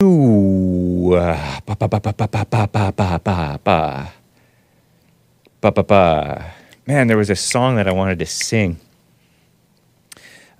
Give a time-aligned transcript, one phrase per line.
[0.00, 3.58] Ba ba ba ba ba ba ba ba ba ba ba
[5.60, 6.54] ba ba ba.
[6.86, 8.78] Man, there was a song that I wanted to sing.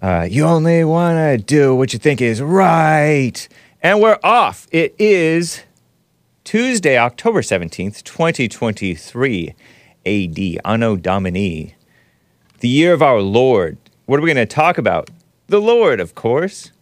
[0.02, 3.48] Uh, you only want to do what you think is right,
[3.80, 4.66] and we're off.
[4.72, 5.62] It is
[6.42, 9.54] Tuesday, October seventeenth, twenty twenty three,
[10.04, 10.58] A.D.
[10.64, 11.76] Anno Domini,
[12.58, 13.78] the year of our Lord.
[14.06, 15.10] What are we going to talk about?
[15.46, 16.72] The Lord, of course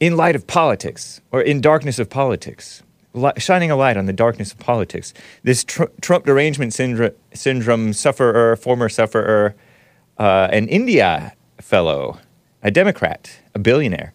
[0.00, 2.82] in light of politics or in darkness of politics,
[3.12, 5.12] li- shining a light on the darkness of politics.
[5.42, 9.54] This tr- Trump derangement syndrome, syndrome sufferer, former sufferer,
[10.18, 12.18] uh, an India fellow,
[12.62, 14.12] a Democrat, a billionaire,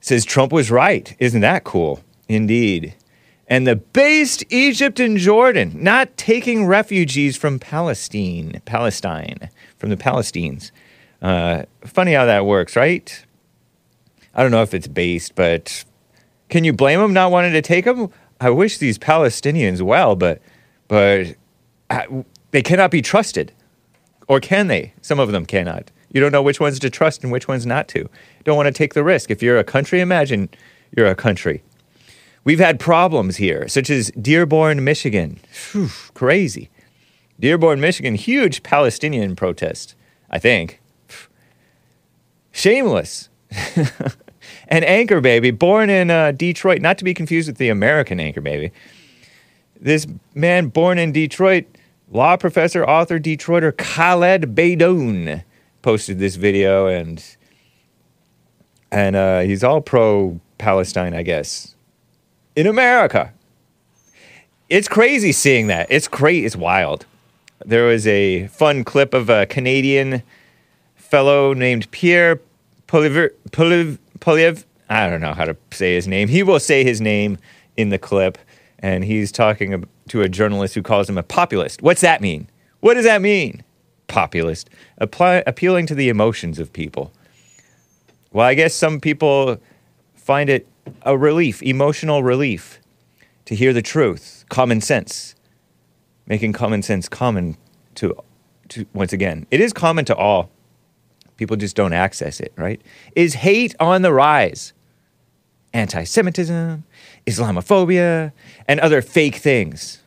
[0.00, 1.16] says Trump was right.
[1.18, 2.00] Isn't that cool?
[2.28, 2.94] Indeed.
[3.48, 10.70] And the based Egypt and Jordan, not taking refugees from Palestine, Palestine, from the Palestines.
[11.20, 13.24] Uh, funny how that works, right?
[14.34, 15.84] I don't know if it's based, but
[16.48, 18.10] can you blame them not wanting to take them?
[18.40, 20.40] I wish these Palestinians well, but
[20.88, 21.34] but
[21.90, 22.02] uh,
[22.50, 23.52] they cannot be trusted,
[24.28, 24.92] or can they?
[25.02, 25.90] Some of them cannot.
[26.12, 28.08] You don't know which ones to trust and which ones not to.
[28.44, 29.30] Don't want to take the risk.
[29.30, 30.48] If you're a country, imagine
[30.96, 31.62] you're a country.
[32.42, 35.38] We've had problems here, such as Dearborn, Michigan.
[35.72, 36.70] Whew, crazy.
[37.38, 39.94] Dearborn, Michigan, huge Palestinian protest,
[40.30, 40.80] I think.
[42.52, 43.29] Shameless.
[44.68, 48.40] and Anchor Baby, born in uh, Detroit, not to be confused with the American Anchor
[48.40, 48.72] Baby.
[49.80, 51.64] This man born in Detroit,
[52.10, 55.42] law professor, author, Detroiter Khaled Beydoun
[55.82, 57.24] posted this video and
[58.92, 61.76] and uh, he's all pro Palestine, I guess,
[62.56, 63.32] in America.
[64.68, 65.86] It's crazy seeing that.
[65.90, 66.44] It's crazy.
[66.44, 67.06] It's wild.
[67.64, 70.22] There was a fun clip of a Canadian
[70.96, 72.40] fellow named Pierre
[72.90, 76.26] Poliv- Poliv- Polyev, I don't know how to say his name.
[76.26, 77.38] He will say his name
[77.76, 78.36] in the clip,
[78.80, 81.82] and he's talking to a journalist who calls him a populist.
[81.82, 82.48] What's that mean?
[82.80, 83.62] What does that mean?
[84.08, 84.70] Populist.
[84.98, 87.12] Apply, appealing to the emotions of people.
[88.32, 89.58] Well, I guess some people
[90.16, 90.66] find it
[91.02, 92.80] a relief, emotional relief,
[93.44, 95.36] to hear the truth, common sense,
[96.26, 97.56] making common sense common
[97.94, 98.16] to,
[98.70, 100.50] to once again, it is common to all
[101.40, 102.82] People just don't access it, right?
[103.16, 104.74] Is hate on the rise?
[105.72, 106.84] Anti Semitism,
[107.26, 108.32] Islamophobia,
[108.68, 110.02] and other fake things.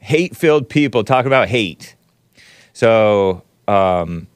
[0.00, 1.94] Hate filled people talk about hate.
[2.72, 4.26] So, um,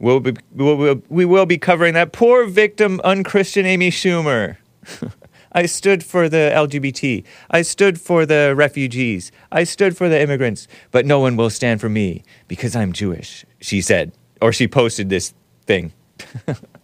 [0.00, 2.12] we'll be, we'll, we'll, we will be covering that.
[2.12, 4.56] Poor victim, unchristian Amy Schumer.
[5.52, 7.24] I stood for the LGBT.
[7.50, 9.30] I stood for the refugees.
[9.52, 10.66] I stood for the immigrants.
[10.92, 14.12] But no one will stand for me because I'm Jewish, she said
[14.44, 15.32] or she posted this
[15.64, 15.90] thing.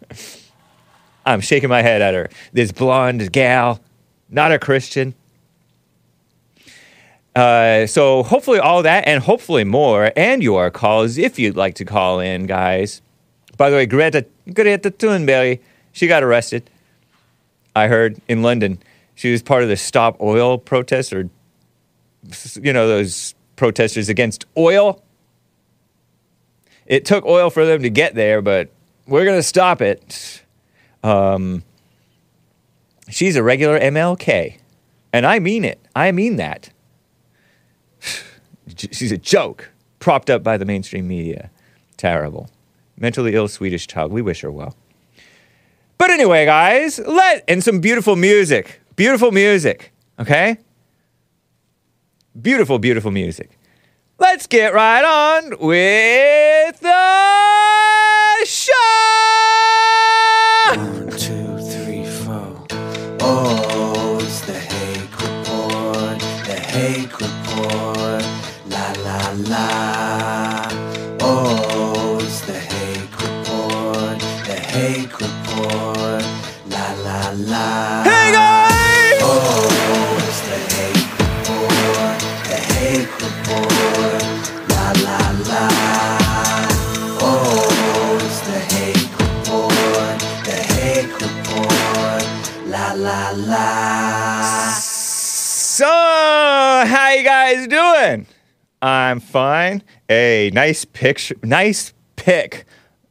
[1.27, 2.31] I'm shaking my head at her.
[2.55, 3.81] This blonde gal,
[4.31, 5.13] not a Christian.
[7.37, 11.85] Uh, so hopefully all that and hopefully more and your calls if you'd like to
[11.85, 13.03] call in, guys.
[13.59, 15.61] By the way, Greta Greta Thunberg,
[15.93, 16.71] she got arrested.
[17.77, 18.79] I heard in London.
[19.17, 21.29] She was part of the Stop Oil protest, or
[22.55, 25.03] you know those protesters against oil
[26.91, 28.69] it took oil for them to get there, but
[29.07, 30.43] we're going to stop it.
[31.05, 31.63] Um,
[33.09, 34.59] she's a regular MLK.
[35.13, 35.79] And I mean it.
[35.95, 36.71] I mean that.
[38.77, 41.51] She's a joke, propped up by the mainstream media.
[41.97, 42.49] Terrible.
[42.97, 44.13] Mentally ill Swedish child.
[44.13, 44.77] We wish her well.
[45.99, 48.81] But anyway, guys, let and some beautiful music.
[48.95, 49.93] Beautiful music.
[50.19, 50.59] Okay?
[52.41, 53.60] Beautiful, beautiful music
[54.21, 58.73] let's get right on with the show.
[60.69, 62.67] One, two, three, four.
[63.21, 68.25] Oh, it's the Hake Report, the Hake Report,
[68.69, 70.20] la la la.
[97.67, 98.27] Guys doing?
[98.83, 99.83] I'm fine.
[100.09, 102.65] A nice picture, nice pic.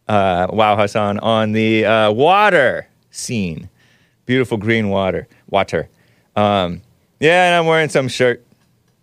[0.08, 3.70] Uh, wow, Hassan on the uh, water scene.
[4.26, 5.90] Beautiful green water, water.
[6.36, 6.82] Um,
[7.20, 8.44] yeah, and I'm wearing some shirt.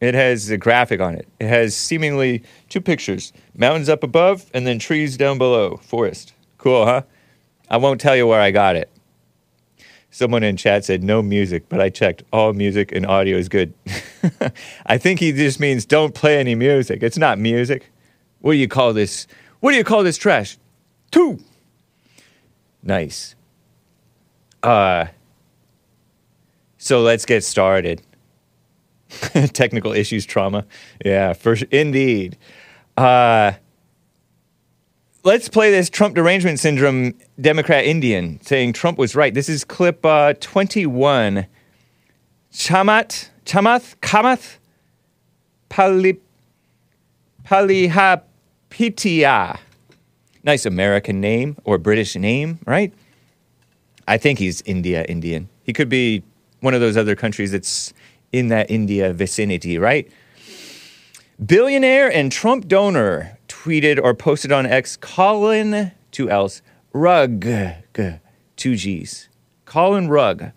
[0.01, 1.27] It has a graphic on it.
[1.41, 5.77] It has seemingly two pictures: mountains up above, and then trees down below.
[5.77, 6.33] Forest.
[6.59, 7.03] Cool, huh?
[7.71, 8.91] I won't tell you where I got it.
[10.17, 12.23] Someone in chat said no music, but I checked.
[12.33, 13.75] All music and audio is good.
[14.87, 17.03] I think he just means don't play any music.
[17.03, 17.93] It's not music.
[18.41, 19.27] What do you call this?
[19.61, 20.57] What do you call this trash?
[21.11, 21.41] Two.
[22.83, 23.35] Nice.
[24.63, 25.09] Uh,
[26.79, 28.01] so let's get started.
[29.53, 30.65] Technical issues, trauma.
[31.05, 32.39] Yeah, for indeed.
[32.97, 33.53] Uh,
[35.27, 39.35] let's play this Trump derangement syndrome Democrat Indian saying Trump was right.
[39.35, 41.49] This is clip uh, 21.
[42.53, 44.59] Chamat, Chamath, Kamath,
[45.69, 46.21] Pali,
[47.45, 49.59] Palihapitiya.
[50.45, 52.95] Nice American name or British name, right?
[54.07, 55.49] I think he's India Indian.
[55.65, 56.23] He could be
[56.61, 57.93] one of those other countries that's
[58.31, 60.09] in that India vicinity, right?
[61.45, 63.36] Billionaire and Trump donor
[63.67, 67.45] tweeted or posted on X Colin, two L's, Rugg,
[68.55, 69.29] two G's.
[69.65, 70.53] Colin Rugg.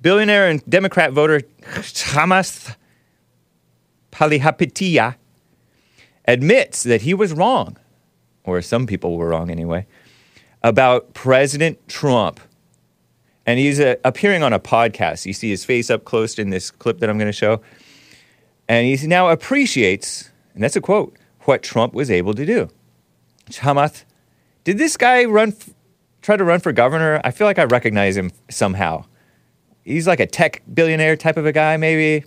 [0.00, 2.74] Billionaire and Democrat voter Chamath
[4.10, 5.14] Palihapitiya
[6.26, 7.76] admits that he was wrong,
[8.42, 9.86] or some people were wrong anyway,
[10.64, 12.40] about President Trump.
[13.46, 15.26] And he's uh, appearing on a podcast.
[15.26, 17.60] You see his face up close in this clip that I'm going to show.
[18.68, 22.68] And he now appreciates, and that's a quote, what Trump was able to do.
[23.50, 24.04] Chamath,
[24.64, 25.54] did this guy run,
[26.22, 27.20] try to run for governor?
[27.24, 29.04] I feel like I recognize him somehow.
[29.84, 32.24] He's like a tech billionaire type of a guy, maybe.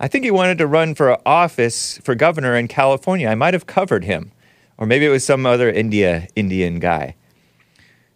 [0.00, 3.28] I think he wanted to run for office for governor in California.
[3.28, 4.30] I might have covered him.
[4.78, 7.16] Or maybe it was some other India Indian guy.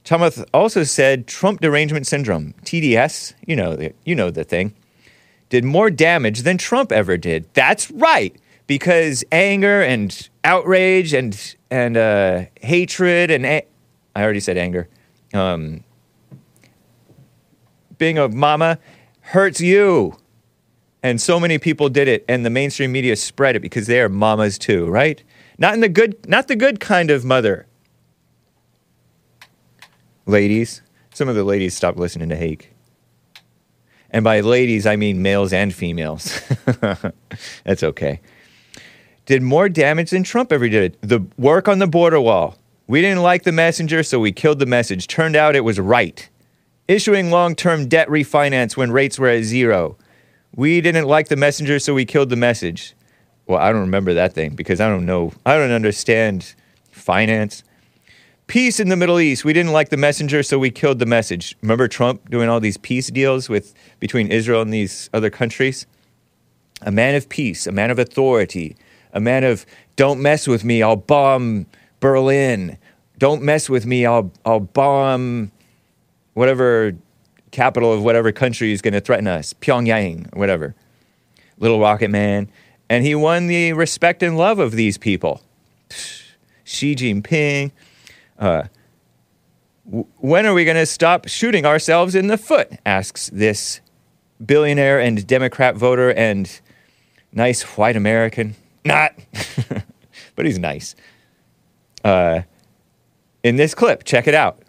[0.04, 4.74] Chamath also said Trump derangement syndrome, TDS, you know the, you know the thing,
[5.48, 7.46] did more damage than Trump ever did.
[7.54, 8.34] That's right,
[8.72, 13.66] because anger and outrage and and uh, hatred and a-
[14.16, 14.88] I already said anger.
[15.34, 15.84] Um,
[17.98, 18.78] being a mama
[19.20, 20.16] hurts you.
[21.02, 24.08] And so many people did it, and the mainstream media spread it because they are
[24.08, 25.22] mamas too, right?
[25.58, 27.66] Not in the good, not the good kind of mother.
[30.24, 30.80] Ladies,
[31.12, 32.72] some of the ladies stopped listening to Hake.
[34.08, 36.40] And by ladies, I mean males and females.
[37.64, 38.20] That's okay.
[39.26, 40.96] Did more damage than Trump ever did.
[41.00, 42.56] The work on the border wall.
[42.88, 45.06] We didn't like the messenger, so we killed the message.
[45.06, 46.28] Turned out it was right.
[46.88, 49.96] Issuing long term debt refinance when rates were at zero.
[50.54, 52.94] We didn't like the messenger, so we killed the message.
[53.46, 55.32] Well, I don't remember that thing because I don't know.
[55.46, 56.54] I don't understand
[56.90, 57.62] finance.
[58.48, 59.44] Peace in the Middle East.
[59.44, 61.56] We didn't like the messenger, so we killed the message.
[61.62, 65.86] Remember Trump doing all these peace deals with between Israel and these other countries?
[66.82, 68.76] A man of peace, a man of authority,
[69.12, 69.66] a man of
[69.96, 71.66] don't mess with me, I'll bomb
[72.00, 72.78] Berlin.
[73.18, 75.52] Don't mess with me, I'll I'll bomb
[76.34, 76.94] whatever
[77.50, 80.74] capital of whatever country is going to threaten us, Pyongyang, whatever.
[81.58, 82.50] Little Rocket Man.
[82.88, 85.40] And he won the respect and love of these people.
[86.64, 87.70] Xi Jinping.
[88.38, 88.64] Uh,
[89.84, 92.70] when are we going to stop shooting ourselves in the foot?
[92.84, 93.80] asks this
[94.44, 96.60] billionaire and Democrat voter and
[97.32, 98.56] nice white American.
[98.84, 99.12] Not,
[100.36, 100.94] but he's nice.
[102.04, 102.42] Uh,
[103.42, 104.60] in this clip, check it out.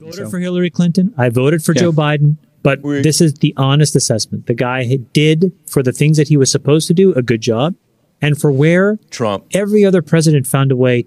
[0.00, 1.14] voted for Hillary Clinton.
[1.16, 1.82] I voted for Yeah.
[1.82, 2.36] Joe Biden.
[2.62, 4.46] But We- this is the honest assessment.
[4.46, 7.74] The guy did for the things that he was supposed to do a good job,
[8.20, 9.44] and for where Trump.
[9.52, 11.06] every other president found a way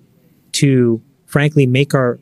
[0.53, 2.20] to, frankly, make our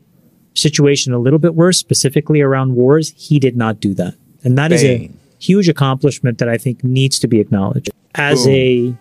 [0.54, 3.12] situation a little bit worse, specifically around wars.
[3.16, 7.18] He did not do that, and that is a huge accomplishment that I think needs
[7.18, 7.90] to be acknowledged.
[8.14, 8.94] As a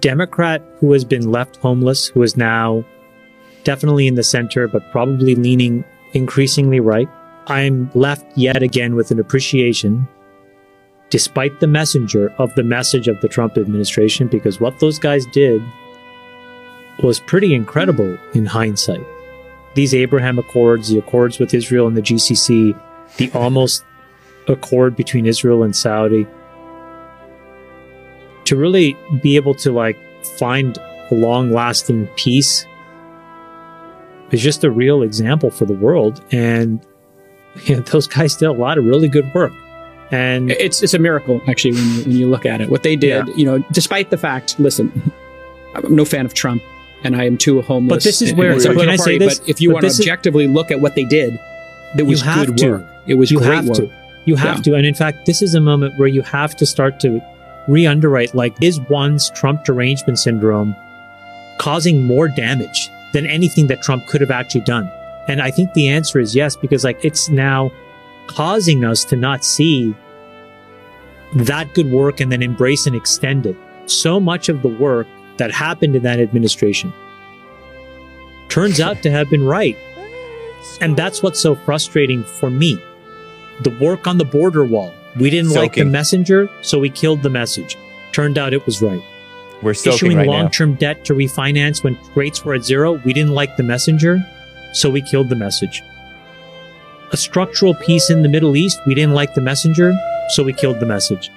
[0.00, 2.84] Democrat who has been left homeless, who is now
[3.64, 7.08] definitely in the center, but probably leaning increasingly right.
[7.46, 10.08] I'm left yet again with an appreciation,
[11.10, 15.62] despite the messenger, of the message of the Trump administration, because what those guys did
[17.02, 19.04] was pretty incredible in hindsight.
[19.74, 22.80] These Abraham Accords, the Accords with Israel and the GCC,
[23.18, 23.84] the almost
[24.48, 26.26] accord between Israel and Saudi,
[28.46, 29.96] to really be able to like
[30.38, 30.76] find
[31.10, 32.66] a long lasting peace
[34.32, 36.22] is just a real example for the world.
[36.32, 36.80] And
[37.64, 39.52] you know, those guys did a lot of really good work.
[40.12, 42.68] And It's it's a miracle actually when you, when you look at it.
[42.70, 43.34] What they did, Yeah.
[43.34, 45.12] you know, despite the fact, listen,
[45.74, 46.62] I'm no fan of Trump,
[47.02, 47.96] and I am too homeless.
[47.96, 49.38] But this is where- so can I say party, this?
[49.40, 51.38] But if you But want to this is- objectively look at what they did,
[51.96, 52.70] that was good to.
[52.70, 52.86] work.
[53.08, 53.76] It was you great have work.
[53.78, 53.90] to.
[54.26, 54.62] You have Yeah.
[54.62, 54.74] to.
[54.74, 57.20] And in fact, this is a moment where you have to start to
[57.68, 60.74] re underwrite like, is one's Trump derangement syndrome
[61.58, 64.90] causing more damage than anything that Trump could have actually done?
[65.28, 67.72] And I think the answer is yes, because like it's now
[68.26, 69.94] causing us to not see
[71.34, 73.56] that good work and then embrace and extend it.
[73.86, 75.06] So much of the work
[75.36, 76.92] that happened in that administration
[78.48, 79.76] turns out to have been right.
[80.80, 82.78] And that's what's so frustrating for me.
[83.60, 84.92] The work on the border wall.
[85.18, 87.76] We didn't like the messenger, so we killed the message.
[88.12, 89.02] Turned out it was right.
[89.62, 90.48] We're soaking Issuing right long now.
[90.50, 93.00] term debt to refinance when rates were at zero.
[93.04, 94.18] We didn't like the messenger,
[94.72, 95.82] so we killed the message.
[97.12, 98.80] A structural peace in the Middle East.
[98.86, 99.94] We didn't like the messenger,
[100.30, 101.30] so we killed the message.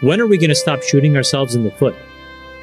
[0.00, 1.94] When are we going to stop shooting ourselves in the foot?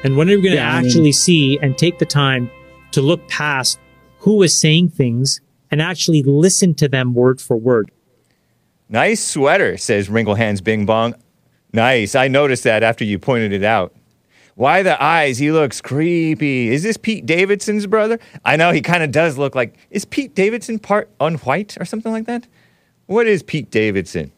[0.04, 2.50] And when are we going to Yeah, I mean- actually see and take the time
[2.92, 3.80] to look past
[4.18, 7.90] who is saying things and actually listen to them word for word?
[8.92, 11.14] Nice sweater, says Wrinkle Hands Bing Bong.
[11.72, 12.14] Nice.
[12.14, 13.94] I noticed that after you pointed it out.
[14.54, 15.38] Why the eyes?
[15.38, 16.68] He looks creepy.
[16.68, 18.18] Is this Pete Davidson's brother?
[18.44, 19.76] I know he kind of does look like.
[19.90, 22.46] Is Pete Davidson part unwhite or something like that?
[23.06, 24.30] What is Pete Davidson?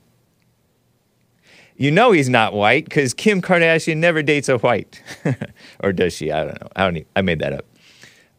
[1.77, 5.03] You know he's not white because Kim Kardashian never dates a white,
[5.83, 6.31] or does she?
[6.31, 6.69] I don't know.
[6.77, 6.99] I don't.
[6.99, 7.65] e- I made that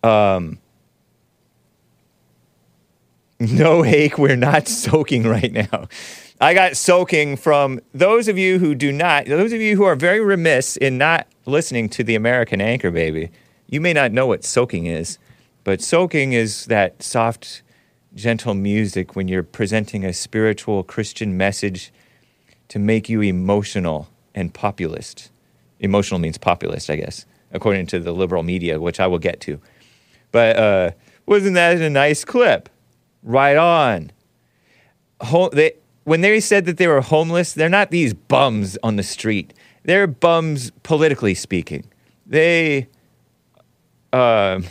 [0.05, 0.09] up.
[0.09, 0.59] Um,
[3.39, 5.87] no, Hake, we're not soaking right now.
[6.39, 9.95] I got soaking from those of you who do not, those of you who are
[9.95, 13.31] very remiss in not listening to the American Anchor Baby.
[13.67, 15.17] You may not know what soaking is,
[15.63, 17.61] but soaking is that soft,
[18.13, 21.91] gentle music when you're presenting a spiritual Christian message
[22.69, 25.29] to make you emotional and populist.
[25.79, 29.59] Emotional means populist, I guess, according to the liberal media, which I will get to.
[30.31, 30.91] But uh,
[31.25, 32.69] wasn't that a nice clip?
[33.25, 34.11] Right on.
[35.21, 39.03] Ho- they, when they said that they were homeless, they're not these bums on the
[39.03, 39.53] street.
[39.83, 41.85] They're bums politically speaking.
[42.27, 42.87] They,
[44.13, 44.61] uh,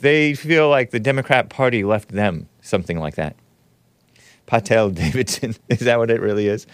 [0.00, 3.36] they feel like the Democrat Party left them, something like that.
[4.46, 6.66] Patel Davidson, is that what it really is?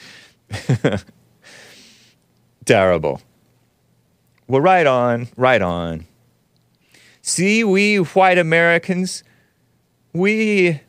[2.65, 3.21] Terrible.
[4.47, 6.05] Well, right on, right on.
[7.23, 9.25] See, we white Americans,
[10.15, 10.81] we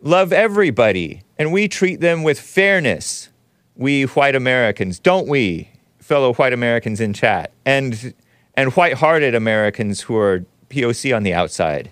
[0.00, 3.30] love everybody and we treat them with fairness.
[3.76, 5.70] We white Americans, don't we,
[6.00, 8.12] fellow white Americans in chat, and
[8.54, 11.90] and white-hearted Americans who are POC on the outside,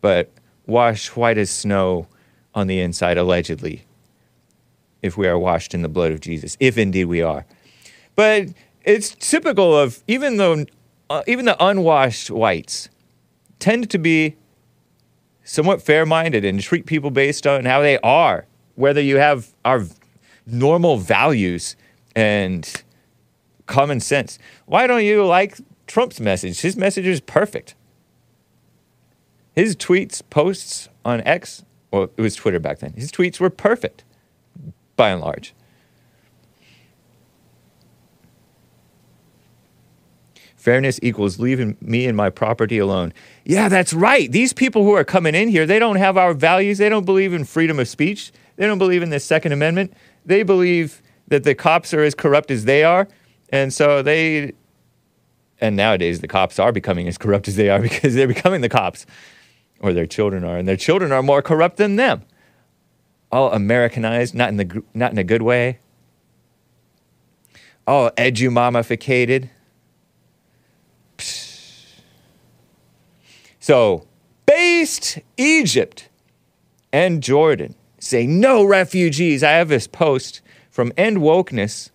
[0.00, 0.32] but
[0.66, 2.08] wash white as snow
[2.56, 3.84] on the inside, allegedly,
[5.00, 7.46] if we are washed in the blood of Jesus, if indeed we are.
[8.16, 8.48] But
[8.82, 10.64] it's typical of even though
[11.08, 12.88] uh, even the unwashed whites
[13.60, 14.36] tend to be
[15.44, 19.84] somewhat fair-minded and treat people based on how they are, whether you have our
[20.46, 21.76] normal values
[22.14, 22.82] and
[23.66, 24.38] common sense.
[24.66, 26.60] Why don't you like Trump's message?
[26.60, 27.74] His message is perfect.
[29.54, 32.94] His tweets, posts on X, well, it was Twitter back then.
[32.94, 34.04] His tweets were perfect,
[34.96, 35.54] by and large.
[40.62, 43.12] Fairness equals leaving me and my property alone.
[43.44, 44.30] Yeah, that's right.
[44.30, 46.78] These people who are coming in here, they don't have our values.
[46.78, 48.30] They don't believe in freedom of speech.
[48.54, 49.92] They don't believe in the Second Amendment.
[50.24, 53.08] They believe that the cops are as corrupt as they are.
[53.48, 54.52] And so they,
[55.60, 58.68] and nowadays the cops are becoming as corrupt as they are because they're becoming the
[58.68, 59.04] cops,
[59.80, 62.22] or their children are, and their children are more corrupt than them.
[63.32, 65.80] All Americanized, not in the not in a good way.
[67.84, 69.50] All edumamificated.
[73.62, 74.08] So,
[74.44, 76.08] based Egypt
[76.92, 79.44] and Jordan say no refugees.
[79.44, 81.90] I have this post from End Wokeness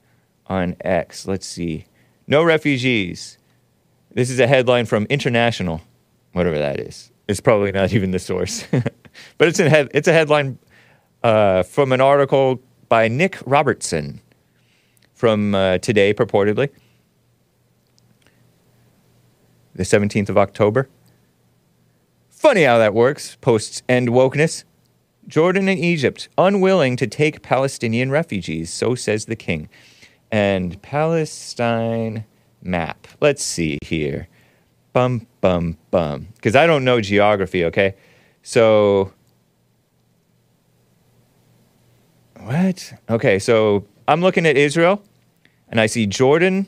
[0.46, 1.28] on X.
[1.28, 1.84] Let's see.
[2.26, 3.38] No refugees.
[4.14, 5.82] This is a headline from International,
[6.32, 7.12] whatever that is.
[7.28, 8.64] It's probably not even the source,
[9.38, 10.60] but it's it's a headline
[11.22, 14.22] uh, from an article by Nick Robertson
[15.14, 16.70] from uh, today, purportedly,
[19.76, 20.88] the 17th of October.
[22.38, 24.64] Funny how that works, posts End Wokeness.
[25.28, 29.68] Jordan and Egypt unwilling to take Palestinian refugees, so says the king.
[30.32, 32.26] And Palestine
[32.62, 33.08] map.
[33.20, 34.28] Let's see here.
[34.94, 36.28] Bum, bum, bum.
[36.36, 37.96] Because I don't know geography, okay?
[38.44, 39.12] So.
[42.40, 42.94] What?
[43.10, 45.02] Okay, so I'm looking at Israel,
[45.70, 46.68] and I see Jordan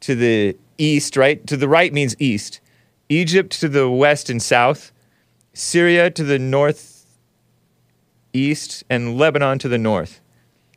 [0.00, 1.46] to the east, right?
[1.46, 2.60] To the right means east.
[3.08, 4.92] Egypt to the west and south.
[5.52, 6.98] Syria to the north
[8.32, 10.20] east, and Lebanon to the north.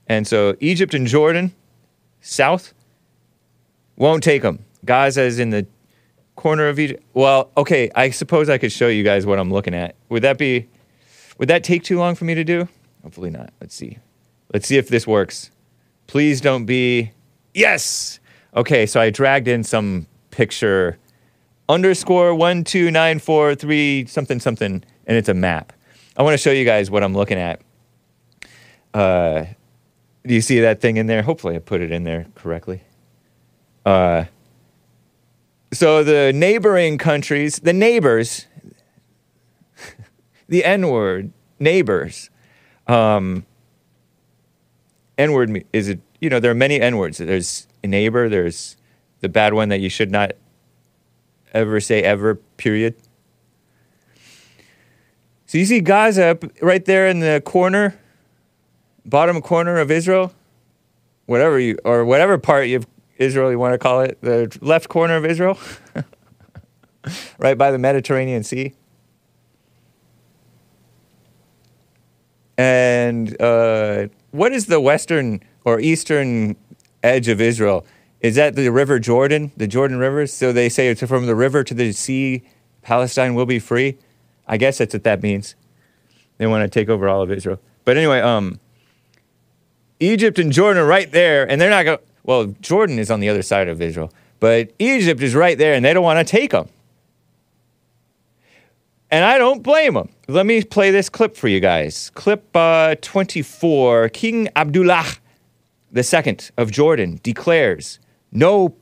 [0.08, 1.54] And so Egypt and Jordan,
[2.22, 2.74] south,
[3.96, 4.66] won't take them.
[4.84, 5.68] Gaza is in the
[6.36, 7.04] corner of Egypt.
[7.14, 9.96] Well, okay, I suppose I could show you guys what I'm looking at.
[10.10, 10.68] Would that be
[11.38, 12.68] would that take too long for me to do?
[13.04, 13.54] Hopefully not.
[13.60, 14.00] Let's see.
[14.54, 15.52] Let's see if this works.
[16.08, 17.12] Please don't be
[17.54, 18.20] Yes.
[18.56, 20.98] Okay, so I dragged in some picture
[21.70, 25.74] underscore one two nine four three something something and it's a map.
[26.18, 27.62] I want to show you guys what I'm looking at.
[28.94, 29.46] Uh
[30.26, 31.24] do you see that thing in there?
[31.24, 32.82] Hopefully I put it in there correctly.
[33.86, 34.26] Uh
[35.74, 38.46] so the neighboring countries, the neighbors,
[40.50, 42.30] the N word, neighbors.
[42.88, 43.46] Um,
[45.18, 46.02] N word is it?
[46.20, 47.20] You know, there are many N words.
[47.20, 48.28] There's a neighbor.
[48.28, 48.76] There's
[49.22, 50.34] the bad one that you should not
[51.52, 52.36] ever say ever.
[52.36, 52.96] Period.
[55.46, 58.00] So you see Gaza right there in the corner,
[59.06, 60.34] bottom corner of Israel,
[61.26, 65.16] whatever you or whatever part of Israel you want to call it, the left corner
[65.16, 65.60] of Israel,
[67.38, 68.74] right by the Mediterranean Sea.
[72.58, 76.56] And uh, what is the western or eastern
[77.04, 77.86] edge of Israel?
[78.22, 80.28] Is that the River Jordan, the Jordan River?
[80.28, 82.44] So they say it's from the river to the sea,
[82.84, 83.98] Palestine will be free.
[84.48, 85.56] I guess that's what that means.
[86.38, 87.60] They want to take over all of Israel.
[87.84, 88.60] But anyway, um,
[90.00, 92.00] Egypt and Jordan are right there, and they're not going.
[92.24, 95.84] Well, Jordan is on the other side of Israel, but Egypt is right there, and
[95.84, 96.70] they don't want to take them.
[99.10, 100.10] And I don't blame them.
[100.28, 102.12] Let me play this clip for you guys.
[102.14, 105.06] Clip uh, 24 King Abdullah
[105.96, 108.00] II of Jordan declares
[108.32, 108.76] no,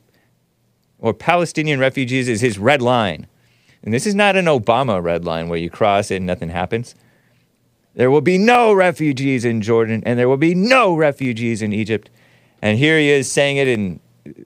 [1.00, 3.28] or Palestinian refugees is his red line.
[3.84, 6.96] And this is not an Obama red line where you cross it and nothing happens.
[7.96, 12.10] There will be no refugees in Jordan, and there will be no refugees in Egypt.
[12.62, 14.00] And here he is saying it in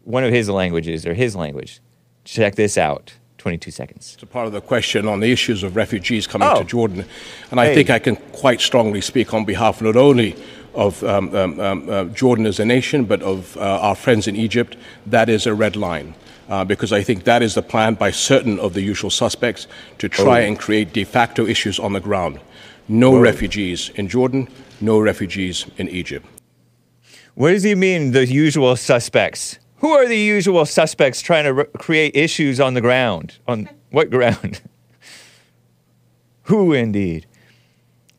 [0.04, 1.80] one of his languages, or his language.
[2.24, 4.14] Check this out 22 seconds.
[4.14, 6.60] It's a part of the question on the issues of refugees coming Oh.
[6.60, 7.04] to Jordan.
[7.52, 7.76] And I Hey.
[7.76, 10.36] think I can quite strongly speak on behalf not only
[10.74, 14.36] of um, um, um, uh, Jordan as a nation, but of uh, our friends in
[14.36, 14.76] Egypt.
[15.06, 16.16] That is a red line.
[16.50, 19.66] Uh, because I think that is the plan by certain of the usual suspects
[19.98, 20.48] to try Oh.
[20.48, 22.40] and create de facto issues on the ground.
[22.90, 24.50] No refugees in Jordan,
[24.82, 26.26] no refugees in Egypt.
[27.36, 29.58] What does he mean, the usual suspects?
[29.78, 33.38] Who are the usual suspects trying to re- create issues on the ground?
[33.48, 34.62] On what ground?
[36.44, 37.26] Who indeed?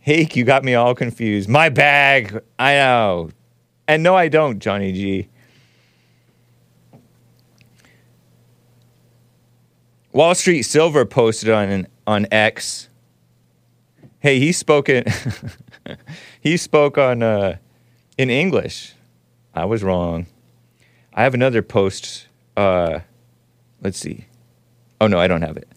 [0.05, 1.49] Hake, you got me all confused.
[1.49, 2.38] My bag.
[2.59, 3.31] I know.
[3.88, 5.29] And no, I don't, Johnny G.
[10.12, 12.90] Wall Street Silver posted on on X.
[14.19, 15.05] Hey, he spoke in,
[16.43, 17.57] he spoke on uh,
[18.19, 18.93] in English.
[19.55, 20.27] I was wrong.
[21.14, 22.27] I have another post.
[22.59, 23.01] Uh,
[23.81, 24.27] let's see.
[25.01, 25.69] Oh no, I don't have it.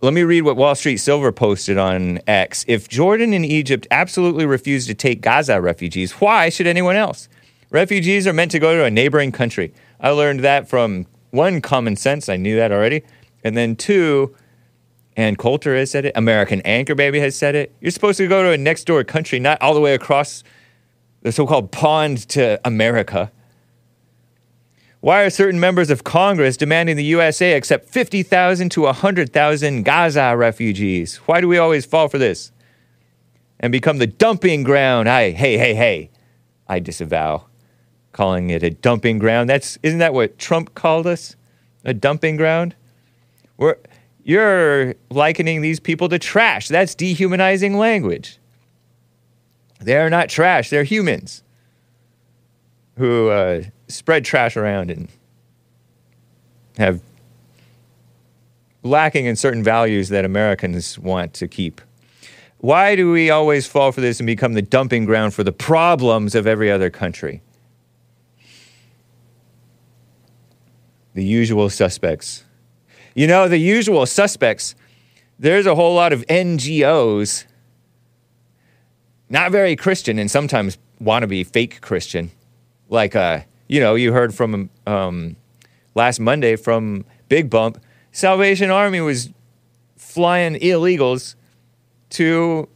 [0.00, 2.64] Let me read what Wall Street Silver posted on X.
[2.68, 7.28] If Jordan and Egypt absolutely refuse to take Gaza refugees, why should anyone else?
[7.70, 9.74] Refugees are meant to go to a neighboring country.
[9.98, 12.28] I learned that from one, common sense.
[12.28, 13.02] I knew that already.
[13.42, 14.36] And then two,
[15.16, 16.12] Ann Coulter has said it.
[16.14, 17.74] American Anchor Baby has said it.
[17.80, 20.44] You're supposed to go to a next door country, not all the way across
[21.22, 23.32] the so called pond to America.
[25.08, 31.16] Why are certain members of Congress demanding the USA accept 50,000 to 100,000 Gaza refugees?
[31.24, 32.52] Why do we always fall for this?
[33.58, 35.08] And become the dumping ground.
[35.08, 36.10] I, hey, hey, hey.
[36.68, 37.46] I disavow
[38.12, 39.48] calling it a dumping ground.
[39.48, 41.36] That's isn't that what Trump called us?
[41.86, 42.76] A dumping ground?
[43.56, 43.76] We're,
[44.24, 46.68] you're likening these people to trash.
[46.68, 48.36] That's dehumanizing language.
[49.80, 51.44] They are not trash, they're humans
[52.98, 55.08] who uh, spread trash around and
[56.76, 57.00] have
[58.82, 61.80] lacking in certain values that Americans want to keep.
[62.58, 66.34] Why do we always fall for this and become the dumping ground for the problems
[66.34, 67.42] of every other country?
[71.14, 72.44] The usual suspects.
[73.14, 74.74] You know, the usual suspects,
[75.38, 77.44] there's a whole lot of NGOs,
[79.28, 82.30] not very Christian and sometimes want to be fake Christian.
[82.88, 85.36] Like, uh, you know, you heard from um,
[85.94, 87.78] last Monday from Big Bump,
[88.10, 89.30] Salvation Army was
[89.96, 91.34] flying illegals
[92.10, 92.68] to,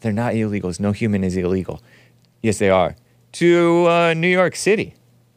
[0.00, 1.80] they're not illegals, no human is illegal.
[2.42, 2.96] Yes, they are.
[3.32, 4.94] To uh, New York City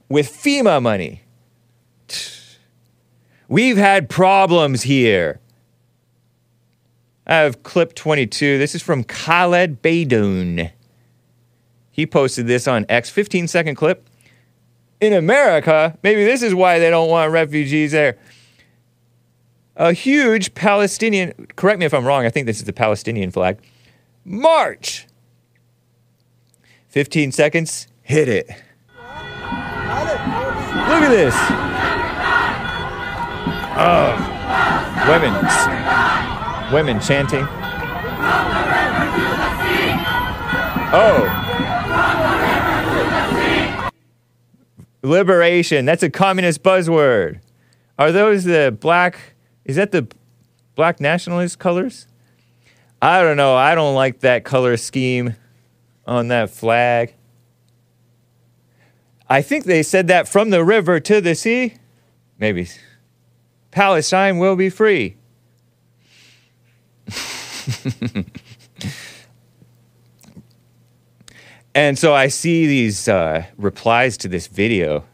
[0.10, 1.22] with FEMA money.
[3.48, 5.40] We've had problems here.
[7.26, 8.58] I have clip 22.
[8.58, 10.72] This is from Khaled Beydoun.
[11.92, 14.08] He posted this on X, 15 second clip.
[15.00, 18.18] In America, maybe this is why they don't want refugees there.
[19.76, 23.60] a huge Palestinian, correct me if I'm wrong, I think this is the Palestinian flag,
[24.26, 25.06] march.
[26.90, 28.48] 15 seconds, hit it.
[30.88, 31.36] Look at this.
[33.80, 34.16] Oh,
[35.08, 35.34] women,
[36.74, 37.46] women chanting.
[40.94, 41.47] Oh.
[45.08, 45.86] Liberation.
[45.86, 47.40] That's a communist buzzword.
[47.98, 49.18] Are those the black?
[49.66, 50.08] Is that the
[50.76, 52.08] black nationalist colors?
[53.02, 53.56] I don't know.
[53.56, 55.36] I don't like that color scheme
[56.06, 57.14] on that flag.
[59.30, 61.76] I think they said that from the river to the sea.
[62.40, 62.70] Maybe.
[63.72, 65.18] Palestine will be free.
[71.78, 75.06] and so I see these uh, replies to this video.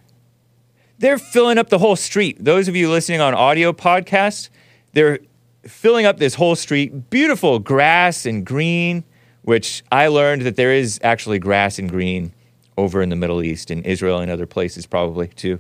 [0.97, 2.38] They're filling up the whole street.
[2.41, 4.47] Those of you listening on audio podcasts,
[4.93, 5.19] they're
[5.63, 7.10] filling up this whole street.
[7.10, 9.04] Beautiful grass and green,
[9.41, 12.34] which I learned that there is actually grass and green
[12.78, 15.60] over in the Middle East, in Israel, and other places probably too.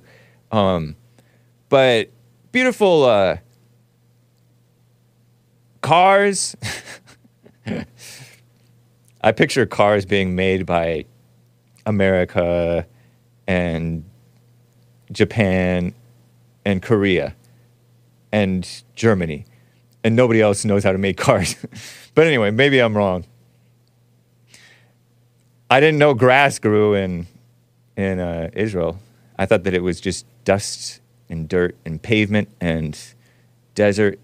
[0.53, 0.95] Um,
[1.67, 2.11] but
[2.53, 3.37] beautiful uh,
[5.81, 6.55] cars.
[9.23, 11.05] I picture cars being made by
[11.85, 12.85] America
[13.47, 14.03] and
[15.13, 15.93] Japan
[16.65, 17.33] and Korea
[18.33, 19.45] and Germany,
[20.03, 21.55] and nobody else knows how to make cars.
[22.13, 23.23] but anyway, maybe I'm wrong.
[25.69, 27.27] I didn't know grass grew in
[27.95, 28.99] in uh, Israel.
[29.37, 32.99] I thought that it was just dust and dirt and pavement and
[33.73, 34.19] desert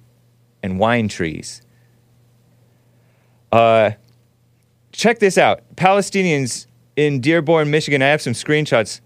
[0.61, 1.61] and wine trees.
[3.51, 3.91] Uh,
[4.99, 5.61] check this out.
[5.75, 8.01] Palestinians in Dearborn, Michigan.
[8.01, 8.99] I have some screenshots.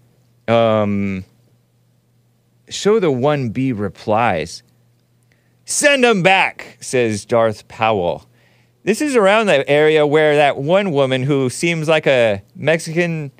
[0.48, 1.24] Um,
[2.68, 4.62] show the 1B replies.
[5.64, 8.28] Send them back, says Darth Powell.
[8.82, 13.30] This is around the area where that one woman who seems like a Mexican,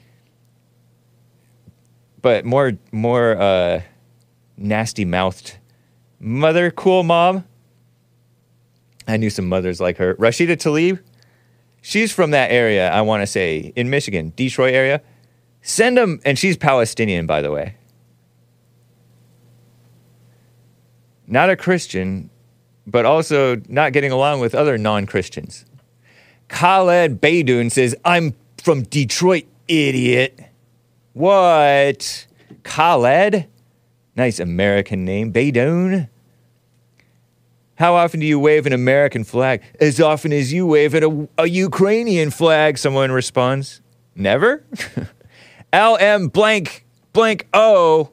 [2.22, 3.82] but more more uh,
[4.56, 5.58] nasty mouthed
[6.18, 7.44] mother, cool mom.
[9.06, 10.14] I knew some mothers like her.
[10.14, 11.00] Rashida Tlaib,
[11.84, 12.90] she's from that area.
[12.90, 15.02] I want to say in Michigan, Detroit area.
[15.60, 17.76] Send them, and she's Palestinian, by the way.
[21.26, 22.30] Not a Christian,
[22.86, 25.64] but also not getting along with other non Christians.
[26.48, 30.38] Khaled Beydoun says, I'm from Detroit, idiot.
[31.12, 32.26] What?
[32.62, 33.46] Khaled?
[34.16, 35.32] Nice American name.
[35.32, 36.08] Beydoun?
[37.76, 39.62] How often do you wave an American flag?
[39.80, 43.80] As often as you wave a, a Ukrainian flag, someone responds.
[44.14, 44.64] Never?
[45.74, 48.10] LM blank blank O.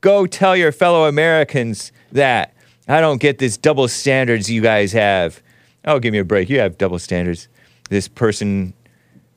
[0.00, 2.54] Go tell your fellow Americans that.
[2.88, 5.42] I don't get this double standards you guys have.
[5.84, 6.48] Oh, give me a break.
[6.48, 7.48] You have double standards.
[7.90, 8.72] This person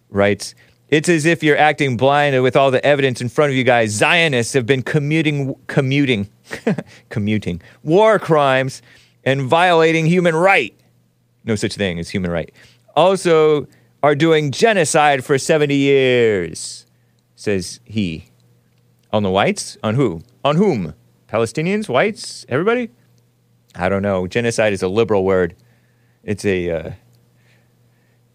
[0.10, 0.56] writes,
[0.90, 3.92] It's as if you're acting blind with all the evidence in front of you guys.
[3.92, 6.30] Zionists have been commuting, commuting,
[7.10, 8.82] commuting war crimes
[9.24, 10.76] and violating human right.
[11.44, 12.52] No such thing as human right.
[12.96, 13.68] Also,
[14.04, 16.86] are doing genocide for 70 years,
[17.36, 18.26] says he.
[19.12, 19.78] On the whites?
[19.84, 20.22] On who?
[20.44, 20.94] On whom?
[21.28, 21.88] Palestinians?
[21.88, 22.46] Whites?
[22.50, 22.90] Everybody?
[23.76, 24.28] I don't know.
[24.28, 25.56] Genocide is a liberal word.
[26.24, 26.92] It's a uh,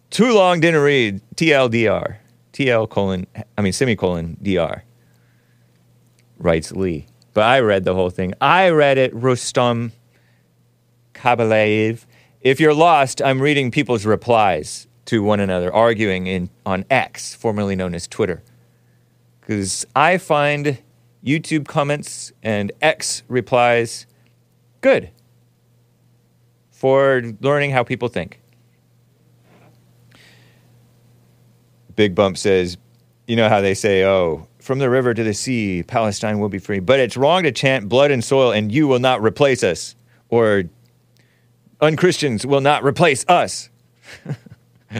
[0.09, 1.21] too long didn't read.
[1.35, 2.17] TLDR.
[2.53, 4.83] TL colon, I mean semicolon DR.
[6.39, 7.05] Writes Lee.
[7.33, 8.33] But I read the whole thing.
[8.41, 9.91] I read it, Rustam
[11.17, 12.05] Kabalaev.
[12.41, 17.75] If you're lost, I'm reading people's replies to one another, arguing in, on X, formerly
[17.75, 18.43] known as Twitter.
[19.41, 20.77] Because I find
[21.25, 24.05] YouTube comments and X replies
[24.81, 25.09] good
[26.71, 28.39] for learning how people think.
[31.95, 32.77] Big Bump says,
[33.25, 36.59] you know how they say, oh, from the river to the sea, Palestine will be
[36.59, 36.79] free.
[36.79, 39.95] But it's wrong to chant blood and soil and you will not replace us.
[40.29, 40.63] Or
[41.81, 43.69] unchristians will not replace us.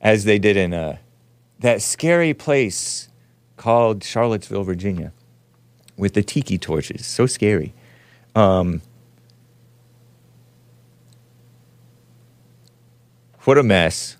[0.00, 0.96] As they did in uh,
[1.60, 3.08] that scary place
[3.56, 5.12] called Charlottesville, Virginia,
[5.96, 7.06] with the tiki torches.
[7.06, 7.72] So scary.
[8.34, 8.82] Um,
[13.40, 14.16] what a mess.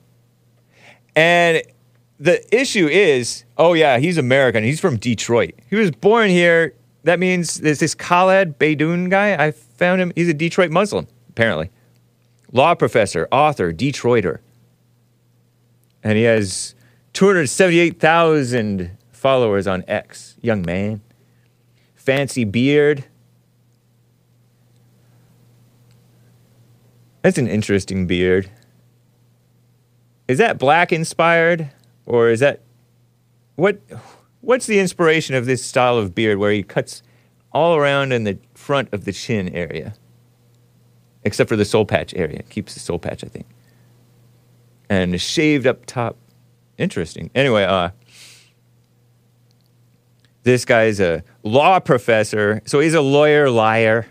[1.17, 1.63] And
[2.19, 4.63] the issue is, oh yeah, he's American.
[4.65, 5.55] He's from Detroit.
[5.69, 6.75] He was born here.
[7.05, 9.35] That means there's this Khaled Beydoun guy.
[9.45, 10.13] I found him.
[10.15, 11.69] He's a Detroit Muslim, apparently.
[12.53, 14.39] Law professor, author, Detroiter.
[16.05, 16.77] And he has
[17.15, 20.37] 278,000 followers on X.
[20.41, 21.01] Young man.
[21.97, 23.07] Fancy beard.
[27.23, 28.51] That's an interesting beard.
[30.29, 31.71] Is that black inspired
[32.07, 32.61] or is that
[33.57, 33.81] what
[34.43, 37.03] what's the inspiration of this style of beard where he cuts
[37.53, 39.95] all around in the front of the chin area?
[41.25, 42.43] Except for the soul patch area.
[42.45, 43.47] Keeps the soul patch, I think.
[44.89, 46.17] And shaved up top.
[46.79, 47.31] Interesting.
[47.35, 47.91] Anyway, uh
[50.45, 54.07] this guy's a law professor, so he's a lawyer liar,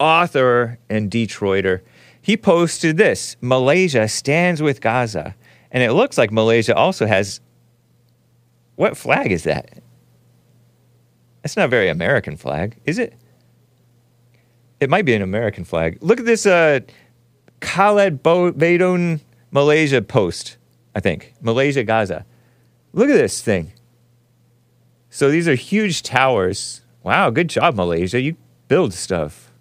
[0.00, 1.82] author, and Detroiter.
[2.22, 5.34] He posted this Malaysia stands with Gaza.
[5.70, 7.40] And it looks like Malaysia also has.
[8.76, 9.82] What flag is that?
[11.44, 13.12] That's not very American flag, is it?
[14.80, 15.98] It might be an American flag.
[16.00, 16.80] Look at this uh,
[17.60, 20.56] Khaled Beydoun Malaysia post,
[20.94, 21.34] I think.
[21.42, 22.24] Malaysia, Gaza.
[22.94, 23.74] Look at this thing.
[25.10, 26.80] So these are huge towers.
[27.02, 28.22] Wow, good job, Malaysia.
[28.22, 28.36] You
[28.68, 29.52] build stuff.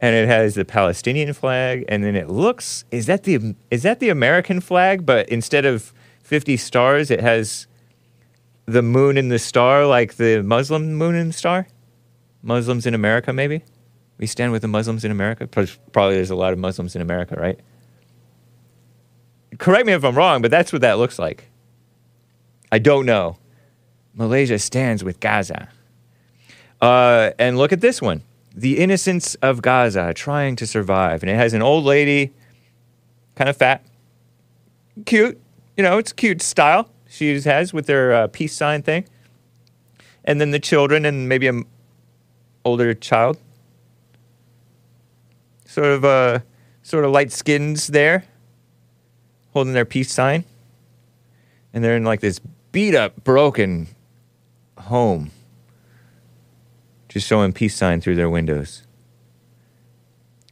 [0.00, 4.00] And it has the Palestinian flag, and then it looks is that the is that
[4.00, 5.06] the American flag?
[5.06, 5.92] But instead of
[6.24, 7.68] 50 stars, it has
[8.68, 11.66] the moon and the star, like the Muslim moon and star.
[12.42, 13.64] Muslims in America, maybe.
[14.18, 15.46] We stand with the Muslims in America.
[15.46, 17.58] Probably there's a lot of Muslims in America, right?
[19.58, 21.48] Correct me if I'm wrong, but that's what that looks like.
[22.70, 23.38] I don't know.
[24.14, 25.68] Malaysia stands with Gaza.
[26.80, 28.22] Uh, and look at this one
[28.54, 31.22] The Innocents of Gaza Trying to Survive.
[31.22, 32.34] And it has an old lady,
[33.34, 33.82] kind of fat,
[35.06, 35.40] cute.
[35.76, 39.06] You know, it's cute style she has with their uh, peace sign thing.
[40.24, 41.64] And then the children and maybe an
[42.64, 43.38] older child.
[45.64, 46.40] Sort of, uh,
[46.82, 48.24] sort of light skins there,
[49.52, 50.44] holding their peace sign.
[51.72, 52.40] And they're in like this
[52.72, 53.88] beat up, broken
[54.78, 55.30] home,
[57.08, 58.82] just showing peace sign through their windows.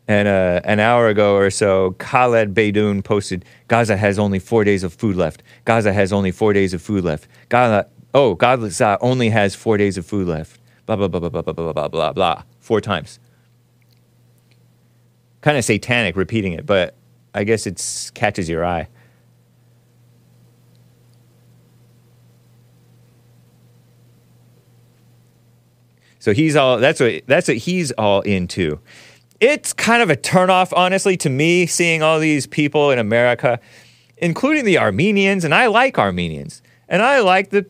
[0.08, 4.84] And uh, an hour ago or so, Khaled Beydoun posted, Gaza has only four days
[4.84, 5.42] of food left.
[5.64, 7.26] Gaza has only four days of food left.
[7.48, 10.60] Gaza, oh, Gaza only has four days of food left.
[10.86, 12.42] Blah, blah, blah, blah, blah, blah, blah, blah, blah, blah.
[12.60, 13.18] Four times.
[15.40, 16.94] Kind of satanic repeating it, but
[17.34, 18.88] I guess it catches your eye.
[26.26, 28.80] So he's all that's what that's what he's all into.
[29.40, 33.60] It's kind of a turnoff, honestly, to me, seeing all these people in America,
[34.16, 36.62] including the Armenians, and I like Armenians.
[36.88, 37.66] And I like the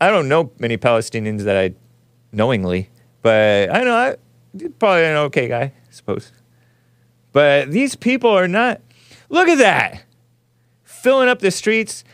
[0.00, 1.74] I don't know many Palestinians that I
[2.32, 2.88] knowingly,
[3.20, 4.16] but I know I
[4.78, 6.32] probably an okay guy, I suppose.
[7.32, 8.80] But these people are not
[9.28, 10.04] look at that.
[10.84, 12.04] Filling up the streets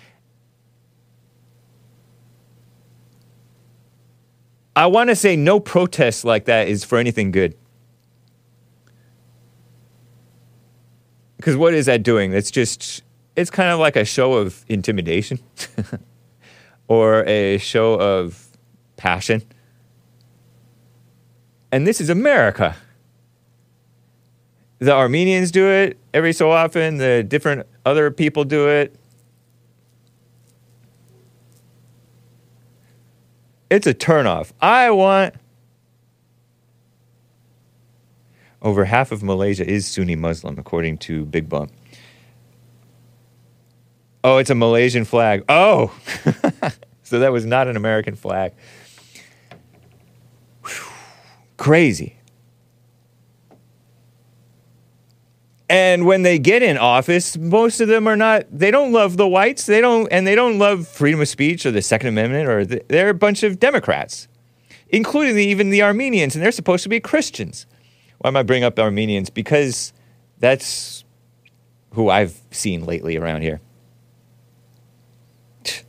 [4.76, 7.56] I want to say no protest like that is for anything good.
[11.46, 12.32] Because what is that doing?
[12.32, 13.04] It's just,
[13.36, 15.38] it's kind of like a show of intimidation
[16.88, 18.48] or a show of
[18.96, 19.44] passion.
[21.70, 22.74] And this is America.
[24.80, 28.96] The Armenians do it every so often, the different other people do it.
[33.70, 34.50] It's a turnoff.
[34.60, 35.36] I want.
[38.66, 41.70] Over half of Malaysia is Sunni Muslim, according to Big Bump.
[44.24, 45.44] Oh, it's a Malaysian flag.
[45.48, 45.96] Oh,
[47.04, 48.54] so that was not an American flag.
[50.64, 50.92] Whew.
[51.58, 52.16] Crazy.
[55.70, 59.28] And when they get in office, most of them are not, they don't love the
[59.28, 59.66] whites.
[59.66, 62.82] They don't, and they don't love freedom of speech or the Second Amendment, or the,
[62.88, 64.26] they're a bunch of Democrats,
[64.88, 67.64] including the, even the Armenians, and they're supposed to be Christians.
[68.18, 69.30] Why am I bringing up Armenians?
[69.30, 69.92] Because
[70.38, 71.04] that's
[71.92, 73.60] who I've seen lately around here.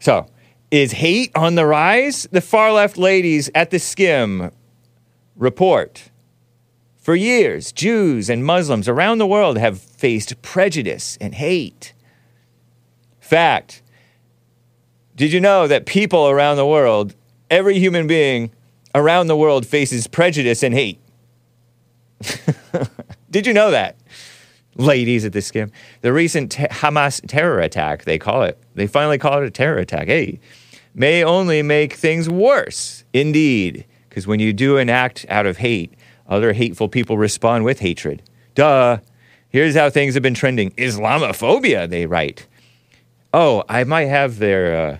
[0.00, 0.26] So,
[0.70, 2.28] is hate on the rise?
[2.30, 4.52] The far left ladies at theSkimm
[5.34, 6.10] report
[7.08, 11.94] for years, Jews and Muslims around the world have faced prejudice and hate.
[13.18, 13.80] Fact
[15.16, 17.14] Did you know that people around the world,
[17.50, 18.50] every human being
[18.94, 20.98] around the world faces prejudice and hate?
[23.30, 23.96] Did you know that?
[24.76, 25.70] Ladies at theSkimm.
[26.02, 29.78] The recent te- Hamas terror attack, they call it, they finally call it a terror
[29.78, 30.06] attack.
[30.06, 30.40] Hey,
[30.94, 33.04] may only make things worse.
[33.12, 33.84] Indeed.
[34.08, 35.94] Because when you do an act out of hate,
[36.28, 38.22] other hateful people respond with hatred.
[38.54, 38.98] Duh.
[39.50, 42.46] Here's how things have been trending Islamophobia, they write.
[43.32, 44.98] Oh, I might have their uh,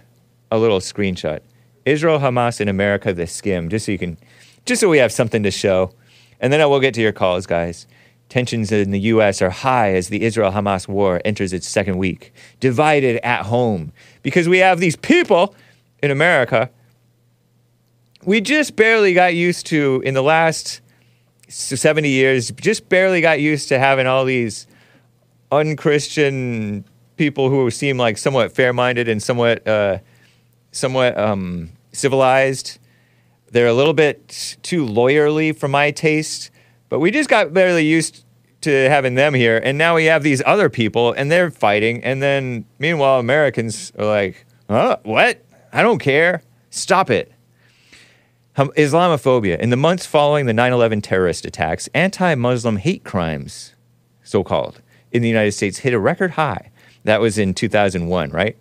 [0.51, 1.41] a little screenshot.
[1.89, 4.17] Israel, Hamas, in America, theSkimm, just so you can
[4.67, 5.93] just so we have something to show.
[6.41, 7.87] And then I will get to your calls, guys.
[8.29, 9.41] Tensions in the U.S.
[9.41, 12.33] are high as the Israel Hamas war enters its second week.
[12.61, 15.55] Divided at home because we have these people
[16.03, 16.71] in America
[18.25, 20.81] we just barely got used to, in the last
[21.49, 24.67] 70 years, just barely got used to having all these
[25.51, 26.85] unchristian
[27.17, 29.99] people who seem like somewhat fair-minded and somewhat uh,
[30.73, 32.79] somewhat um, civilized.
[33.51, 36.51] They're a little bit too lawyerly for my taste,
[36.89, 38.25] but we just got barely used
[38.63, 42.23] to having them here, and now we have these other people, and they're fighting, and
[42.23, 44.99] then meanwhile Americans are like, "Huh?
[45.05, 45.45] What?
[45.73, 46.43] I don't care.
[46.71, 47.33] Stop it."
[48.57, 49.59] Islamophobia.
[49.59, 53.75] In the months following the 9 11 terrorist attacks, anti Muslim hate crimes,
[54.25, 54.83] so called,
[55.13, 56.71] in the United States hit a record high.
[57.05, 58.57] That was in 2001, right?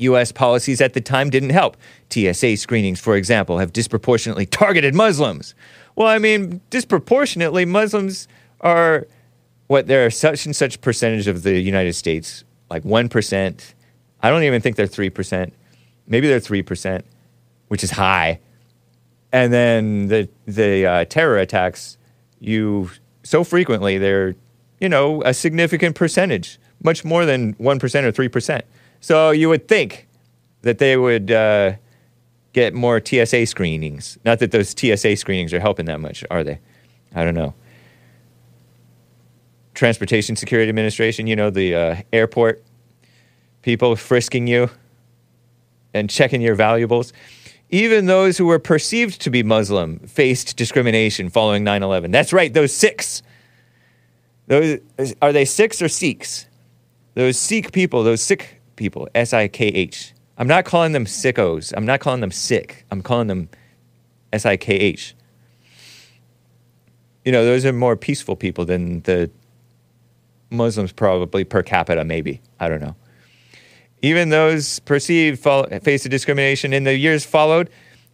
[0.00, 1.76] US policies at the time didn't help.
[2.10, 5.54] TSA screenings, for example, have disproportionately targeted Muslims.
[5.96, 8.28] Well, I mean, disproportionately, Muslims
[8.60, 9.06] are
[9.66, 13.74] what they're such and such percentage of the United States, like 1%.
[14.22, 15.52] I don't even think they're 3%.
[16.06, 17.02] Maybe they're 3%,
[17.68, 18.40] which is high
[19.32, 21.98] and then the the uh, terror attacks
[22.40, 22.90] you
[23.22, 24.34] so frequently they're
[24.80, 28.62] you know a significant percentage much more than 1% or 3%
[29.00, 30.06] so you would think
[30.62, 31.72] that they would uh,
[32.52, 36.58] get more tsa screenings not that those tsa screenings are helping that much are they
[37.14, 37.54] i don't know
[39.74, 42.62] transportation security administration you know the uh, airport
[43.62, 44.68] people frisking you
[45.94, 47.12] and checking your valuables
[47.70, 52.10] even those who were perceived to be Muslim faced discrimination following 9 11.
[52.10, 53.22] That's right, those six.
[54.48, 54.80] Those,
[55.22, 56.46] are they Sikhs or Sikhs?
[57.14, 60.12] Those Sikh people, those Sikh people, S I K H.
[60.38, 61.72] I'm not calling them sickos.
[61.76, 62.84] I'm not calling them sick.
[62.90, 63.48] I'm calling them
[64.32, 65.14] S I K H.
[67.24, 69.30] You know, those are more peaceful people than the
[70.50, 72.40] Muslims, probably per capita, maybe.
[72.58, 72.96] I don't know.
[74.02, 77.68] Even those perceived fo- face of discrimination in the years followed,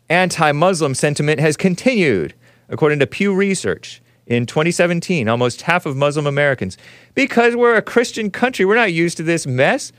[0.09, 2.35] anti Muslim sentiment has continued,
[2.69, 4.03] according to Pew Research.
[4.27, 6.77] In 2017, almost half of Muslim Americans,
[7.15, 9.93] because we're a Christian country, we're not used to this mess.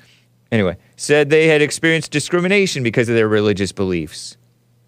[0.52, 4.38] Anyway, said they had experienced discrimination because of their religious beliefs.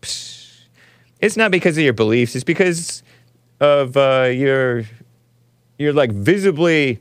[0.01, 0.39] Psst.
[1.19, 3.03] It's not because of your beliefs, it's because
[3.59, 4.83] of uh, your,
[5.77, 6.99] you're like visibly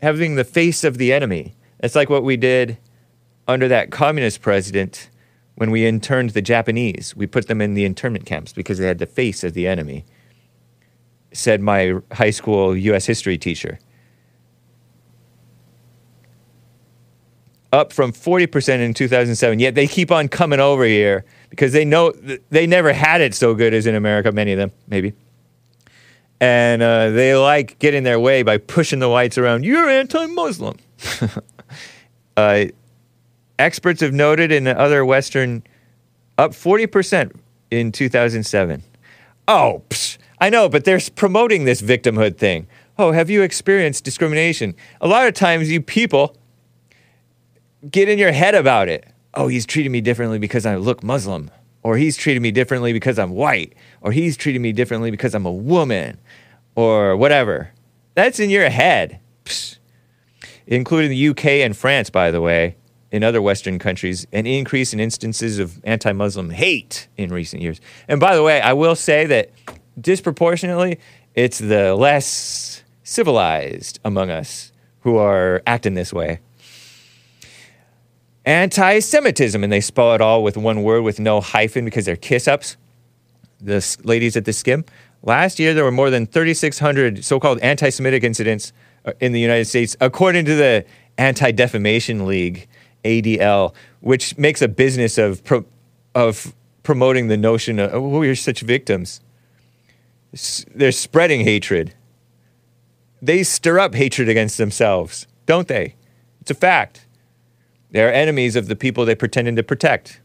[0.00, 1.54] having the face of the enemy.
[1.80, 2.78] It's like what we did
[3.46, 5.10] under that communist president
[5.56, 7.14] when we interned the Japanese.
[7.14, 10.06] We put them in the internment camps because they had the face of the enemy,
[11.32, 13.04] said my high school U.S.
[13.04, 13.78] history teacher.
[17.72, 19.58] Up from 40% in 2007.
[19.60, 22.12] Yet they keep on coming over here because they know
[22.50, 25.12] they never had it so good as in America, many of them, maybe.
[26.40, 29.64] And uh, they like getting their way by pushing the whites around.
[29.64, 30.78] You're anti Muslim.
[32.36, 32.64] uh,
[33.58, 35.62] experts have noted in other Western,
[36.38, 37.32] up 40%
[37.70, 38.82] in 2007.
[39.46, 42.66] Oh, psh, I know, but they're promoting this victimhood thing.
[42.98, 44.74] Oh, have you experienced discrimination?
[45.00, 46.36] A lot of times, you people
[47.88, 49.06] get in your head about it.
[49.34, 51.50] Oh, he's treating me differently because I look Muslim,
[51.82, 55.46] or he's treating me differently because I'm white, or he's treating me differently because I'm
[55.46, 56.18] a woman,
[56.74, 57.70] or whatever.
[58.14, 59.20] That's in your head.
[60.66, 62.76] Including the UK and France, by the way
[63.10, 67.80] in other Western countries, an increase in instances of anti Muslim hate in recent years.
[68.08, 69.50] And by the way, I will say that
[70.00, 70.98] disproportionately,
[71.34, 76.40] it's the less civilized among us who are acting this way.
[78.44, 82.16] Anti Semitism, and they spell it all with one word with no hyphen because they're
[82.16, 82.76] kiss ups.
[83.60, 84.86] The ladies at theSkimm.
[85.22, 88.72] Last year, there were more than 3,600 so called anti Semitic incidents
[89.04, 90.86] uh, in the United States, according to the
[91.18, 92.68] Anti Defamation League.
[93.04, 95.64] ADL, which makes a business of pro-
[96.14, 99.20] of promoting the notion of oh, we're such victims.
[100.32, 101.94] S- they're spreading hatred.
[103.22, 105.94] They stir up hatred against themselves, don't they?
[106.40, 107.06] It's a fact.
[107.92, 110.20] They're enemies of the people they pretended to protect.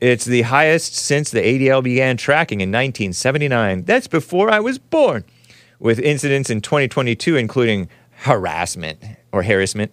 [0.00, 3.84] It's the highest since the ADL began tracking in 1979.
[3.84, 5.24] That's before I was born,
[5.78, 7.88] with incidents in 2022 including
[8.18, 9.02] harassment
[9.32, 9.92] or harassment,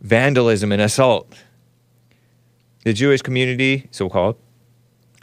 [0.00, 1.34] vandalism and assault.
[2.84, 4.36] The Jewish community, so called,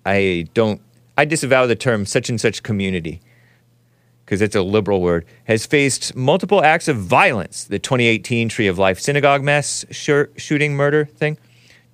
[0.06, 0.80] I don't,
[1.18, 3.22] I disavow the term such and such community
[4.28, 7.64] because it's a liberal word, has faced multiple acts of violence.
[7.64, 11.38] The 2018 Tree of Life synagogue mass shooting murder thing,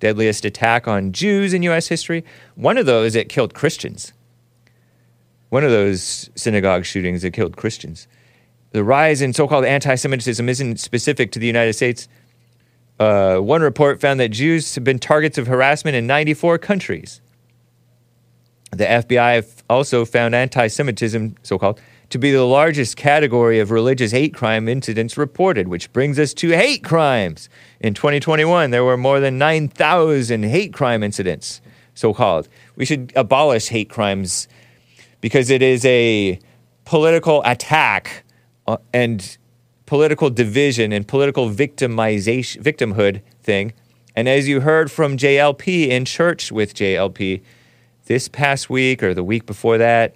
[0.00, 1.86] deadliest attack on Jews in U.S.
[1.86, 2.24] history.
[2.56, 4.12] One of those, it killed Christians.
[5.50, 8.08] One of those synagogue shootings that killed Christians.
[8.72, 12.08] The rise in so called anti Semitism isn't specific to the United States.
[12.98, 17.20] Uh, one report found that Jews have been targets of harassment in 94 countries.
[18.72, 21.80] The FBI also found anti Semitism, so called,
[22.10, 26.50] to be the largest category of religious hate crime incidents reported, which brings us to
[26.50, 27.48] hate crimes.
[27.80, 31.60] In 2021, there were more than 9,000 hate crime incidents,
[31.94, 32.48] so called.
[32.76, 34.48] We should abolish hate crimes
[35.20, 36.38] because it is a
[36.84, 38.24] political attack
[38.66, 39.36] uh, and
[39.86, 43.72] political division and political victimization, victimhood thing.
[44.16, 47.42] And as you heard from JLP in church with JLP
[48.06, 50.14] this past week or the week before that,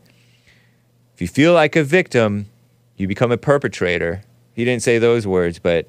[1.18, 2.46] if you feel like a victim,
[2.96, 4.22] you become a perpetrator.
[4.54, 5.88] He didn't say those words, but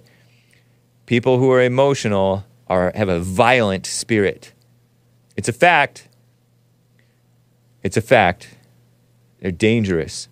[1.05, 4.53] people who are emotional are have a violent spirit.
[5.37, 6.07] It's a fact.
[7.83, 8.57] It's a fact.
[9.39, 10.29] They're dangerous.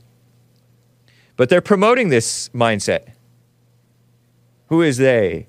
[1.36, 3.10] But they're promoting this mindset.
[4.70, 5.46] Who is they?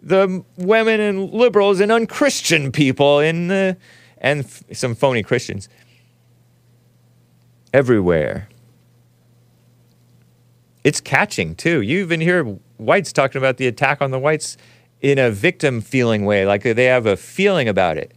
[0.00, 3.76] The women and liberals and unchristian people in the,
[4.16, 5.68] and f- some phony Christians
[7.74, 8.48] everywhere.
[10.86, 11.80] It's catching too.
[11.80, 12.44] You even hear
[12.76, 14.56] whites talking about the attack on the whites
[15.00, 18.14] in a victim feeling way, like they have a feeling about it.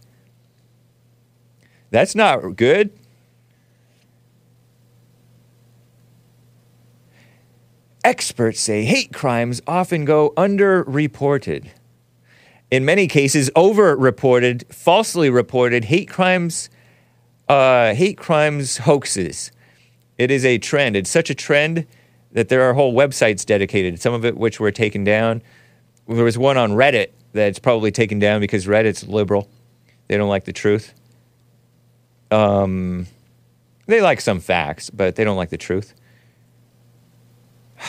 [1.90, 2.96] That's not good.
[8.04, 11.70] Experts say hate crimes often go underreported.
[12.70, 16.70] In many cases, overreported, falsely reported hate crimes,
[17.48, 19.50] uh, hate crimes hoaxes.
[20.18, 20.94] It is a trend.
[20.94, 21.88] It's such a trend
[22.32, 25.42] that there are whole websites dedicated, some of it which were taken down.
[26.08, 29.48] There was one on Reddit that's probably taken down because Reddit's liberal.
[30.08, 30.94] They don't like the truth.
[32.30, 33.06] Um,
[33.86, 35.94] they like some facts, but they don't like the truth.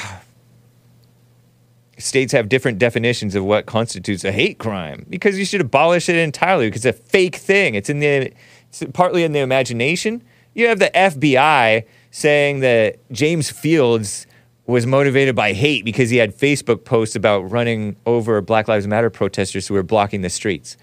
[1.97, 6.15] States have different definitions of what constitutes a hate crime because you should abolish it
[6.15, 7.75] entirely because it's a fake thing.
[7.75, 8.33] It's in the
[8.69, 10.23] it's partly in the imagination.
[10.55, 14.25] You have the FBI saying that James Fields
[14.65, 19.09] was motivated by hate because he had Facebook posts about running over Black Lives Matter
[19.09, 20.77] protesters who were blocking the streets.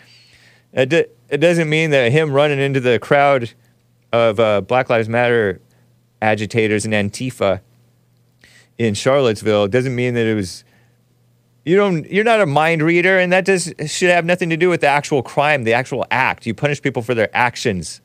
[0.72, 3.50] It, do- it doesn't mean that him running into the crowd
[4.12, 5.60] of uh, Black Lives Matter
[6.20, 7.60] agitators and Antifa
[8.76, 10.64] in Charlottesville doesn't mean that it was.
[11.64, 12.10] You don't.
[12.10, 14.86] You're not a mind reader, and that does should have nothing to do with the
[14.86, 16.46] actual crime, the actual act.
[16.46, 18.00] You punish people for their actions.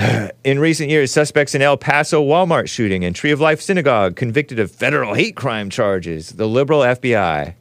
[0.44, 4.58] In recent years, suspects in El Paso Walmart shooting and Tree of Life Synagogue convicted
[4.58, 6.30] of federal hate crime charges.
[6.30, 7.54] The liberal FBI.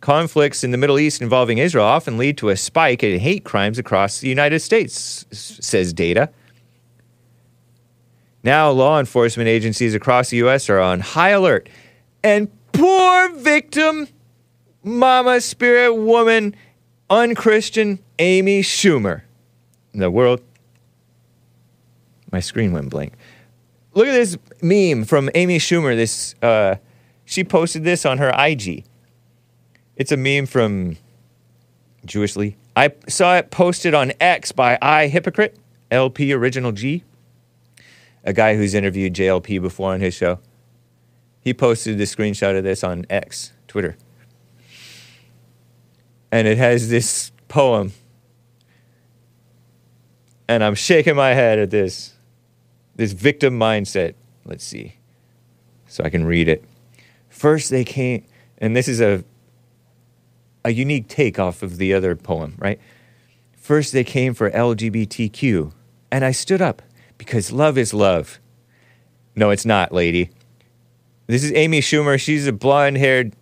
[0.00, 3.78] Conflicts in the Middle East involving Israel often lead to a spike in hate crimes
[3.78, 6.30] across the United States, says data.
[8.42, 10.70] Now, law enforcement agencies across the U.S.
[10.70, 11.68] are on high alert.
[12.22, 14.08] And poor victim,
[14.82, 16.54] mama spirit woman,
[17.10, 19.22] unchristian Amy Schumer.
[19.92, 20.42] The world.
[22.30, 23.14] My screen went blank.
[23.94, 25.96] Look at this meme from Amy Schumer.
[25.96, 26.76] This uh,
[27.24, 28.84] she posted this on her IG.
[29.96, 30.96] It's a meme from
[32.06, 32.56] Jewishly.
[32.76, 35.58] I saw it posted on X by I Hypocrite,
[35.90, 37.02] LP Original G,
[38.22, 40.38] a guy who's interviewed JLP before on his show.
[41.40, 43.96] He posted the screenshot of this on X, Twitter.
[46.30, 47.92] And it has this poem.
[50.48, 52.14] And I'm shaking my head at this.
[52.96, 54.14] This victim mindset.
[54.44, 54.96] Let's see.
[55.86, 56.64] So I can read it.
[57.28, 58.24] First they came
[58.58, 59.24] and this is a
[60.64, 62.80] a unique take off of the other poem, right?
[63.56, 65.72] First, they came for LGBTQ,
[66.10, 66.82] and I stood up
[67.16, 68.38] because love is love.
[69.36, 70.30] No, it's not, lady.
[71.26, 72.18] This is Amy Schumer.
[72.18, 73.34] She's a blonde haired,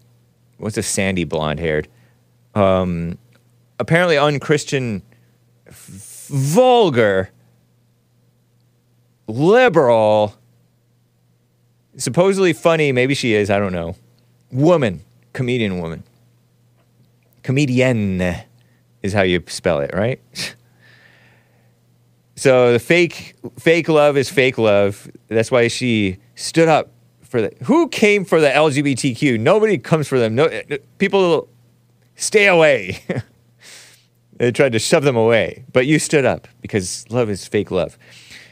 [0.58, 1.88] what's a sandy blonde haired?
[2.54, 3.18] Um,
[3.78, 5.02] apparently unchristian,
[6.28, 7.30] vulgar,
[9.26, 10.34] liberal,
[11.96, 12.92] supposedly funny.
[12.92, 13.96] Maybe she is, I don't know.
[14.50, 15.02] Woman,
[15.32, 16.04] comedian woman
[17.46, 18.20] comedian
[19.02, 20.20] is how you spell it, right?
[22.34, 25.08] so the fake fake love is fake love.
[25.28, 26.90] That's why she stood up
[27.22, 29.38] for the who came for the LGBTQ?
[29.38, 30.34] Nobody comes for them.
[30.34, 30.50] No
[30.98, 31.48] people
[32.16, 32.98] stay away.
[34.38, 37.98] they tried to shove them away, but you stood up because love is fake love.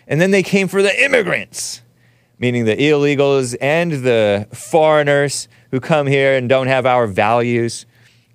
[0.07, 1.83] And then they came for the immigrants,
[2.39, 7.87] meaning the illegals and the foreigners who come here and don't have our values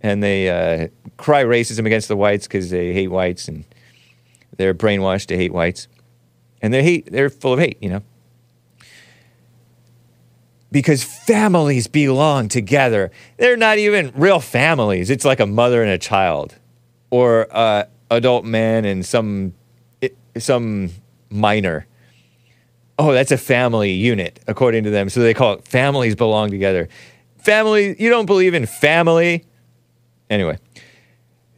[0.01, 0.87] and they uh,
[1.17, 3.65] cry racism against the whites because they hate whites and
[4.57, 5.87] they're brainwashed to hate whites,
[6.61, 8.01] and they hate they're full of hate, you know.
[10.69, 13.09] Because families belong together.
[13.37, 15.09] They're not even real families.
[15.09, 16.58] It's like a mother and a child,
[17.09, 19.53] or a adult man and some
[20.37, 20.91] some
[21.29, 21.85] minor.
[22.97, 25.09] Oh, that's a family unit according to them.
[25.09, 26.89] So they call it families belong together.
[27.37, 29.45] Family, you don't believe in family?
[30.29, 30.59] Anyway,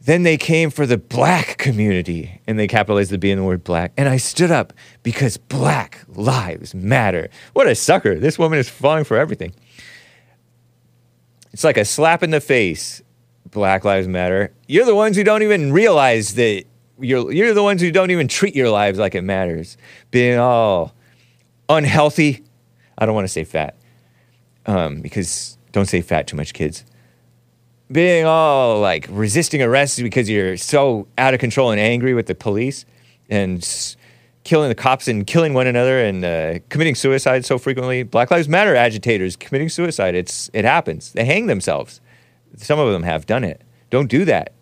[0.01, 3.63] then they came for the black community and they capitalized the B in the word
[3.63, 3.91] black.
[3.97, 4.73] And I stood up
[5.03, 7.29] because black lives matter.
[7.53, 8.19] What a sucker.
[8.19, 9.53] This woman is falling for everything.
[11.51, 13.01] It's like a slap in the face.
[13.51, 14.53] Black lives matter.
[14.67, 16.63] You're the ones who don't even realize that
[16.99, 19.77] you're, you're the ones who don't even treat your lives like it matters.
[20.09, 20.93] Being all
[21.69, 22.43] unhealthy.
[22.97, 23.75] I don't want to say fat
[24.65, 26.85] um, because don't say fat too much, kids
[27.91, 32.35] being all like resisting arrest because you're so out of control and angry with the
[32.35, 32.85] police
[33.29, 33.97] and s-
[34.43, 38.03] killing the cops and killing one another and uh, committing suicide so frequently.
[38.03, 40.15] Black Lives Matter agitators committing suicide.
[40.15, 41.11] It's it happens.
[41.13, 41.99] They hang themselves.
[42.57, 43.61] Some of them have done it.
[43.89, 44.53] Don't do that.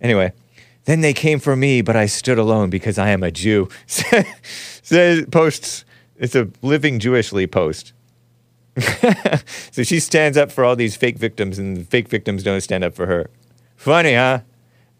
[0.00, 0.32] Anyway,
[0.84, 3.68] then they came for me, but I stood alone because I am a Jew.
[3.86, 5.84] Says posts.
[6.16, 7.92] It's a living Jewishly post.
[9.70, 12.84] so she stands up for all these fake victims, and the fake victims don't stand
[12.84, 13.30] up for her.
[13.76, 14.40] Funny, huh?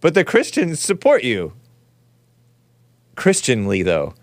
[0.01, 1.53] But the Christians support you.
[3.17, 4.15] Christianly, though.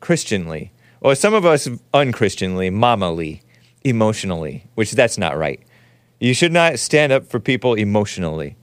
[0.00, 0.72] Christianly.
[1.00, 3.40] Or some of us unchristianly, mamally,
[3.84, 5.62] emotionally, which that's not right.
[6.20, 8.56] You should not stand up for people emotionally.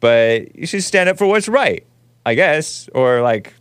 [0.00, 1.86] But you should stand up for what's right,
[2.26, 3.54] I guess, or like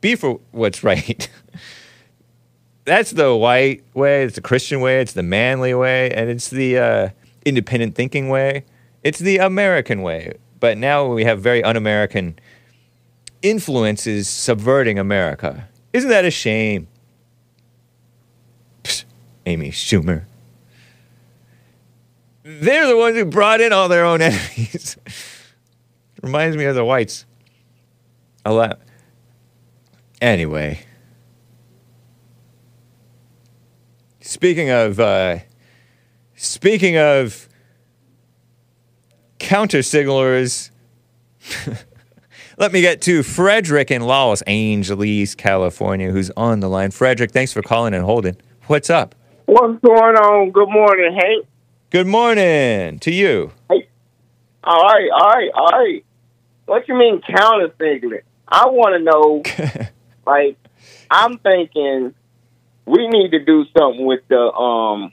[0.00, 1.28] be for what's right.
[2.84, 4.24] that's the white way.
[4.24, 5.00] It's the Christian way.
[5.00, 7.08] It's the manly way, and it's the uh,
[7.46, 8.64] independent thinking way.
[9.02, 10.34] It's the American way.
[10.60, 12.38] But now we have very un-American
[13.40, 15.68] influences subverting America.
[15.92, 16.88] Isn't that a shame?
[18.84, 19.04] Psst,
[19.46, 20.24] Amy Schumer.
[22.44, 24.96] They're the ones who brought in all their own enemies.
[26.22, 27.24] Reminds me of the whites.
[28.44, 28.80] A lot.
[30.20, 30.80] Anyway.
[34.20, 35.38] Speaking of, uh,
[36.36, 37.48] speaking of
[39.38, 40.70] counter signalers,
[42.56, 46.92] let me get to Frederick in Los Angeles, California, who's on the line.
[46.92, 48.36] Frederick, thanks for calling and holding.
[48.66, 49.14] What's up?
[49.46, 50.50] What's going on?
[50.50, 51.46] Good morning, Hake.
[51.92, 53.52] Good morning to you.
[53.68, 53.86] Hey.
[54.64, 56.04] All right, all right, all right.
[56.64, 58.22] What you mean counter signaling?
[58.48, 59.88] I want to know.
[60.26, 60.56] like,
[61.10, 62.14] I'm thinking
[62.86, 65.12] we need to do something with the um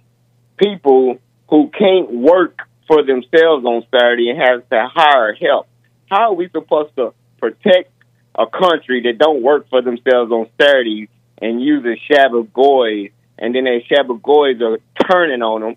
[0.56, 1.18] people
[1.50, 5.68] who can't work for themselves on Saturday and have to hire help.
[6.10, 7.92] How are we supposed to protect
[8.36, 11.10] a country that don't work for themselves on Saturdays
[11.42, 14.80] and use a Shabbat goy, and then their Shabbat goys are
[15.12, 15.76] turning on them?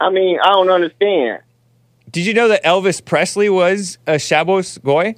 [0.00, 1.42] I mean, I don't understand.
[2.10, 5.14] Did you know that Elvis Presley was a Shabbos Goy?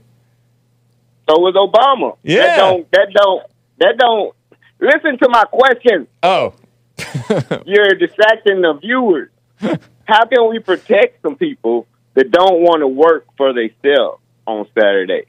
[1.28, 2.16] So was Obama.
[2.22, 2.46] Yeah.
[2.46, 2.90] That don't.
[2.92, 3.46] That don't.
[3.78, 4.34] That don't.
[4.80, 6.06] Listen to my question.
[6.22, 6.54] Oh,
[7.66, 9.30] You're distracting the viewers.
[10.04, 15.26] How can we protect some people that don't want to work for themselves on Saturday?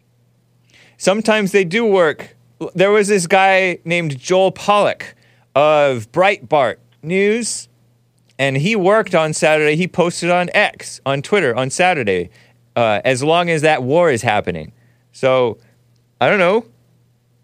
[0.98, 2.36] sometimes they do work.
[2.74, 5.14] There was this guy named Joel Pollak
[5.56, 7.70] of Breitbart News,
[8.40, 9.76] and he worked on Saturday.
[9.76, 12.30] He posted on X, on Twitter, on Saturday,
[12.76, 14.72] uh, as long as that war is happening.
[15.12, 15.58] So,
[16.22, 16.66] I don't know.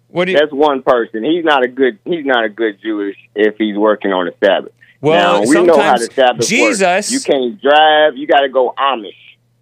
[0.07, 0.37] What do you?
[0.37, 1.23] That's one person.
[1.23, 1.97] He's not a good.
[2.05, 4.71] He's not a good Jewish if he's working on the Sabbath.
[5.01, 7.11] Well, now, we know how the Sabbath Jesus- works.
[7.11, 8.15] You can't drive.
[8.15, 9.11] You got to go Amish.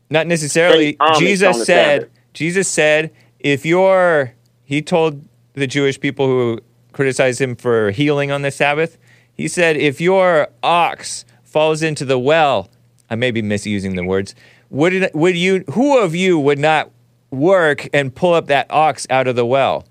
[0.09, 0.95] Not necessarily.
[0.95, 2.01] Amish Jesus said.
[2.01, 2.09] Sabbath.
[2.33, 6.59] Jesus said, if you're, he told the Jewish people who
[6.93, 8.97] criticized him for healing on the Sabbath.
[9.41, 12.69] He said, if your ox falls into the well,
[13.09, 14.35] I may be misusing the words.
[14.69, 15.65] Would it, would you?
[15.73, 16.91] Who of you would not
[17.29, 19.85] work and pull up that ox out of the well?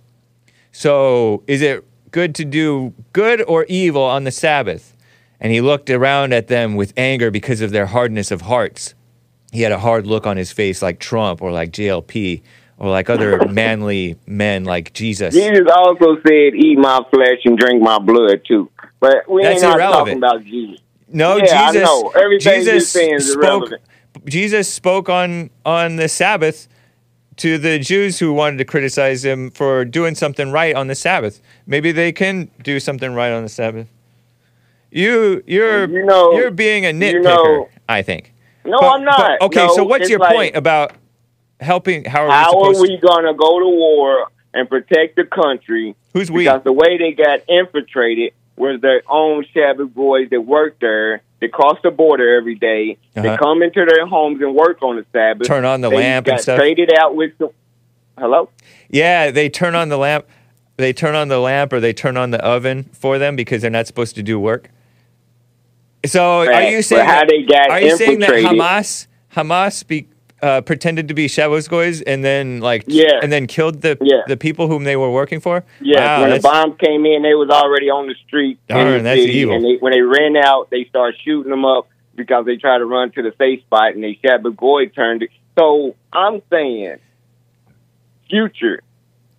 [0.72, 4.96] So, is it good to do good or evil on the Sabbath?
[5.38, 8.94] And he looked around at them with anger because of their hardness of hearts
[9.52, 12.42] he had a hard look on his face like Trump or like JLP
[12.78, 15.34] or like other manly men like Jesus.
[15.34, 18.70] Jesus also said, "Eat my flesh and drink my blood too."
[19.00, 20.06] But we That's ain't not irrelevant.
[20.06, 20.80] talking about Jesus.
[21.12, 21.82] No, Yeah, I Jesus.
[21.88, 22.08] know.
[22.14, 23.42] Everything Jesus saying is spoke.
[23.44, 23.82] irrelevant.
[24.26, 26.68] Jesus spoke on on the Sabbath
[27.38, 31.40] to the Jews who wanted to criticize him for doing something right on the Sabbath.
[31.66, 33.88] Maybe they can do something right on the Sabbath.
[34.90, 37.12] You, you're, You know- you're being a nitpicker.
[37.14, 38.32] you know- I think.
[38.64, 39.16] No, But- I'm not.
[39.18, 40.92] but- okay, No, so what's your like, point about
[41.60, 42.04] helping?
[42.04, 45.94] How are we How are we gonna go to war and protect the country?
[46.12, 46.44] Who's we?
[46.44, 51.22] Because the way they got infiltrated was their own Sabbath boys that worked there.
[51.40, 52.98] They cross the border every day.
[53.14, 53.36] They Uh-huh.
[53.38, 55.46] come into their homes and work on the Sabbath.
[55.48, 56.58] Turn on the they lamp got and stuff?
[56.58, 57.48] Traded out with the.
[58.18, 58.50] Hello.
[58.90, 60.26] Yeah, they turn on the lamp.
[60.76, 63.70] They turn on the lamp or they turn on the oven for them because they're
[63.70, 64.70] not supposed to do work.
[66.06, 69.06] So are Right, you but saying how that, they got are you saying that Hamas
[69.34, 70.08] Hamas be,
[70.42, 73.20] uh, pretended to be Shabbos goys and then like Yeah.
[73.22, 74.22] and then killed the Yeah.
[74.26, 75.64] the people whom they were working for?
[75.80, 79.02] Yeah, Wow, when the bomb came in, they was already on the street Darn, the
[79.02, 79.54] that's city, evil.
[79.56, 82.86] and they, when they ran out, they started shooting them up because they tried to
[82.86, 85.30] run to the safe spot, and they Shabbat Goy turned it.
[85.58, 86.96] So I'm saying,
[88.28, 88.80] future,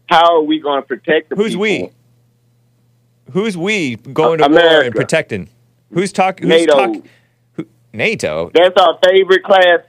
[0.08, 1.62] how are we going to protect the Who's people?
[1.62, 1.90] we?
[3.32, 4.92] Who's we going to Uh, war and America.
[4.98, 5.50] protecting?
[5.94, 6.48] Who's talking?
[6.50, 6.74] Who's NATO.
[6.74, 7.04] talk-
[7.54, 8.52] who, NATO.
[8.54, 9.80] That's our favorite class.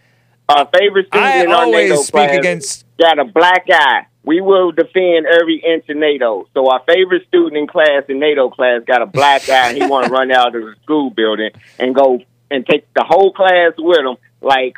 [0.49, 4.07] Our favorite student I in our always NATO speak class against got a black eye.
[4.25, 6.47] We will defend every inch of NATO.
[6.55, 9.87] So our favorite student in class in NATO class got a black eye, and he
[9.87, 12.21] want to run out of the school building and go
[12.51, 14.17] and take the whole class with him.
[14.41, 14.75] Like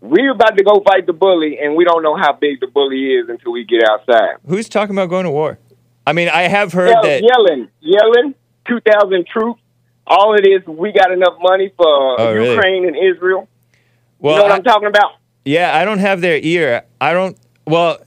[0.00, 3.14] we're about to go fight the bully, and we don't know how big the bully
[3.14, 4.36] is until we get outside.
[4.46, 5.58] who's talking about going to war.
[6.06, 7.22] I mean, I have heard Yell, that.
[7.22, 8.34] yelling, yelling,
[8.66, 9.60] two thousand troops.
[10.06, 12.54] All it is, we got enough money for Oh, really?
[12.54, 13.48] Ukraine and Israel.
[14.20, 15.12] Well, you know what I- I'm talking about?
[15.44, 16.82] Yeah, I don't have their ear.
[17.00, 17.36] I don't.
[17.66, 17.98] Well,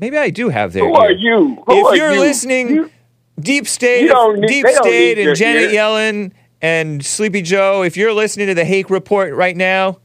[0.00, 0.88] maybe I do have their ear.
[0.90, 1.02] Who ear.
[1.02, 1.62] are you?
[1.66, 2.20] Who if are you're you?
[2.20, 2.90] listening, You-
[3.38, 5.80] Deep State, You need- Deep State, and Janet ear.
[5.82, 6.32] Yellen
[6.62, 9.98] and Sleepy Joe, if you're listening to the Hake Report right now,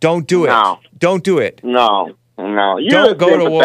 [0.00, 0.48] don't do it.
[0.48, 0.78] No.
[0.98, 1.60] Don't do it.
[1.62, 2.78] No, no.
[2.78, 3.62] You're Don't go to war.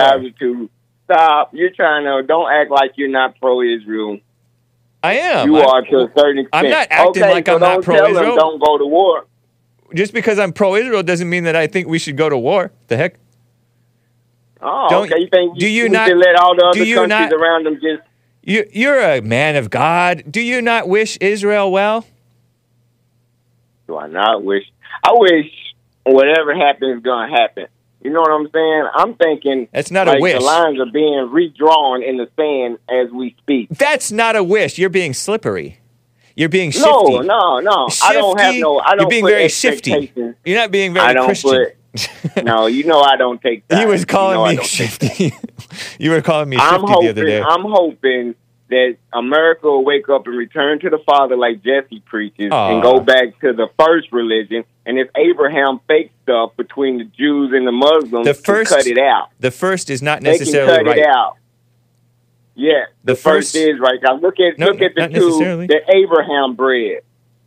[1.06, 1.50] stop.
[1.54, 4.20] You're trying to don't act like you're not pro-Israel.
[5.04, 5.50] I am.
[5.50, 6.66] you I- are to a certain extent.
[6.66, 8.36] I'm not acting okay, like so I'm not pro-Israel.
[8.36, 9.26] Don't go to war.
[9.94, 12.72] Just because I'm pro-Israel doesn't mean that I think we should go to war.
[12.88, 13.16] The heck?
[14.62, 15.22] Oh, Don't- okay.
[15.22, 18.02] You think do you not- let all the other countries not- around them just?
[18.44, 20.24] You, you're a man of God.
[20.30, 22.06] Do you not wish Israel well?
[23.88, 24.64] Do I not wish?
[25.04, 25.52] I wish
[26.04, 27.68] whatever happens is gonna happen.
[28.04, 28.88] You know what I'm saying?
[28.94, 30.38] I'm thinking That's not a wish.
[30.38, 33.70] The lines are being redrawn in the sand as we speak.
[33.70, 34.78] That's not a wish.
[34.78, 35.80] You're being slippery.
[36.36, 36.88] You're being shifty.
[36.90, 37.88] No, no, no.
[38.04, 38.80] I don't have no.
[38.80, 40.12] I don't You're being put very shifty.
[40.46, 41.68] You're not being very I don't Christian.
[42.44, 43.80] no, you know I don't take that.
[43.80, 45.34] he was calling you know me shifty.
[45.98, 47.06] you were calling me I'm shifty hoping.
[47.06, 47.42] the other day.
[47.42, 48.36] I'm hoping
[48.70, 52.74] that America will wake up and return to the Father like Jesse preaches, Aw.
[52.74, 54.66] and go back to the first religion.
[54.86, 58.98] And if Abraham fake stuff between the Jews and the Muslims, The first- cut it
[58.98, 59.30] out.
[59.40, 60.98] the first is not They can necessarily cut right.
[60.98, 61.38] it out.
[62.56, 64.00] Yeah, The the, first, first- is right.
[64.02, 65.68] Now look at No, look at the two necessarily.
[65.68, 67.02] that Abraham bred.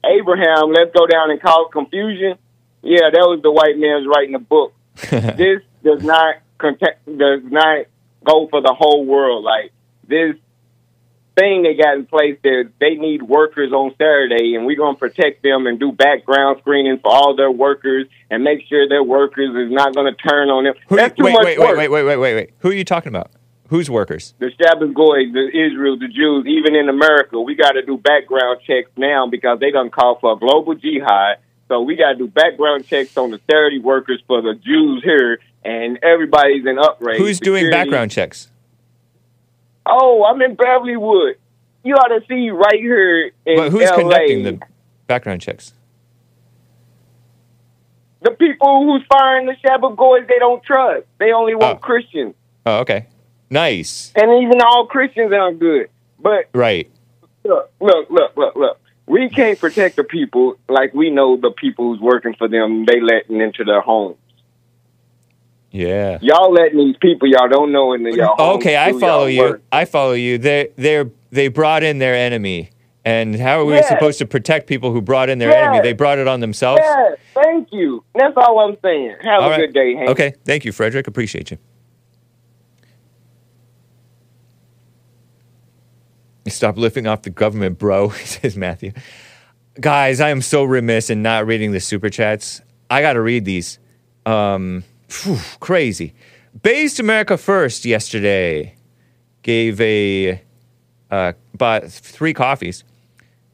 [0.04, 2.36] Abraham, let's go down and cause confusion.
[2.82, 4.72] Yeah, that was the white man's writing the book.
[5.10, 7.86] this does not contact, does not
[8.24, 9.44] go for the whole world.
[9.44, 9.72] Like
[10.06, 10.36] this
[11.36, 15.42] thing they got in place that they need workers on Saturday, and we're gonna protect
[15.42, 19.72] them and do background screening for all their workers and make sure their workers is
[19.72, 20.74] not gonna turn on them.
[20.88, 21.76] Who, That's too wait, much wait, work.
[21.78, 22.50] wait, wait, wait, wait, wait.
[22.60, 23.30] Who are you talking about?
[23.68, 24.34] Who's workers?
[24.38, 28.60] the Shabbos Goy, the Israel, the Jews, even in America, we got to do background
[28.66, 31.38] checks now because they done call for a global jihad.
[31.68, 35.38] So we got to do background checks on the charity workers for the Jews here,
[35.64, 37.18] and everybody's in uprage.
[37.18, 38.50] Who's doing background checks?
[39.84, 41.34] Oh, I'm in Beverlywood.
[41.84, 44.60] You ought to see right here in But who's LA, conducting the
[45.06, 45.74] background checks?
[48.20, 51.06] the people who's firing the Shabbat Goys they don't trust.
[51.18, 51.80] They only want Oh.
[51.80, 52.34] Christians,
[52.66, 53.06] Oh, okay.
[53.50, 54.12] Nice.
[54.14, 55.88] and even all Christians aren't good.
[56.18, 56.90] But Right.
[57.44, 58.80] look, look, look, look, look.
[59.06, 62.84] We can't protect the people like we know the people who's working for them.
[62.84, 64.16] They letting into their homes.
[65.70, 66.18] Yeah.
[66.20, 68.56] Y'all letting these people y'all don't know into y'all homes.
[68.64, 69.62] Okay, I follow y'all work.
[69.70, 70.38] I follow you.
[70.38, 72.70] They they they brought in their enemy.
[73.04, 73.82] And how are we Yeah.
[73.82, 75.64] supposed to protect people who brought in their Yeah.
[75.64, 75.80] enemy?
[75.80, 76.82] They brought it on themselves.
[76.84, 78.04] Yeah, thank you.
[78.14, 79.16] That's all I'm saying.
[79.22, 79.60] Have All a right.
[79.60, 80.08] good day, Hake.
[80.10, 81.06] Okay, thank you, Frederick.
[81.06, 81.58] Appreciate you.
[86.48, 88.92] Stop lifting off the government, bro, says Matthew.
[89.80, 92.60] Guys, I am so remiss in not reading the super chats.
[92.90, 93.78] I got to read these.
[94.26, 96.14] Um, phew, crazy.
[96.62, 98.74] Based America First yesterday
[99.42, 100.42] gave a
[101.10, 102.84] uh, bought three coffees.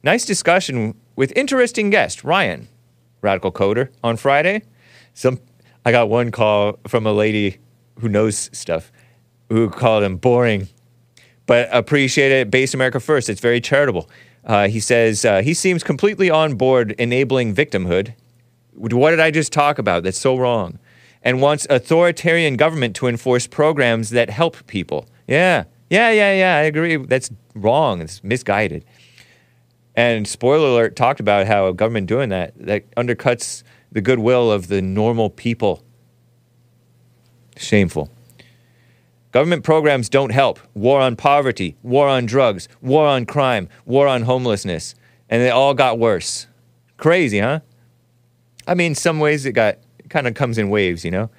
[0.03, 2.67] Nice discussion with interesting guest Ryan,
[3.21, 4.63] radical coder, on Friday.
[5.13, 5.39] Some
[5.85, 7.59] I got one call from a lady
[7.99, 8.91] who knows stuff,
[9.49, 10.67] who called him boring,
[11.45, 12.51] but appreciate it.
[12.51, 13.29] Based America First.
[13.29, 14.09] It's very charitable.
[14.43, 18.13] Uh, he says uh, he seems completely on board enabling victimhood,
[18.73, 20.03] What did I just talk about?
[20.03, 20.79] That's so wrong.
[21.23, 25.07] And wants authoritarian government to enforce programs that help people.
[25.27, 26.57] Yeah, yeah, yeah, yeah.
[26.57, 26.97] I agree.
[26.97, 28.01] That's wrong.
[28.01, 28.85] It's misguided.
[29.95, 34.67] And spoiler alert talked about how a government doing that that undercuts the goodwill of
[34.67, 35.81] the normal people.
[37.57, 38.11] Shameful.
[39.35, 40.61] Government programs don't help.
[40.75, 44.95] War on poverty, war on drugs, war on crime, war on homelessness,
[45.29, 46.47] and they all got worse.
[46.95, 47.59] Crazy, huh?
[48.65, 51.29] I mean, some ways it got kind of comes in waves, you know.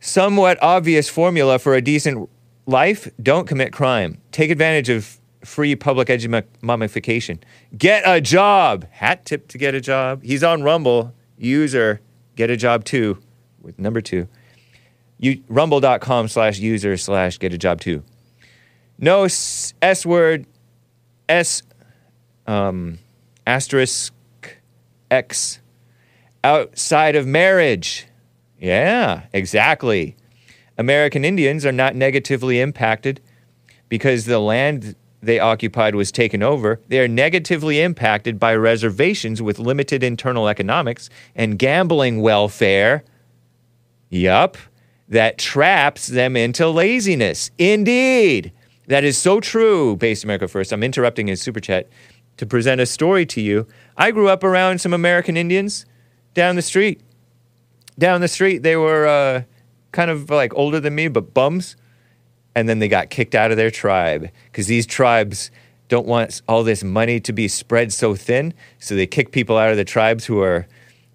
[0.00, 2.28] Somewhat obvious formula for a decent
[2.66, 4.20] life: don't commit crime.
[4.32, 7.38] Take advantage of free public education.
[7.76, 8.88] Get a job.
[8.90, 10.24] Hat tip to get a job.
[10.24, 11.14] He's on Rumble.
[11.36, 12.00] User,
[12.34, 13.22] get a job too.
[13.62, 14.26] With number two.
[15.18, 18.02] You, rumble.com slash user slash get a job too.
[18.98, 20.46] No s, S word,
[21.28, 21.62] S
[22.46, 22.98] um,
[23.46, 24.12] asterisk
[25.10, 25.60] X
[26.44, 28.06] outside of marriage.
[28.58, 30.16] Yeah, exactly.
[30.76, 33.20] American Indians are not negatively impacted
[33.88, 36.80] because the land they occupied was taken over.
[36.88, 43.04] They are negatively impacted by reservations with limited internal economics and gambling welfare.
[44.10, 44.56] Yup,
[45.08, 47.50] that traps them into laziness.
[47.58, 48.52] Indeed.
[48.88, 50.72] That is so true, Based America First.
[50.72, 51.88] I'm interrupting his super chat
[52.38, 53.66] to present a story to you.
[53.96, 55.84] I grew up around some American Indians
[56.34, 57.00] down the street.
[57.98, 59.42] Down the street, they were uh,
[59.92, 61.76] kind of like older than me, but bums.
[62.54, 65.50] And then they got kicked out of their tribe because these tribes
[65.88, 68.54] don't want all this money to be spread so thin.
[68.78, 70.66] So they kick people out of the tribes who are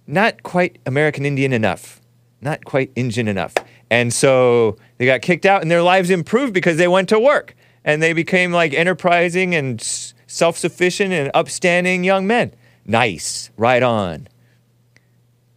[0.07, 2.01] not quite American Indian enough,
[2.41, 3.53] not quite Indian enough.
[3.93, 7.55] And so they got kicked out and their lives improved because they went to work
[7.85, 9.79] and they became like enterprising and
[10.25, 12.55] self sufficient and upstanding young men.
[12.87, 14.27] Nice, right on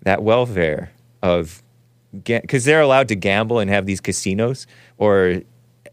[0.02, 1.62] that welfare of
[2.24, 4.66] because they're allowed to gamble and have these casinos
[4.98, 5.40] or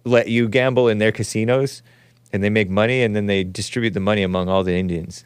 [0.03, 1.81] let you gamble in their casinos
[2.33, 5.23] and they make money and then they distribute the money among all the Indians.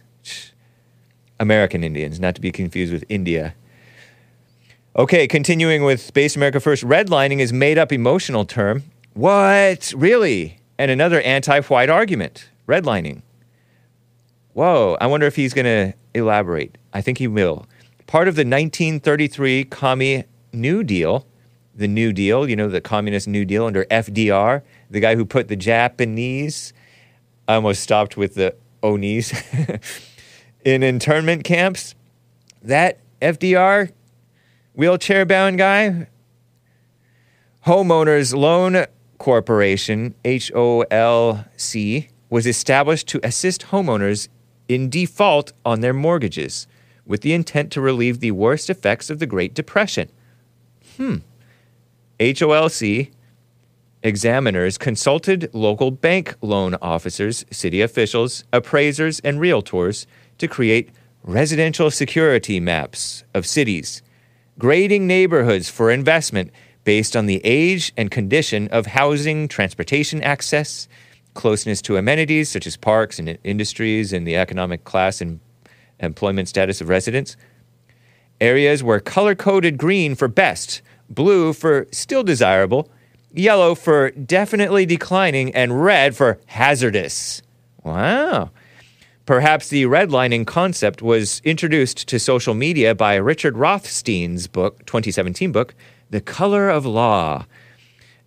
[1.40, 3.56] American Indians, not to be confused with India.
[4.98, 8.84] Okay, continuing with Based America First, redlining is made up emotional term.
[9.14, 9.94] What?
[9.96, 10.60] Really?
[10.80, 13.22] And another anti white argument redlining.
[14.54, 16.80] Whoa, I wonder if he's going to elaborate.
[16.94, 17.68] I think he will
[18.08, 21.28] part of the 1933 Commie New Deal,
[21.76, 25.48] the New Deal, you know, the Communist New Deal under FDR, the guy who put
[25.48, 26.74] the Japanese,
[27.48, 29.32] I almost stopped with the Onis,
[30.66, 31.94] in internment camps.
[32.64, 33.92] That FDR
[34.78, 36.08] wheelchair bound guy,
[37.66, 38.86] Homeowners Loan
[39.18, 44.30] Corporation, HOLC, was established to assist homeowners
[44.70, 46.68] in default on their mortgages
[47.08, 50.10] with the intent to relieve the worst effects of the Great Depression.
[50.96, 51.18] Hmm.
[52.20, 53.10] HOLC
[54.04, 60.06] examiners consulted local bank loan officers, city officials, appraisers, and realtors
[60.38, 60.92] to create
[61.24, 64.04] residential security maps of cities,
[64.60, 66.52] grading neighborhoods for investment
[66.84, 70.88] based on the age and condition of housing, transportation access,
[71.34, 75.40] closeness to amenities such as parks and industries, and the economic class and
[76.00, 77.38] employment status of residents.
[78.40, 82.90] Areas were color coded green for best, blue for still desirable,
[83.34, 87.42] yellow for definitely declining, and red for hazardous.
[87.84, 88.52] Wow.
[89.28, 95.76] Perhaps the redlining concept was introduced to social media by Richard Rothstein's book, 2017 book,
[96.10, 97.46] The Color of Law,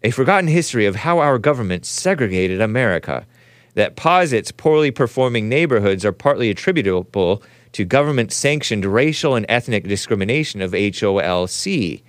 [0.03, 3.27] a forgotten history of how our government segregated America,
[3.73, 7.43] that posits poorly performing neighborhoods are partly attributable
[7.73, 12.03] to government sanctioned racial and ethnic discrimination of HOLC.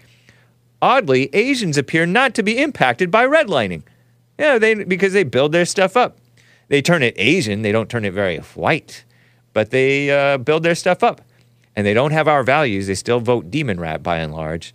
[0.81, 3.83] Oddly, Asians appear not to be impacted by redlining.
[4.37, 6.17] Yeah, they, because they build their stuff up.
[6.71, 9.03] They turn it Asian, they don't turn it very white,
[9.51, 11.19] but they uh, build their stuff up.
[11.75, 14.73] And they don't have our values, they still vote demon rat by and large.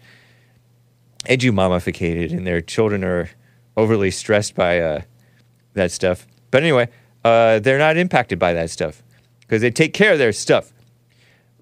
[1.25, 3.31] Edu-mummificated, and their children are
[3.79, 5.01] overly stressed by uh,
[5.73, 6.27] that stuff.
[6.51, 6.91] But anyway,
[7.25, 9.03] uh, they're not impacted by that stuff
[9.41, 10.75] because they take care of their stuff.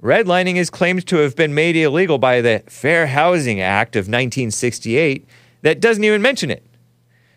[0.02, 5.28] Redlining is claimed to have been made illegal by the Fair Housing Act of 1968
[5.62, 6.66] that doesn't even mention it.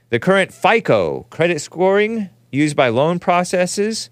[0.09, 4.09] The current FICO credit scoring used by loan processes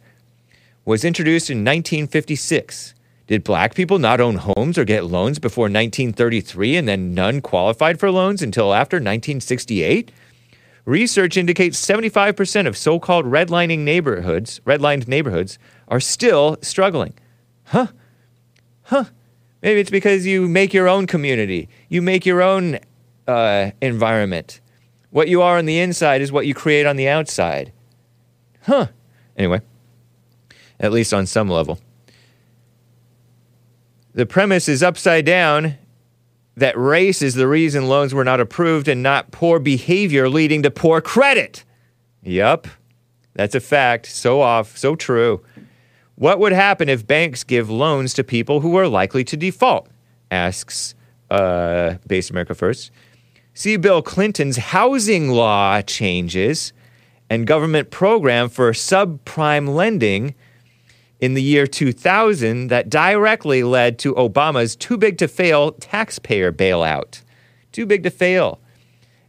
[0.83, 2.93] was introduced in 1956.
[3.27, 7.99] Did black people not own homes or get loans before 1933 and then none qualified
[7.99, 10.11] for loans until after 1968?
[10.85, 15.57] Research indicates 75% of so-called redlining neighborhoods, redlined neighborhoods
[15.87, 17.13] are still struggling.
[17.63, 17.87] Huh?
[18.83, 19.05] Huh.
[19.63, 22.77] Maybe it's because you make your own community, you make your own
[23.27, 24.61] uh, environment.
[25.09, 27.71] What you are on the inside is what you create on the outside.
[28.65, 28.87] Huh.
[29.37, 29.61] Anyway,
[30.79, 31.79] at least on some level.
[34.13, 35.75] The premise is upside down
[36.55, 40.71] that race is the reason loans were not approved and not poor behavior leading to
[40.71, 41.63] poor credit.
[42.23, 42.67] Yup,
[43.33, 44.05] that's a fact.
[44.07, 45.43] So off, so true.
[46.15, 49.89] What would happen if banks give loans to people who are likely to default?
[50.31, 50.95] Asks
[51.29, 52.89] uh, Based America First.
[53.53, 56.71] See Bill Clinton's housing law changes
[57.29, 60.35] and government program for subprime lending
[61.19, 67.21] in the year 2000 that directly led to Obama's too big to fail taxpayer bailout.
[67.71, 68.59] Too big to fail.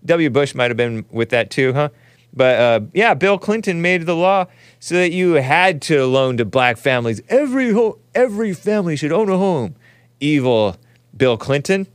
[0.05, 0.31] W.
[0.31, 1.89] Bush might have been with that too, huh?
[2.33, 4.47] But uh, yeah, Bill Clinton made the law
[4.79, 7.23] so that you had to loan to black families.
[7.29, 9.75] Every ho- every family should own a home.
[10.21, 10.77] Evil
[11.17, 11.87] Bill Clinton.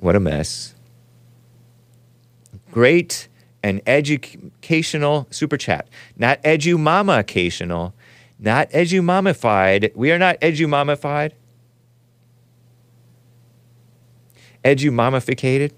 [0.00, 0.74] What a mess.
[2.72, 3.28] Great
[3.62, 5.86] and educational super chat.
[6.16, 7.92] Not edumama-cational,
[8.40, 9.94] not edumamified.
[9.94, 11.32] We are not edumamified.
[14.64, 15.72] Edumamificated.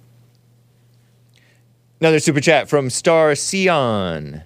[2.01, 4.43] Another super chat from Star Sion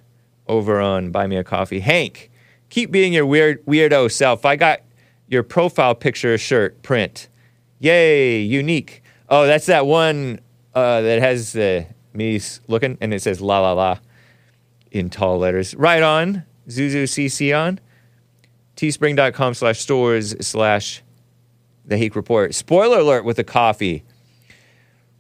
[0.47, 1.81] over on Buy Me a Coffee.
[1.81, 2.31] Hake,
[2.71, 4.47] keep being your weird weirdo self.
[4.47, 4.81] I got
[5.29, 7.29] your profile picture shirt print.
[7.79, 9.03] Yay, unique.
[9.29, 10.41] Oh, that's that one
[10.75, 13.99] uh, that has uh, me looking and it says la la la
[14.91, 15.75] in tall letters.
[15.75, 17.81] Right on, Zuzu CC on.
[18.77, 21.03] Teespring.com slash stores slash
[21.85, 22.55] the Hake Report.
[22.55, 24.05] Spoiler alert with the coffee.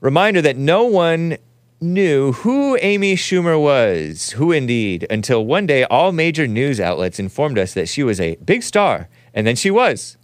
[0.00, 1.38] Reminder that no one
[1.80, 7.58] knew who Amy Schumer was, who indeed, until one day all major news outlets informed
[7.58, 10.16] us that she was a big star, and then she was.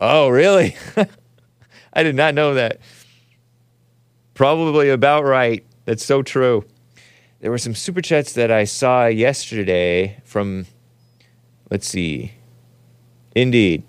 [0.00, 0.76] Oh, really?
[1.92, 2.80] I did not know that.
[4.34, 5.64] Probably about right.
[5.84, 6.64] That's so true.
[7.40, 10.66] There were some super chats that I saw yesterday from,
[11.70, 12.32] let's see,
[13.34, 13.82] Indeed.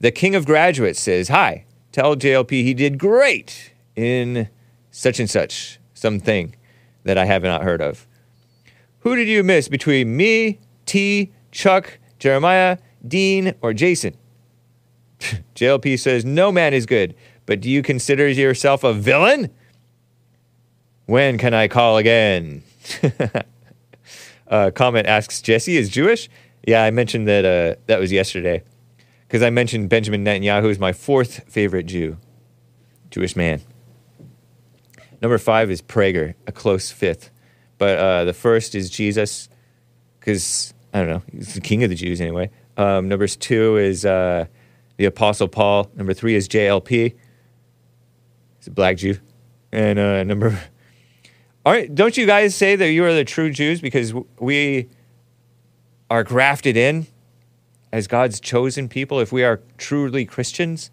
[0.00, 4.48] The King of Graduates says, Hi, tell JLP he did great in
[4.90, 6.54] such and such something
[7.02, 8.06] that I have not heard of.
[9.00, 14.16] Who did you miss between me, T, Chuck, Jeremiah, Dean, or Jason?
[15.54, 17.14] JLP says, No man is good,
[17.44, 19.50] but do you consider yourself a villain?
[21.08, 22.62] When can I call again?
[24.46, 26.28] uh, comment asks, Jesse is Jewish?
[26.66, 28.62] Yeah, I mentioned that uh, that was yesterday
[29.26, 32.18] because I mentioned Benjamin Netanyahu is my fourth favorite Jew,
[33.10, 33.62] Jewish man.
[35.22, 37.30] Number five is Prager, a close fifth.
[37.78, 39.48] But uh, the first is Jesus,
[40.20, 42.50] because, I don't know, he's the king of the Jews anyway.
[42.76, 44.44] Um, two is uh,
[44.98, 45.90] the Apostle Paul.
[45.94, 47.14] Number three is JLP.
[48.58, 49.16] He's a black Jew.
[49.72, 50.60] And uh, number.
[51.64, 54.88] Aren't, don't you guys say that you are the true Jews because we
[56.10, 57.06] are grafted in
[57.92, 60.90] as God's chosen people if we are truly Christians?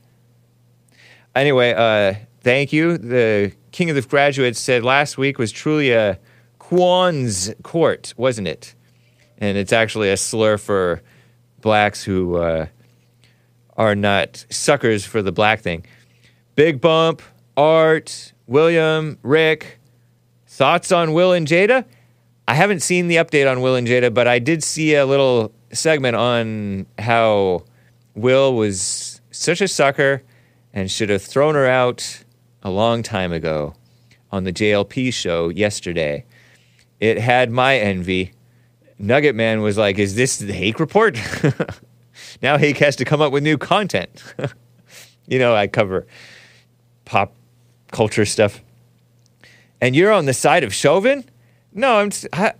[1.36, 2.98] Anyway, uh, thank you.
[2.98, 6.20] The King of the Graduates said last week was truly a
[6.60, 8.74] Quan's court, wasn't it?
[9.38, 11.02] And it's actually a slur for
[11.62, 12.68] blacks who uh,
[13.78, 15.86] are not suckers for the black thing.
[16.56, 17.22] Big Bump,
[17.58, 19.80] Art, William, Rick,
[20.56, 21.86] thoughts on Will and Jada?
[22.48, 25.52] I haven't seen the update on Will and Jada, but I did see a little
[25.74, 27.66] segment on how
[28.16, 30.24] Will was such a sucker
[30.74, 32.24] and should have thrown her out
[32.64, 33.74] a long time ago
[34.32, 36.26] on the JLP show yesterday.
[37.00, 38.32] It had my envy.
[38.98, 41.20] Nugget Man was like, Is this the Hake report?
[42.42, 44.24] now Hake has to come up with new content.
[45.28, 46.08] you know, I cover
[47.04, 47.34] pop
[47.92, 48.62] culture stuff.
[49.82, 51.26] And you're on the side of Chauvin?
[51.74, 52.08] No, I'm.
[52.08, 52.54] s- I,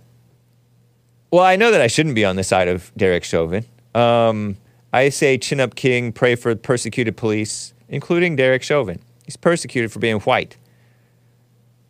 [1.30, 3.64] well, I know that I shouldn't be on the side of Derek Chauvin.
[3.94, 4.56] Um,
[4.92, 9.00] I say chin up king, pray for persecuted police, including Derek Chauvin.
[9.24, 10.56] He's persecuted for being white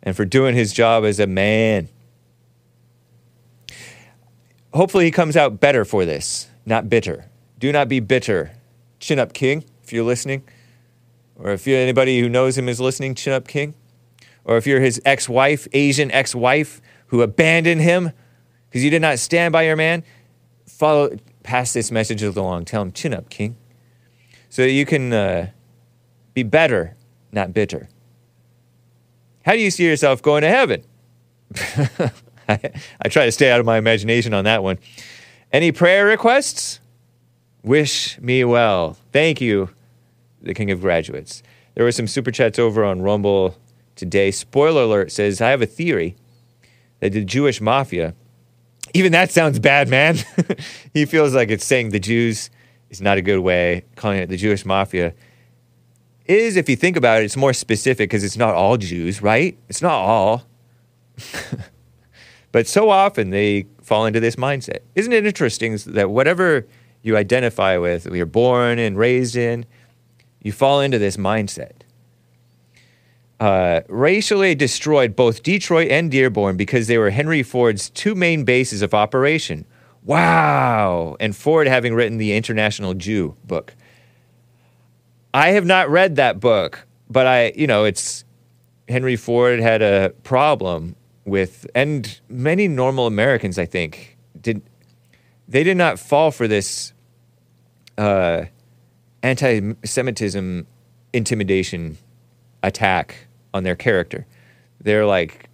[0.01, 1.89] and for doing his job as a man.
[4.73, 7.25] Hopefully, he comes out better for this, not bitter.
[7.59, 8.51] Do not be bitter.
[8.99, 10.43] Chin up king, if you're listening.
[11.35, 13.75] Or if you're anybody who knows him is listening, chin up king.
[14.47, 18.11] Or if you're his ex wife, Asian ex wife, who abandoned him
[18.69, 20.03] because you did not stand by your man,
[20.65, 22.65] follow, pass this message along.
[22.65, 23.57] Tell him, chin up, king.
[24.49, 25.51] So that you can uh,
[26.33, 26.95] be better,
[27.31, 27.89] not bitter.
[29.45, 30.83] How do you see yourself going to heaven?
[32.49, 32.59] I,
[33.01, 34.79] I try to stay out of my imagination on that one.
[35.51, 36.79] Any prayer requests?
[37.63, 38.97] Wish me well.
[39.11, 39.69] Thank you,
[40.41, 41.43] the king of graduates.
[41.75, 43.55] There were some super chats over on Rumble
[43.97, 44.31] today.
[44.31, 46.15] Spoiler alert says, I have a theory
[46.99, 48.15] that the Jewish mafia,
[48.93, 50.17] even that sounds bad, man.
[50.93, 52.49] he feels like it's saying the Jews
[52.89, 55.13] is not a good way, calling it the Jewish mafia.
[56.25, 59.57] Is, if you think about it, it's more specific because it's not all Jews, right?
[59.69, 60.43] It's not all.
[62.51, 64.79] but so often they fall into this mindset.
[64.95, 66.67] Isn't it interesting that whatever
[67.01, 69.65] you identify with, you're born and raised in,
[70.41, 71.76] you fall into this mindset.
[73.39, 78.81] Uh, racially destroyed both Detroit and Dearborn because they were Henry Ford's two main bases
[78.81, 79.65] of operation.
[80.03, 81.17] Wow!
[81.19, 83.75] And Ford having written the International Jew book.
[85.33, 88.25] I have not read that book, but I, you know, it's
[88.89, 94.63] Henry Ford had a problem with, and many normal Americans, I think, did
[95.47, 96.93] they did not fall for this
[97.97, 98.45] uh,
[99.21, 100.65] anti-Semitism
[101.13, 101.97] intimidation
[102.63, 103.26] attack
[103.57, 104.25] on their character.
[104.79, 105.49] They're like,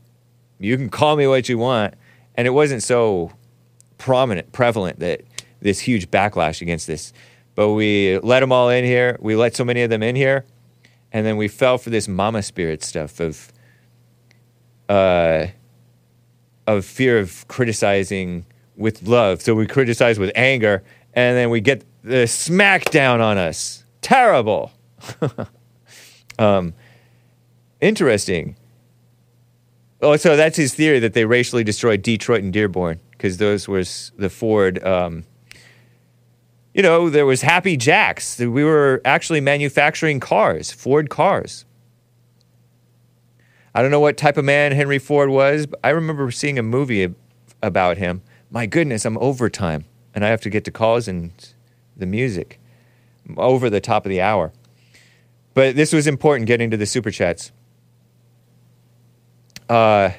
[0.59, 1.95] you can call me what you want,
[2.35, 3.31] and it wasn't so
[3.97, 5.21] prominent, prevalent that
[5.61, 7.13] this huge backlash against this.
[7.55, 9.17] But we let them all in here.
[9.19, 10.45] We let so many of them in here,
[11.11, 13.51] and then we fell for this mama spirit stuff of,
[14.89, 15.47] uh,
[16.67, 18.45] of fear of criticizing
[18.75, 19.41] with love.
[19.41, 20.83] So we criticize with anger,
[21.13, 23.85] and then we get the smackdown on us.
[24.01, 24.71] Terrible.
[26.39, 26.73] um,
[27.83, 28.55] interesting.
[30.01, 34.11] Oh, so that's his theory that they racially destroyed Detroit and Dearborn because those was
[34.17, 34.83] the Ford.
[34.83, 35.23] Um,
[36.73, 38.39] you know, there was Happy Jacks.
[38.39, 41.65] We were actually manufacturing cars, Ford cars.
[43.75, 46.63] I don't know what type of man Henry Ford was, but I remember seeing a
[46.63, 47.13] movie
[47.61, 48.21] about him.
[48.51, 51.31] My goodness, I'm overtime, and I have to get to calls and
[51.95, 52.59] the music
[53.37, 54.51] over the top of the hour.
[55.53, 57.51] But this was important getting to the super chats.
[59.73, 60.13] Uh,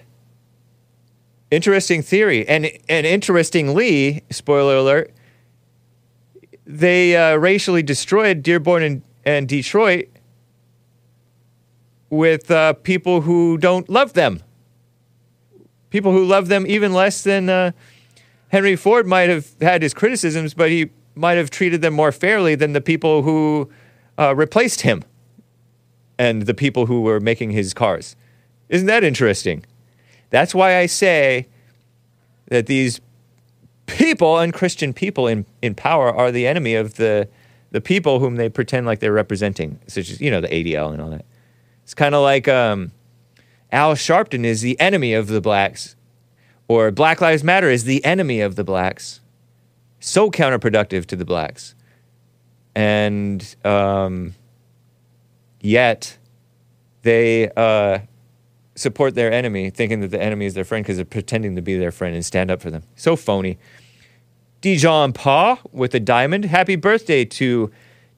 [1.53, 2.45] interesting theory.
[2.49, 5.13] And, and interestingly, spoiler alert,
[6.67, 10.09] they uh, racially destroyed Dearborn and, and Detroit
[12.11, 14.43] with uh, people who don't love them.
[15.91, 17.71] People who love them even less than uh,
[18.49, 22.57] Henry Ford might have had his criticisms, but he might have treated them more fairly
[22.57, 23.71] than the people who
[24.19, 25.05] uh, replaced him
[26.19, 28.17] and the people who were making his cars.
[28.69, 29.65] Isn't that interesting?
[30.31, 31.49] That's why I say
[32.49, 33.01] that these
[33.87, 37.29] people, unchristian people in, in power, are the enemy of the,
[37.71, 41.01] the people whom they pretend like they're representing, such as, you know, the ADL and
[41.01, 41.25] all that.
[41.83, 42.93] It's kind of like um,
[43.71, 45.97] Al Sharpton is the enemy of the blacks,
[46.69, 49.21] or Black Lives Matter is the enemy of the blacks
[50.05, 51.75] so counterproductive to the blacks.
[52.75, 54.35] And um,
[55.61, 56.19] yet
[57.03, 58.01] they uh,
[58.75, 61.77] support their enemy, thinking that the enemy is their friend because they're pretending to be
[61.77, 62.83] their friend and stand up for them.
[62.97, 63.59] So phony.
[64.61, 66.47] Dijon Pa with a diamond.
[66.47, 67.71] Happy birthday to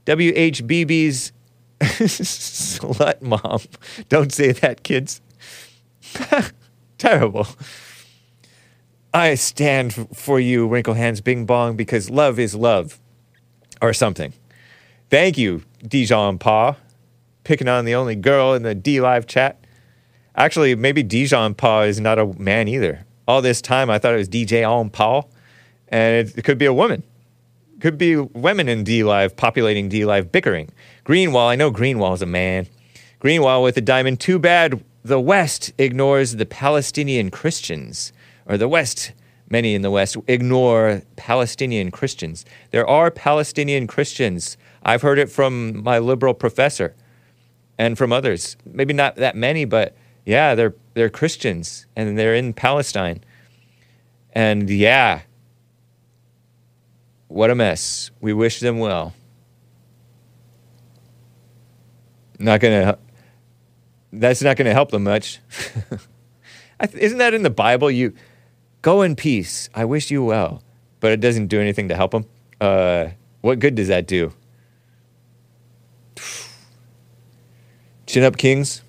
[0.07, 1.33] WHBB's
[1.81, 3.61] slut mom.
[4.09, 5.21] Don't say that, kids.
[6.99, 7.47] Terrible.
[9.13, 13.01] I stand for you, Wrinkle Hands Bing Bong, because love is love,
[13.83, 14.33] or something.
[15.11, 16.77] Thank you, Dijon Pa,
[17.45, 19.66] picking on the only girl in the D Live chat.
[20.37, 23.05] Actually, maybe Dijon Pa is not a man either.
[23.27, 25.31] All this time, I thought it was DJ On Paul,
[25.89, 27.03] and it, it could be a woman.
[27.81, 30.71] Could be women in D Live populating D Live bickering.
[31.05, 32.67] Greenwall, I know Greenwall is a man.
[33.21, 34.21] Greenwall with a diamond.
[34.21, 38.13] Too bad the West ignores the Palestinian Christians
[38.45, 39.13] or the West,
[39.49, 42.45] many in the West, ignore Palestinian Christians.
[42.73, 44.57] There are Palestinian Christians.
[44.83, 46.95] I've heard it from my liberal professor
[47.79, 48.57] and from others.
[48.65, 49.97] Maybe not that many, but
[50.27, 53.25] yeah, they're, they're Christians and they're in Palestine.
[54.33, 55.23] And yeah,
[57.29, 58.11] what a mess.
[58.21, 59.15] We wish them well.
[62.39, 62.99] Not gonna.
[64.13, 65.41] That's not gonna help them much.
[66.93, 67.91] Isn't that in the Bible?
[67.91, 68.13] You
[68.87, 69.69] Go in peace.
[69.75, 70.63] I wish you well.
[71.01, 72.25] But it doesn't do anything to help them.
[72.61, 73.09] Uh,
[73.41, 74.33] what good does that do?
[78.07, 78.83] Chin up, kings.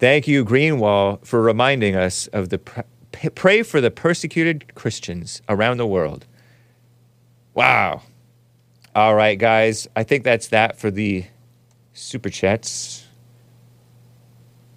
[0.00, 2.58] Thank you, Greenwall, for reminding us of the
[3.34, 6.26] pray for the persecuted Christians around the world.
[7.52, 8.00] Wow.
[8.94, 9.86] All right, guys.
[9.94, 11.26] I think that's that for the
[11.92, 13.06] super chats.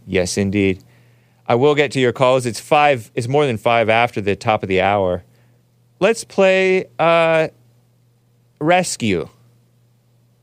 [0.05, 0.83] Yes, indeed.
[1.47, 2.45] I will get to your calls.
[2.45, 3.09] It's five.
[3.15, 5.23] It's more than five after the top of the hour.
[6.01, 6.87] Let's play.
[6.99, 7.47] Uh,
[8.59, 9.29] Rescue.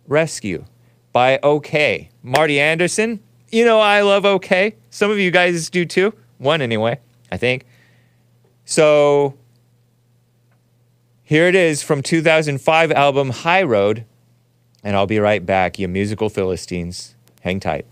[0.07, 0.65] Rescue
[1.13, 2.09] by Okay.
[2.23, 3.21] Marty Anderson.
[3.51, 4.77] You know I love Okay.
[4.91, 6.15] Some of you guys do too.
[6.39, 7.67] One anyway, I think.
[8.65, 9.35] So
[11.23, 14.05] here it is from 2005 album High Road.
[14.83, 17.15] And I'll be right back, you musical Philistines.
[17.43, 17.87] Hang tight.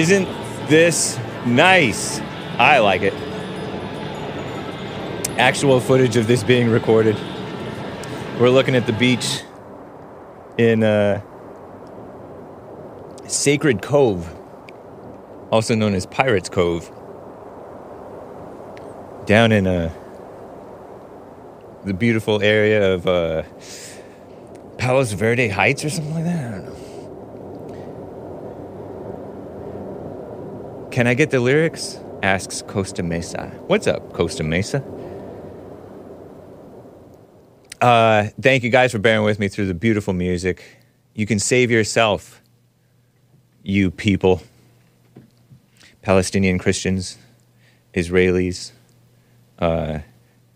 [0.00, 0.24] Isn't
[0.70, 2.20] this nice?
[2.56, 3.12] I like it.
[5.38, 7.16] Actual footage of this being recorded.
[8.40, 9.42] We're looking at the beach
[10.56, 11.20] in uh,
[13.26, 14.34] Sacred Cove,
[15.50, 16.90] also known as Pirates Cove,
[19.26, 19.92] down in uh,
[21.84, 23.42] the beautiful area of uh,
[24.78, 26.46] Palos Verde Heights or something like that.
[26.46, 26.79] I don't know.
[30.90, 32.00] Can I get the lyrics?
[32.20, 33.46] Asks Costa Mesa.
[33.68, 34.82] What's up, Costa Mesa?
[37.80, 40.64] Uh, thank you guys for bearing with me through the beautiful music.
[41.14, 42.42] You can save yourself,
[43.62, 44.42] you people.
[46.02, 47.18] Palestinian Christians,
[47.94, 48.72] Israelis,
[49.60, 50.00] uh,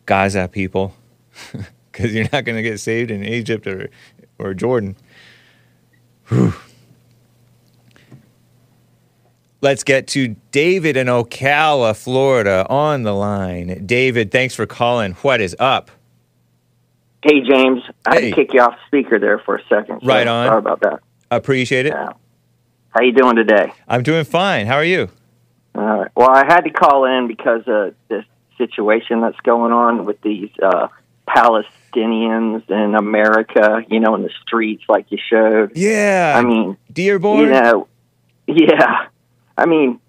[0.05, 0.97] Gaza people,
[1.93, 3.89] because you're not going to get saved in Egypt or,
[4.39, 4.97] or Jordan.
[6.29, 6.55] Whew.
[9.65, 13.86] Let's get to David in Ocala, Florida, on the line.
[13.86, 15.15] David, thanks for calling.
[15.23, 15.91] What is up?
[17.23, 17.81] Hey, James.
[18.05, 20.03] I had to kick you off speaker there for a second.
[20.03, 20.49] so Right on.
[20.49, 21.01] Sorry about that.
[21.31, 21.95] Appreciate it.
[21.95, 23.73] How you doing today?
[23.89, 24.66] I'm doing fine.
[24.66, 25.09] How are you?
[25.74, 26.11] All right.
[26.15, 28.27] Well, I had to call in because of this
[28.59, 30.89] situation that's going on with these uh,
[31.27, 33.82] Palestinians in America.
[33.89, 35.74] You know, in the streets, like you showed.
[35.74, 36.35] Yeah.
[36.36, 37.39] I mean, Dearborn.
[37.39, 37.89] you know,
[38.47, 39.07] yeah.
[39.57, 40.01] I mean,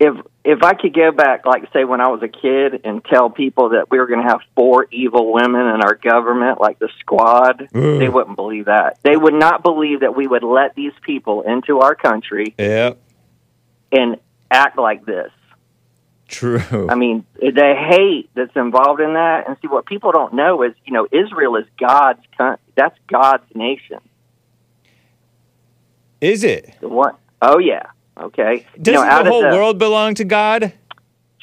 [0.00, 0.14] if
[0.44, 3.70] if I could go back, like say when I was a kid, and tell people
[3.70, 7.62] that we were going to have four evil women in our government, like the Squad,
[7.74, 7.98] Ugh.
[7.98, 8.98] they wouldn't believe that.
[9.02, 12.98] They would not believe that we would let these people into our country Yep.
[13.92, 14.16] and
[14.50, 15.30] act like this.
[16.28, 16.88] True.
[16.90, 20.74] I mean, the hate that's involved in that, and see what people don't know is,
[20.84, 22.20] you know, Israel is God's.
[22.36, 23.98] coun- That's God's nation.
[26.20, 26.74] Is it?
[26.80, 27.84] The one, oh yeah,
[28.20, 28.66] okay.
[28.80, 30.72] Doesn't know, out the whole world belong to God?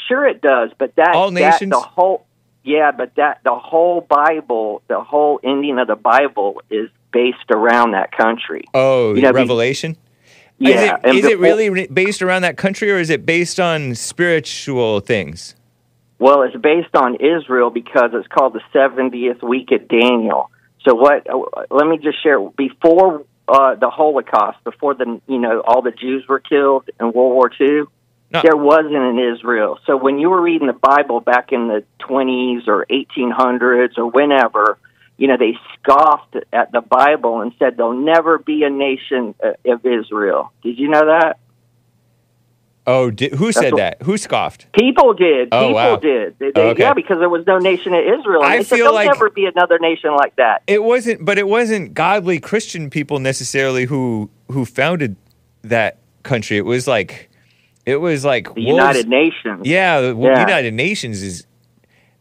[0.07, 1.71] Sure, it does, but that All that- nations?
[1.71, 2.25] the whole
[2.63, 7.91] yeah, but that the whole Bible, the whole ending of the Bible is based around
[7.91, 8.63] that country.
[8.73, 9.91] Oh, You know, Revelation.
[9.91, 13.25] is Yeah, it, and is it really re- based around that country, or is it
[13.25, 15.55] based on spiritual things?
[16.17, 20.49] Well, it's based on Israel because it's called the 70th week of Daniel.
[20.87, 21.27] So what?
[21.29, 21.39] uh,
[21.69, 22.39] Let me just share.
[22.39, 27.33] Before uh, the Holocaust, before the you know all the Jews were killed in World
[27.33, 27.83] War II,
[28.31, 28.41] No.
[28.41, 29.79] there wasn't an Israel.
[29.85, 34.77] So when you were reading the Bible back in the 20s or 1800s or whenever,
[35.17, 39.73] you know they scoffed at the Bible and said there'll never be a nation uh,
[39.73, 40.51] of Israel.
[40.63, 41.37] Did you know that?
[42.87, 44.01] Oh, di- who said what- that?
[44.03, 44.71] Who scoffed?
[44.73, 45.49] People did.
[45.51, 45.95] Oh, People wow.
[45.95, 46.37] did.
[46.37, 46.83] They, they- okay.
[46.83, 48.43] Yeah, because there was no nation of Israel.
[48.43, 50.61] I they said, feel There'll like- never be another nation like that.
[50.67, 55.15] It wasn't, but it wasn't godly Christian people necessarily who who founded
[55.63, 56.57] that country.
[56.57, 57.29] It was like,
[57.87, 59.61] it was like The wolves- United Nations.
[59.65, 60.39] Yeah, the Yeah.
[60.39, 61.47] United Nations is.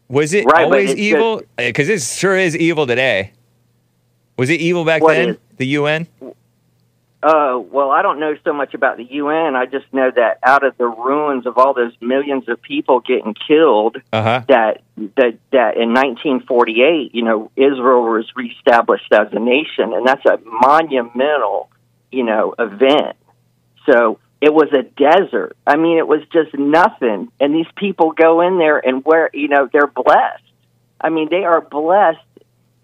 [0.07, 1.41] Was it Right, always evil?
[1.57, 3.31] Because it sure is evil today.
[4.37, 5.29] Was it evil back What then?
[5.29, 5.37] is?
[5.57, 6.07] The UN.
[7.25, 9.55] Uh, well, I don't know so much about the UN.
[9.55, 13.33] I just know that out of the ruins of all those millions of people getting
[13.47, 14.41] killed, Uh huh.
[14.47, 14.83] that
[15.17, 20.37] that that in 1948, you know, Israel was reestablished as a nation, and that's a
[20.45, 21.71] monumental,
[22.11, 23.15] you know, event.
[23.89, 25.57] So it was a desert.
[25.65, 29.47] I mean, it was just nothing, and these people go in there and where you
[29.47, 30.43] know they're blessed.
[31.01, 32.19] I mean, they are blessed,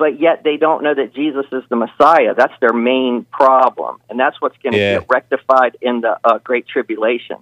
[0.02, 2.34] but yet they don't know that Jesus is the Messiah.
[2.36, 5.00] That's their main problem, and that's what's going to Yeah.
[5.00, 7.38] get rectified in the uh, Great Tribulation.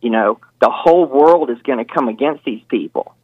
[0.00, 3.14] You know, the whole world is going to come against these people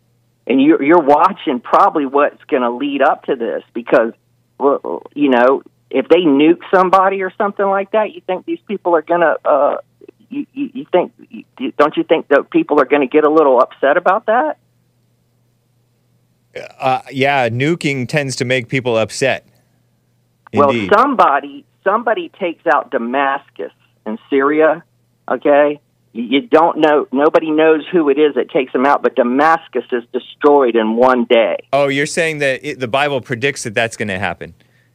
[0.49, 4.13] and you're you're watching probably what's going to lead up to this because
[4.59, 8.97] well, you know if they nuke somebody or something like that you think these people
[8.97, 9.77] are going to uh
[10.31, 13.31] you, you, you think you, don't you think that people are going to get a
[13.31, 14.59] little upset about that
[16.79, 19.47] Uh, yeah, nuking tends to make people upset.
[20.53, 20.91] Indeed.
[20.91, 23.73] well somebody somebody takes out Damascus
[24.07, 24.83] in Syria
[25.31, 25.79] okay
[26.15, 30.05] you, don't know nobody knows who it is that takes them out but Damascus is
[30.11, 34.09] destroyed in one day oh, you're saying that it, the Bible predicts that that's going
[34.09, 34.55] to happen.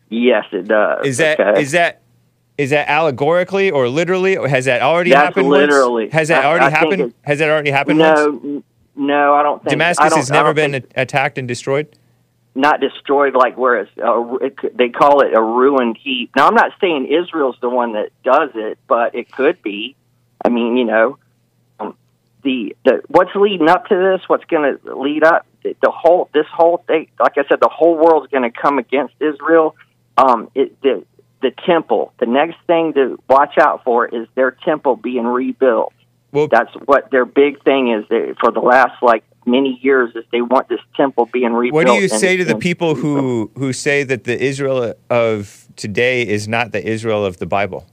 [0.09, 1.77] yes it does Is that is okay?
[1.77, 2.01] that
[2.57, 4.37] is that allegorically or literally?
[4.37, 5.47] Or has that already That's happened?
[5.49, 5.61] once?
[5.61, 6.09] literally.
[6.09, 7.13] Has that already I happened?
[7.23, 7.97] Has that already happened?
[7.97, 8.63] No,
[8.95, 11.87] no, I don't think Damascus don't- has never been think- attacked and destroyed.
[12.55, 16.29] not destroyed like where it's, uh, it, they call it a ruined heap.
[16.35, 19.95] Now I'm not saying Israel's the one that does it, but it could be.
[20.45, 21.17] I mean, you know,
[21.79, 21.95] um,
[22.43, 24.21] the the what's leading up to this?
[24.27, 25.47] What's going to lead up?
[25.63, 28.77] The, the whole this whole thing, like I said, the whole world's going to come
[28.77, 29.75] against Israel.
[30.17, 31.03] Um, it, the
[31.41, 32.13] the temple.
[32.19, 35.93] The next thing to watch out for is their temple being rebuilt.
[36.33, 38.05] Well, That's what their big thing is.
[38.09, 41.73] They, for the last like many years, is they want this temple being rebuilt.
[41.75, 45.67] what do you and- say to the people who who say that the Israel of
[45.75, 47.85] today is not the Israel of the Bible?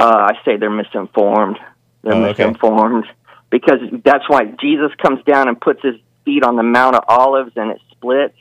[0.00, 1.58] Uh, I say they're misinformed.
[2.02, 2.44] They're Oh, okay.
[2.46, 3.04] misinformed
[3.50, 5.94] because that's why Jesus comes down and puts his
[6.24, 8.36] feet on the Mount of Olives and it splits.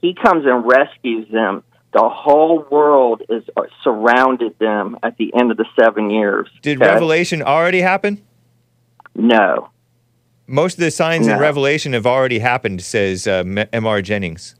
[0.00, 1.62] He comes and rescues them.
[1.92, 6.48] The whole world is uh, surrounded them at the end of the seven years.
[6.62, 6.90] Did okay?
[6.92, 8.22] Revelation already happen?
[9.14, 9.70] No.
[10.46, 13.42] Most of the signs in Revelation have already happened, says uh,
[13.72, 14.02] M.R.
[14.02, 14.54] Jennings.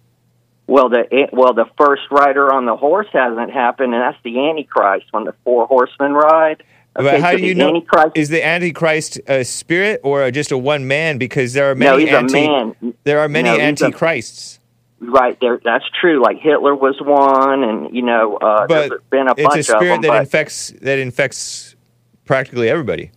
[0.66, 5.06] Well, the well the first rider on the horse hasn't happened, and that's the Antichrist
[5.12, 6.64] when the four horsemen ride.
[6.94, 7.68] but how so do you know?
[7.68, 8.16] Antichrist?
[8.16, 11.18] Is the Antichrist a spirit or just a one man?
[11.18, 12.38] Because there are no, many he's anti.
[12.38, 12.94] a man.
[13.04, 14.58] There are many No, antichrists.
[14.98, 16.22] Right there, that's true.
[16.22, 19.58] Like Hitler was one, and you know, uh, But there's been a it's bunch a
[19.58, 20.10] of spirit them.
[20.12, 21.76] that infects that infects
[22.24, 23.10] practically everybody.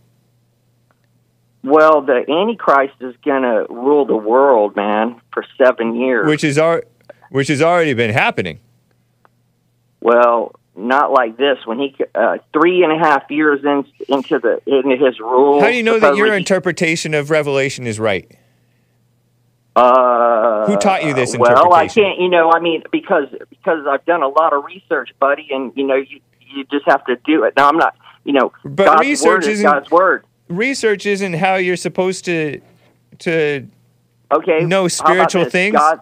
[1.64, 6.26] well, the Antichrist is going to rule the world, man, for seven years.
[6.26, 6.84] which is our,
[7.30, 8.60] which has already been happening.
[10.00, 11.58] well, not like this.
[11.66, 15.60] When he uh, three and a half years in, into the into his rule.
[15.60, 18.30] How do you know that your interpretation of Revelation is right?
[19.76, 22.18] Uh, Who taught you this Well, I can't.
[22.18, 25.86] You know, I mean, because because I've done a lot of research, buddy, and you
[25.86, 27.54] know, you you just have to do it.
[27.56, 27.94] Now, I'm not.
[28.24, 30.24] You know, But God's research word is isn't- God's word.
[30.48, 32.60] Research isn't how you're supposed to
[33.20, 33.66] to
[34.32, 34.64] Okay.
[34.64, 35.76] know spiritual things?
[35.76, 36.00] God,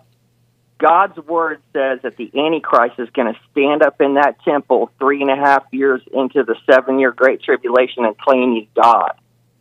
[0.78, 5.20] God's word says that the Antichrist is going to stand up in that temple three
[5.22, 9.12] and a half years into the seven year Great Tribulation and claim he's God.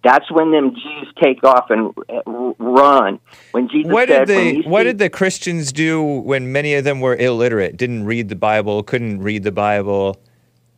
[0.07, 2.21] That's when them Jews take off and uh,
[2.59, 3.19] run.
[3.51, 6.85] When Jesus what said, did the you what did the Christians do when many of
[6.85, 10.17] them were illiterate, didn't read the Bible, couldn't read the Bible,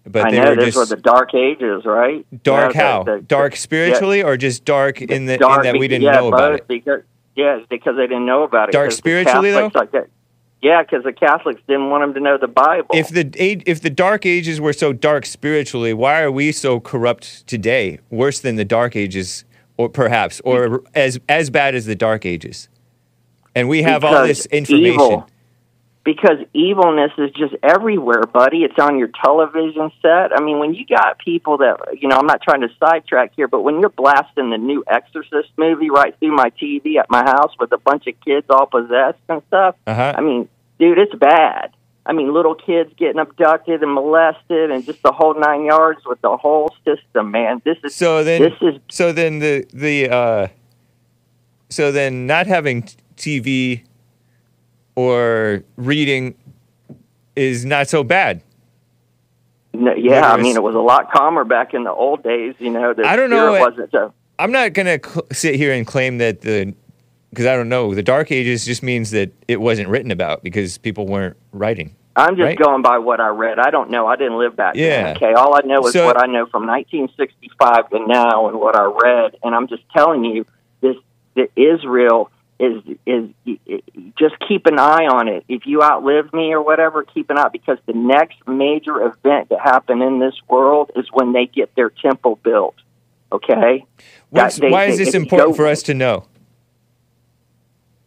[0.04, 2.26] but I they know were those just were the dark ages, right?
[2.42, 5.74] dark Yeah, the- how the- dark the- spiritually or just dark in the dark in
[5.74, 6.68] that we didn't yeah, know about it.
[6.68, 7.02] Because,
[7.36, 8.72] yeah, because they didn't know about it.
[8.72, 10.08] Dark spiritually, Catholics, Like that,
[10.62, 12.90] Yeah, because the Catholics didn't want them to know the Bible.
[12.94, 13.30] If the
[13.66, 18.00] if the Dark Ages were so dark spiritually, why are we so corrupt today?
[18.10, 19.46] Worse than the Dark Ages,
[19.78, 22.68] or perhaps, or as as bad as the Dark Ages,
[23.56, 24.94] and we have all this information.
[24.94, 25.28] evil.
[26.04, 28.64] Because evilness is just everywhere, buddy.
[28.64, 30.32] It's on your television set.
[30.36, 33.48] I mean, when you got people that, you know, I'm not trying to sidetrack here,
[33.48, 37.54] but when you're blasting the new Exorcist movie right through my TV at my house
[37.60, 40.14] with a bunch of kids all possessed and stuff, Uh-huh.
[40.18, 40.48] I mean,
[40.80, 41.72] dude, it's bad.
[42.06, 46.20] I mean, little kids getting abducted and molested and just the whole nine yards with
[46.22, 47.62] the whole system, man.
[47.66, 50.48] This is So then, this is so then the the uh,
[51.70, 53.84] so then not having t- TV
[54.96, 56.36] or reading
[57.36, 58.42] is not so bad.
[59.74, 60.32] no, yeah.
[60.32, 62.56] I mean, it was a lot calmer back in the old days.
[62.60, 64.14] You know, the I don't know, it- wasn't so.
[64.38, 66.74] I'm not gonna cl- sit here and claim that the
[67.30, 70.78] because I don't know the Dark Ages just means that it wasn't written about because
[70.78, 71.96] people weren't writing.
[72.16, 72.58] I'm just right?
[72.58, 73.60] going by what I read.
[73.60, 74.08] I don't know.
[74.08, 75.04] I didn't live back Yeah.
[75.14, 75.16] then.
[75.18, 78.76] Okay, all I know is So- what I know from 1965 to now, and what
[78.76, 79.36] I read.
[79.44, 80.46] And I'm just telling you,
[80.82, 80.96] this
[81.36, 82.30] that Israel
[82.60, 83.30] is is
[84.18, 85.46] just keep an eye on it.
[85.48, 89.58] If you outlive me or whatever, keep an eye because the next major event to
[89.58, 92.76] happen in this world is when they get their temple built.
[93.32, 93.86] Okay,
[94.32, 96.26] That they- why is they- this important go- for us to know?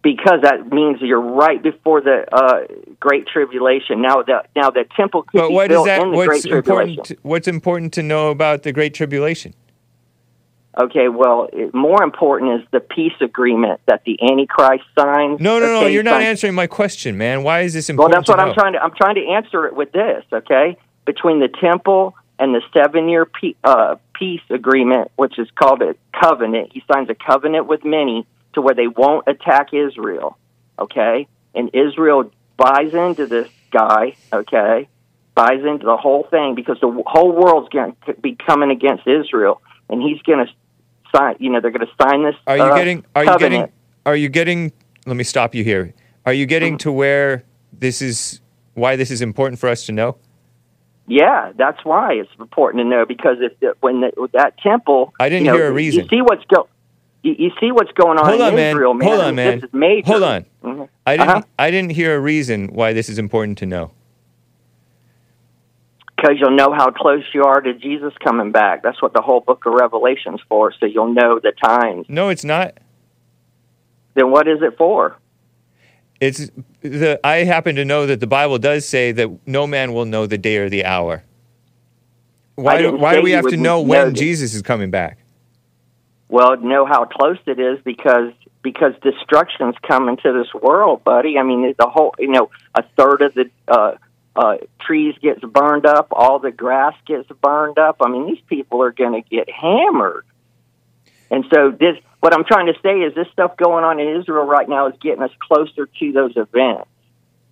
[0.02, 2.66] because that means you're right before the uh,
[2.98, 4.02] Great Tribulation.
[4.02, 6.02] Now the now the temple could But be what is that?
[6.02, 6.90] in the What's Great Tribulation.
[6.90, 7.18] important?
[7.22, 9.54] What's important to know about the Great Tribulation?
[10.78, 15.38] Okay, well, it, more important is the peace agreement that the Antichrist signs.
[15.38, 15.80] No, no, no.
[15.80, 17.42] Okay, You're not signs- answering my question, man.
[17.42, 18.12] Why is this important?
[18.14, 18.82] Well, that's what I'm trying to.
[18.82, 20.24] I'm trying to answer it with this.
[20.32, 25.94] Okay, between the temple and the seven-year pe- uh, peace agreement, which is called a
[26.18, 30.38] covenant, he signs a covenant with many to where they won't attack Israel.
[30.78, 34.16] Okay, and Israel buys into this guy.
[34.32, 34.88] Okay,
[35.34, 39.06] buys into the whole thing because the w- whole world's going to be coming against
[39.06, 40.50] Israel, and he's going to
[41.14, 41.36] sign.
[41.38, 42.34] You know, they're going to sign this.
[42.46, 43.04] Are you uh, getting?
[43.14, 43.68] Are you getting?
[44.06, 44.72] Are you getting?
[45.06, 45.94] Let me stop you here.
[46.26, 46.48] Are you Mm-hmm.
[46.48, 48.40] getting to where this is?
[48.74, 50.16] Why this is important for us to know?
[51.06, 55.28] Yeah, that's why it's important to know because if the, when the, that temple, I
[55.28, 56.04] didn't you know, hear a reason.
[56.04, 56.68] You see what's go,
[57.22, 58.70] you, you see what's going on Hold in on, man.
[58.76, 59.08] Israel, man.
[59.08, 59.60] Hold on, man.
[59.60, 60.06] This is major.
[60.06, 60.46] Hold on.
[60.64, 60.88] Mhm.
[61.06, 61.28] I didn't.
[61.30, 61.42] Uh-huh.
[61.58, 63.90] I didn't hear a reason why this is important to know.
[66.22, 68.84] Because you'll know how close you are to Jesus coming back.
[68.84, 70.72] That's what the whole Book of Revelation's for.
[70.78, 72.06] So you'll know the times.
[72.08, 72.78] No, it's not.
[74.14, 75.16] Then what is it for?
[76.20, 76.48] It's
[76.80, 77.18] the.
[77.24, 80.38] I happen to know that the Bible does say that no man will know the
[80.38, 81.24] day or the hour.
[82.54, 85.18] Why do, why do we have to know when Jesus is coming back?
[86.28, 88.32] Well, know how close it is because
[88.62, 91.36] because destruction's coming to this world, buddy.
[91.36, 93.94] I mean, the whole you know a third of the uh,
[94.34, 97.96] uh, trees gets burned up, all the grass gets burned up.
[98.00, 100.24] I mean, these people are going to get hammered.
[101.30, 104.44] And so this, what I'm trying to say is, this stuff going on in Israel
[104.44, 106.88] right now is getting us closer to those events.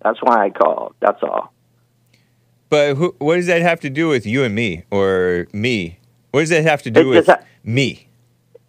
[0.03, 0.95] That's why I called.
[0.99, 1.53] That's all.
[2.69, 5.99] But who, what does that have to do with you and me, or me?
[6.31, 8.07] What does that have to It do with just ha- me?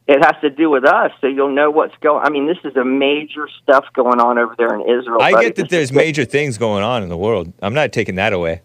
[0.08, 2.24] It has to do with us, so you'll know what's going.
[2.24, 5.22] I mean, this is a major stuff going on over there in Israel.
[5.22, 5.46] I buddy.
[5.46, 7.52] get that there's major things going on in the world.
[7.62, 8.62] I'm not taking that away.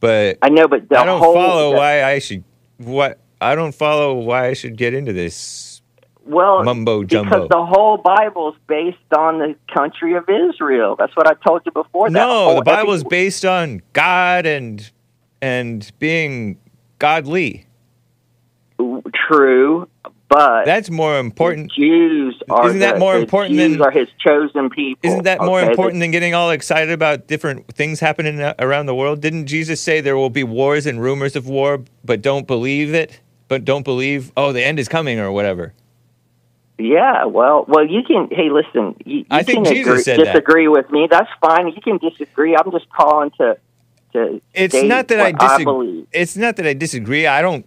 [0.00, 2.42] But I know, but I don't whole, follow the- why I should
[2.78, 5.80] what I don't follow why I should get into this
[6.24, 7.30] well mumbo jumbo.
[7.30, 10.96] because the whole Bible is based on the country of Israel.
[10.98, 12.10] That's what I told you before.
[12.10, 14.90] no, whole- the Bible is based on God and
[15.40, 16.58] and being
[16.98, 17.66] godly.
[19.28, 19.88] true,
[20.28, 21.70] but That's more important.
[21.72, 24.98] Jews are Isn't that the- more important Jews than- are his chosen people?
[25.08, 25.70] Isn't that more okay?
[25.70, 29.20] important than getting all excited about different things happening around the world?
[29.20, 33.20] Didn't Jesus say there will be wars and rumors of war, but don't believe it?
[33.48, 35.72] But don't believe, oh, the end is coming or whatever.
[36.78, 38.28] Yeah, well, well, you can.
[38.30, 40.24] Hey, listen, you, you I think can Jesus agree, said that.
[40.26, 41.06] disagree with me.
[41.10, 41.68] That's fine.
[41.68, 42.54] You can disagree.
[42.54, 43.56] I'm just calling to
[44.12, 44.42] to.
[44.52, 46.06] It's not that I disagree.
[46.12, 47.26] it's not that I disagree.
[47.26, 47.64] I don't.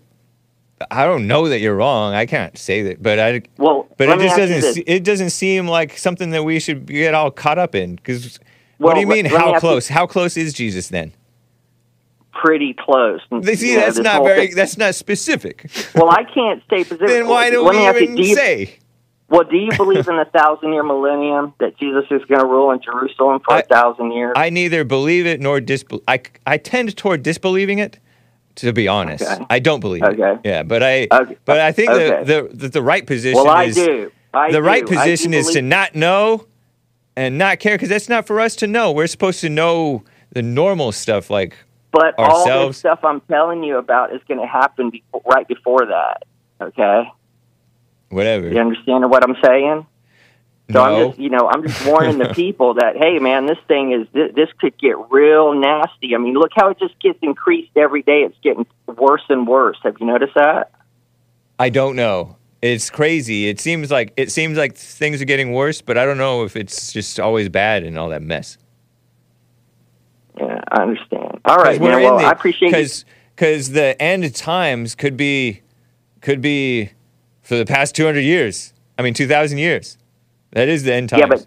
[0.91, 2.14] I don't know that you're wrong.
[2.14, 3.41] I can't say that, but I.
[3.57, 4.84] Well, But it just doesn't.
[4.88, 7.95] It doesn't seem like something that we should get all caught up in.
[7.95, 8.39] Because
[8.77, 9.26] what do you mean?
[9.26, 9.88] let how you- close?
[9.89, 11.14] How close is Jesus then?
[12.41, 13.19] pretty close.
[13.31, 14.47] They see, that's not very.
[14.47, 15.69] thing- That's not specific.
[15.93, 17.07] Well, I can't stay specific.
[17.10, 18.77] then why do Let we you, even do you- say?
[19.27, 22.72] Well, do you believe in the thousand year millennium that Jesus is going to rule
[22.72, 24.34] in Jerusalem for a I- thousand years?
[24.38, 26.03] I neither believe it nor disbelieve.
[26.07, 27.99] I, I tend toward disbelieving it.
[28.61, 29.45] To be honest, Okay.
[29.49, 30.40] I don't believe it.
[30.44, 31.07] Yeah, but I.
[31.11, 31.38] Okay.
[31.45, 32.23] But I think Okay.
[32.23, 34.11] the, the the the right position well, I is do.
[34.34, 34.65] I the do.
[34.65, 36.45] right I position is to not know
[37.15, 38.91] and not care because that's not for us to know.
[38.91, 41.56] We're supposed to know the normal stuff like
[41.91, 42.69] But all Ourselves.
[42.76, 46.23] this stuff I'm telling you about is going to happen before, right before that.
[46.61, 47.03] Okay,
[48.10, 48.49] whatever.
[48.49, 49.86] you understand what I'm saying?
[50.72, 53.91] So I'm just, you know, I'm just warning the people that, hey, man, this thing
[53.91, 56.14] is this, this could get real nasty.
[56.14, 58.22] I mean, look how it just gets increased every day.
[58.22, 59.78] It's getting worse and worse.
[59.84, 60.72] Have you noticed that?
[61.58, 62.38] I don't know.
[62.62, 63.48] It's crazy.
[63.48, 66.56] It seems like it seems like things are getting worse, but I don't know if
[66.56, 68.58] it's just always bad and all that mess.
[70.38, 71.40] Yeah, I understand.
[71.46, 72.04] All right, man.
[72.04, 73.06] Well, the- I appreciate because
[73.36, 75.62] because the end times could be
[76.22, 76.91] could be
[77.41, 78.74] for the past 200 years.
[78.98, 79.98] I mean 2000 years.
[80.51, 81.19] That is the end times.
[81.21, 81.45] Yeah, but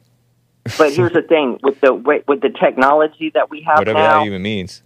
[0.79, 4.21] but here's the thing with the with the technology that we have whatever now.
[4.21, 4.83] that even means.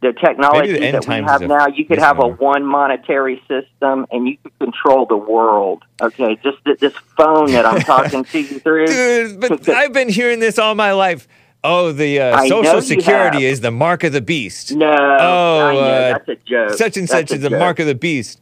[0.00, 4.28] the technology the that we have now, you could have a one monetary system and
[4.28, 5.82] you could control the world.
[6.00, 8.86] Okay, just th- this phone that I'm talking to you through.
[8.86, 11.26] Dude, but I've been hearing this all my life.
[11.64, 14.70] Oh, the uh, social security is the mark of the beast.
[14.76, 16.70] No, Oh, uh, that's a joke.
[16.74, 18.40] Such and That's such is the mark of the beast.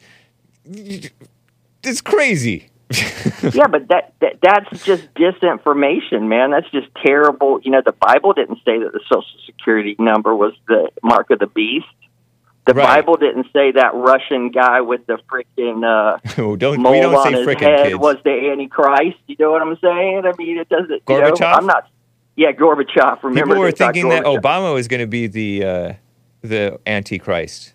[0.66, 2.68] It's crazy.
[3.52, 6.50] yeah, but that, that that's just disinformation, man.
[6.52, 7.60] That's just terrible.
[7.62, 11.38] You know, the Bible didn't say that the social security number was the mark of
[11.40, 11.86] the beast.
[12.66, 13.00] The Right.
[13.00, 17.14] Bible didn't say that Russian guy with the freaking uh, Oh, don't mole we don't
[17.14, 17.96] on say his head kids.
[17.96, 19.18] was the Antichrist.
[19.26, 20.22] You know what I'm saying?
[20.26, 21.02] I mean, it doesn't.
[21.08, 21.88] You know, I'm not.
[22.36, 23.22] Yeah, Gorbachev.
[23.22, 25.92] Remember, People were thinking that Obama was going to be the uh,
[26.42, 27.72] the antichrist.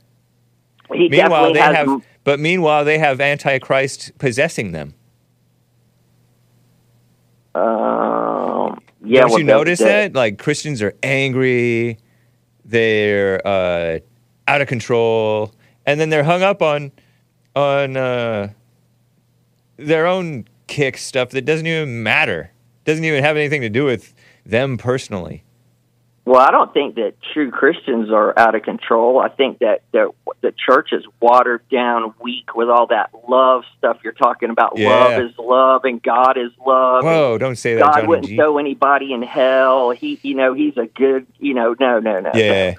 [0.93, 1.75] He meanwhile, definitely they has.
[1.75, 4.93] have, but meanwhile, they have antichrist possessing them.
[7.53, 10.13] Um, yeah, Don't you notice that?
[10.13, 11.97] Like Christians are angry,
[12.63, 13.99] they're uh,
[14.47, 15.53] out of control,
[15.85, 16.91] and then they're hung up on
[17.55, 18.49] on uh,
[19.77, 22.51] their own kick stuff that doesn't even matter.
[22.85, 24.13] Doesn't even have anything to do with
[24.45, 25.43] them personally.
[26.23, 29.19] Well, I don't think that true Christians are out of control.
[29.19, 30.11] I think that the,
[30.41, 34.77] the church is watered down, weak with all that love stuff you're talking about.
[34.77, 34.89] Yeah.
[34.89, 37.03] Love is love, and God is love.
[37.03, 37.37] Whoa!
[37.39, 38.35] Don't say that, God Johnny wouldn't G.
[38.35, 39.89] throw anybody in hell.
[39.89, 42.31] He, you know, he's a good, you know, no, no, no.
[42.35, 42.75] Yeah,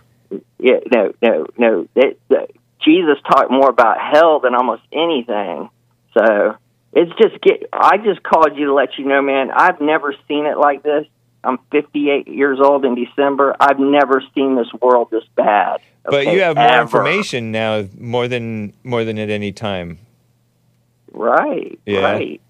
[0.59, 1.89] yeah, no, no, no.
[1.97, 2.21] It,
[2.85, 5.69] Jesus talked more about hell than almost anything.
[6.15, 6.57] So
[6.93, 7.69] it's just get.
[7.73, 9.51] I just called you to let you know, man.
[9.51, 11.07] I've never seen it like this.
[11.45, 13.55] I'm 58 years old in December.
[13.59, 15.81] I've never seen this world this bad.
[16.05, 16.83] but you have more ever.
[16.83, 19.99] information now, more than more than at any time.
[21.13, 21.79] Right.
[21.87, 22.01] Yeah.
[22.01, 22.41] Right.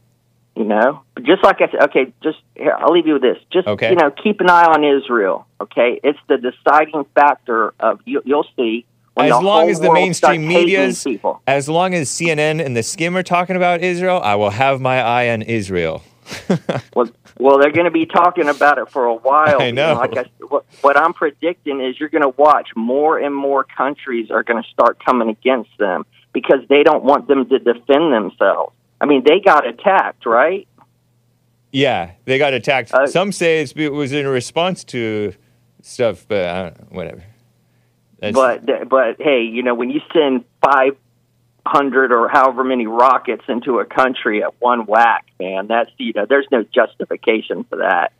[0.55, 3.39] You know, just like I said, okay, just here, I'll leave you with this.
[3.51, 3.89] Just, Okay.
[3.89, 5.99] you know, keep an eye on Israel, okay?
[6.05, 8.85] It's the deciding factor of, you, you'll see.
[9.15, 11.07] When As long as the mainstream media's,
[11.47, 15.31] as long as CNN and theSkimm are talking about Israel, I will have my eye
[15.31, 16.03] on Israel.
[16.95, 19.61] Well, well, they're going to be talking about it for a while.
[19.61, 20.01] I You know, know.
[20.01, 24.31] Like I, what, what I'm predicting is you're going to watch more and more countries
[24.31, 28.75] are going to start coming against them because they don't want them to defend themselves.
[29.01, 30.69] I mean, they got attacked, right?
[31.73, 32.93] Yeah, they got attacked.
[32.93, 35.35] Uh, Some say it's, it was in response to
[35.81, 37.25] stuff, but I don't, whatever.
[38.21, 40.97] That's, But but hey, you know, when you send five
[41.65, 46.27] hundred or however many rockets into a country at one whack, man, that's you know,
[46.27, 48.13] there's no justification for that.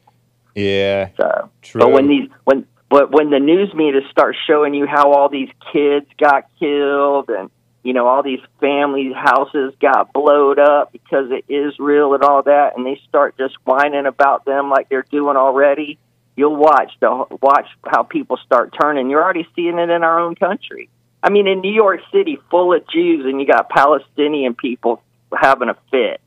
[0.55, 1.81] yeah, So, true.
[1.81, 5.49] but when these when but when the news media starts showing you how all these
[5.73, 7.51] kids got killed and
[7.83, 12.77] you know all these family houses got blowed up because of Israel and all that,
[12.77, 15.99] and they start just whining about them like they're doing already,
[16.37, 19.11] you'll watch the watch how people start turning.
[19.11, 20.89] You're already seeing it in our own country.
[21.23, 25.03] I mean, in New York City, full of Jews, and you got Palestinian people
[25.37, 26.21] having a fit.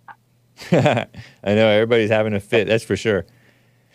[0.71, 1.07] I
[1.55, 2.67] know everybody's having a fit.
[2.67, 3.25] That's for sure.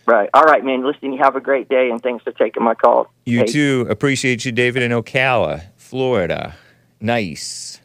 [0.07, 0.29] Right.
[0.35, 0.85] All right, man.
[0.85, 3.11] Listen, you have a great day, and thanks for taking my call.
[3.25, 3.47] You Hey.
[3.47, 3.87] too.
[3.89, 6.57] Appreciate you, David, in Ocala, Florida.
[7.01, 7.81] Nice.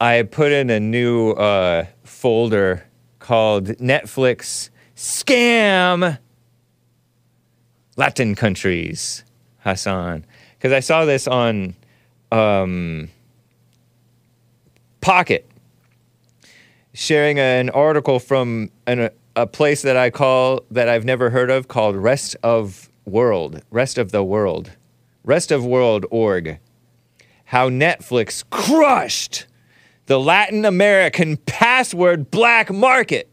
[0.00, 2.84] I put in a new uh, folder
[3.20, 6.18] called Netflix Scam
[7.96, 9.24] Latin Countries,
[9.64, 10.24] Hassan.
[10.56, 11.74] Because I saw this on
[12.30, 13.08] um,
[15.00, 15.50] Pocket,
[16.94, 21.66] sharing an article from an, a place that I call, that I've never heard of,
[21.66, 24.70] called Rest of World, Rest of the World,
[25.24, 26.58] Rest of World org.
[27.46, 29.46] How Netflix crushed
[30.06, 33.28] the Latin American password black market.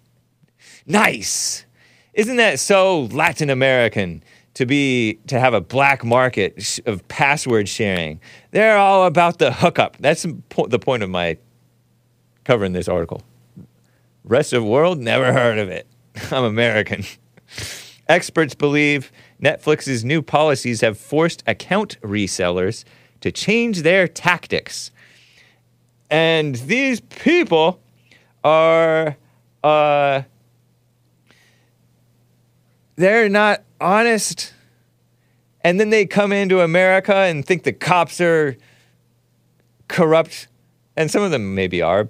[0.86, 1.66] Nice.
[2.14, 4.24] Isn't that so Latin American
[4.60, 8.20] to be to have a black market of password sharing?
[8.52, 9.96] They're all about the hookup.
[10.02, 11.38] That's the point of my
[12.44, 13.22] covering this article.
[14.26, 15.88] Rest of world never heard of it.
[16.32, 17.06] I'm American.
[18.10, 22.84] Experts believe Netflix's new policies have forced account resellers
[23.22, 24.92] to change their tactics.
[26.10, 27.80] And these people
[28.44, 29.16] are,
[29.64, 30.24] uh,
[33.00, 34.54] they're not honest.
[35.62, 38.58] And then they come into America and think the cops are
[39.88, 40.50] corrupt.
[40.98, 42.10] And some of them maybe are,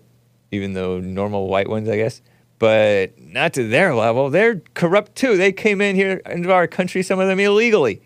[0.52, 2.24] even though normal white ones, I guess.
[2.58, 4.32] But not to their level.
[4.32, 5.38] They're corrupt too.
[5.38, 8.02] They came in here into our country, some of them illegally.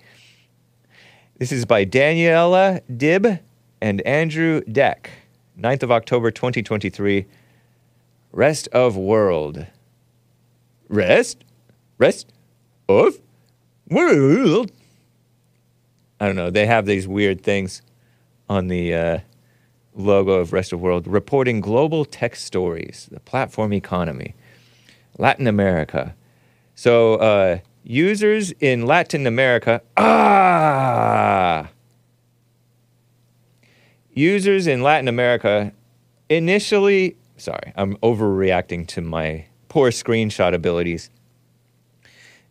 [1.37, 3.39] This is by Daniela Dib
[3.81, 5.09] and Andrew Deck.
[5.57, 7.27] 9th of October 2023.
[8.33, 9.67] Rest of world.
[10.89, 11.45] Rest?
[11.97, 12.33] Rest
[12.87, 14.71] world?
[16.19, 16.49] I don't know.
[16.49, 17.81] They have these weird things
[18.49, 19.19] on the uh,
[19.95, 24.35] logo of Rest of World, reporting global tech stories, the platform economy,
[25.17, 26.15] Latin America.
[26.75, 31.69] So, uh, users in Latin America, ah,
[34.13, 35.71] users in Latin America
[36.29, 41.09] initially, sorry, I'm overreacting to my poor screenshot abilities.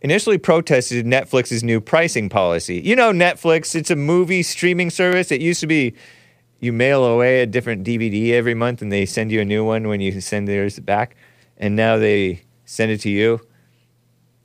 [0.02, 2.80] Initially protested Netflix's new pricing policy.
[2.80, 5.30] You know, Netflix, it's a movie streaming service.
[5.30, 5.94] It used to be
[6.58, 9.86] you mail away a different DVD every month and they send you a new one
[9.86, 11.14] when you send theirs back.
[11.56, 13.46] And now they send it to you.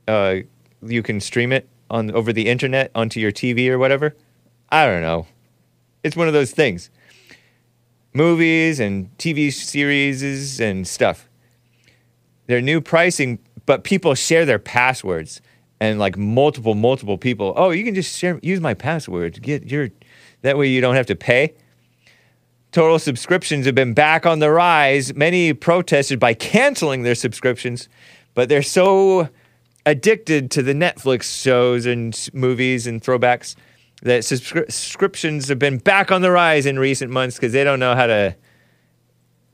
[0.06, 0.36] Uh,
[0.80, 4.14] you can stream it on over the internet onto your TV or whatever.
[4.70, 5.26] I don't know.
[6.04, 6.88] It's one of those things.
[8.14, 11.28] Movies and TV series and stuff.
[12.46, 15.40] Their new pricing, but people share their passwords
[15.80, 17.52] and like multiple, multiple people.
[17.56, 19.40] Oh, you can just share, use my password.
[19.42, 19.90] Get your,
[20.42, 21.54] that way you don't have to pay.
[22.72, 25.14] Total subscriptions have been back on the rise.
[25.14, 27.88] Many protested by canceling their subscriptions,
[28.34, 29.28] but they're so
[29.86, 33.56] addicted to the Netflix shows and movies and throwbacks
[34.02, 37.80] that subscri- subscriptions have been back on the rise in recent months because they don't
[37.80, 38.36] know how to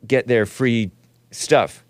[0.06, 0.90] get their free
[1.30, 1.84] stuff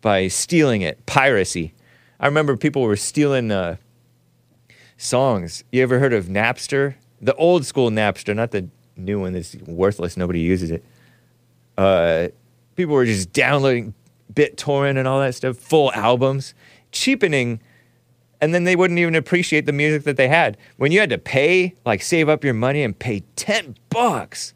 [0.00, 1.72] by stealing it, piracy.
[2.20, 3.76] I remember people were stealing uh,
[4.98, 5.64] songs.
[5.72, 6.96] You ever heard of Napster?
[7.22, 10.18] The old school Napster, not the new one that's worthless.
[10.18, 10.84] Nobody uses it.
[11.78, 12.28] Uh,
[12.76, 13.94] people were just downloading
[14.34, 16.52] BitTorrent and all that stuff, full albums,
[16.92, 17.58] cheapening,
[18.42, 20.58] and then they wouldn't even appreciate the music that they had.
[20.76, 24.52] When you had to pay, like save up your money and pay 10 bucks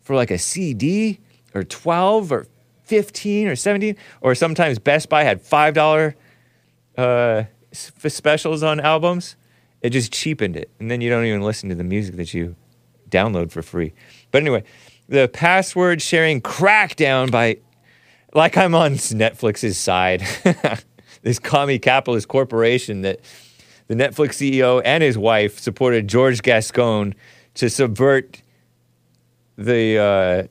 [0.00, 1.18] for like a CD
[1.52, 2.46] or 12 or
[2.84, 6.14] 15 or 17, or sometimes Best Buy had $5
[6.98, 9.36] uh, specials on albums,
[9.80, 10.70] it just cheapened it.
[10.80, 12.56] And then you don't even listen to the music that you
[13.08, 13.94] download for free.
[14.30, 14.64] But anyway,
[15.08, 17.58] the password sharing crackdown by,
[18.34, 20.22] like I'm on Netflix's side,
[21.22, 23.20] this commie capitalist corporation that
[23.86, 27.14] the Netflix CEO and his wife supported George Gascon
[27.54, 28.42] to subvert
[29.56, 30.46] the uh,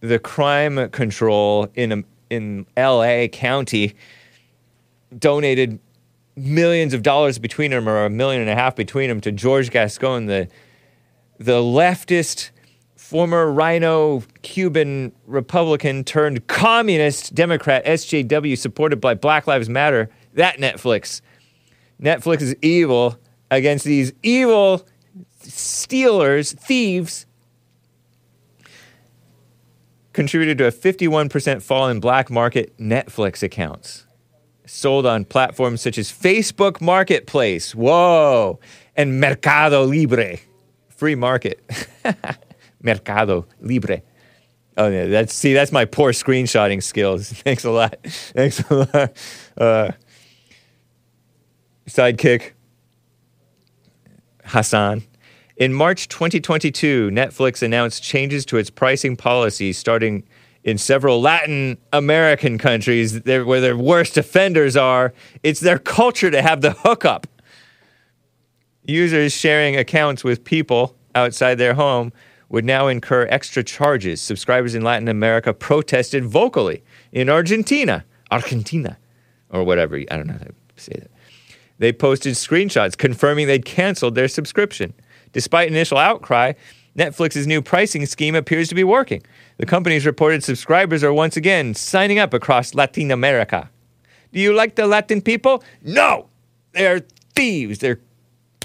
[0.00, 3.28] the crime control in um, in L.A.
[3.28, 3.94] County.
[5.16, 5.78] Donated
[6.36, 9.70] millions of dollars between them, or a million and a half between them, to George
[9.70, 10.48] Gascon, the
[11.38, 12.50] the leftist
[12.96, 20.10] former rhino Cuban Republican turned communist Democrat SJW supported by Black Lives Matter.
[20.34, 21.20] That Netflix.
[22.00, 23.18] Netflix is evil
[23.50, 24.86] against these evil
[25.40, 27.26] stealers, thieves.
[30.12, 34.05] Contributed to a 51% fall in black market Netflix accounts.
[34.66, 38.60] Sold on platforms such as Facebook Marketplace, whoa,
[38.96, 40.38] and Mercado Libre
[40.96, 41.62] free market.
[42.82, 44.02] Mercado Libre.
[44.76, 47.30] Oh yeah, that's see, that's my poor screenshotting skills.
[47.32, 47.96] Thanks a lot.
[48.04, 49.16] Thanks a lot.
[49.56, 49.92] Uh,
[51.88, 52.52] sidekick.
[54.44, 55.02] Hassan.
[55.56, 60.22] In March 2022, Netflix announced changes to its pricing policy starting
[60.66, 65.14] in several Latin American countries where their worst offenders are.
[65.44, 67.28] It's their culture to have the hookup.
[68.84, 72.12] Users sharing accounts with people outside their home
[72.48, 74.20] would now incur extra charges.
[74.20, 76.82] Subscribers in Latin America protested vocally.
[77.12, 78.98] In Argentina, Argentina,
[79.50, 81.10] or whatever, I don't know how to say that.
[81.78, 84.94] They posted screenshots confirming they'd canceled their subscription.
[85.32, 86.54] Despite initial outcry,
[86.96, 89.22] Netflix's new pricing scheme appears to be working.
[89.58, 93.70] The company's reported subscribers are once again signing up across Latin America.
[94.32, 95.62] Do you like the Latin people?
[95.82, 96.28] No!
[96.72, 97.02] They're
[97.34, 97.78] thieves.
[97.78, 98.00] They're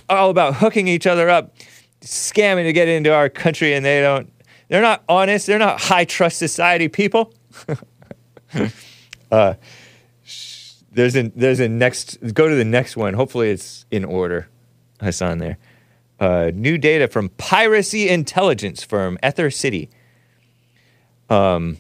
[0.10, 1.56] all about hooking each other up,
[2.02, 4.32] scamming to get into our country, and they don't.
[4.70, 5.48] They're not honest.
[5.48, 7.34] They're not high trust society people.
[9.32, 9.54] uh,
[10.24, 12.18] sh- There's a there's a next.
[12.34, 13.14] Go to the next one.
[13.14, 14.48] Hopefully it's in order.
[15.02, 15.58] Hassan there.
[16.22, 19.90] Uh, new data from piracy intelligence firm Ether City.
[21.32, 21.80] Um,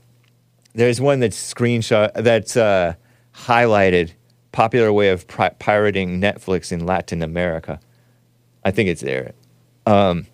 [0.73, 2.95] there's one that's screenshot that's uh,
[3.35, 4.13] highlighted
[4.51, 7.80] popular way of pri- pirating Netflix in Latin America.
[8.65, 9.34] I think it's there.
[9.85, 10.26] Um,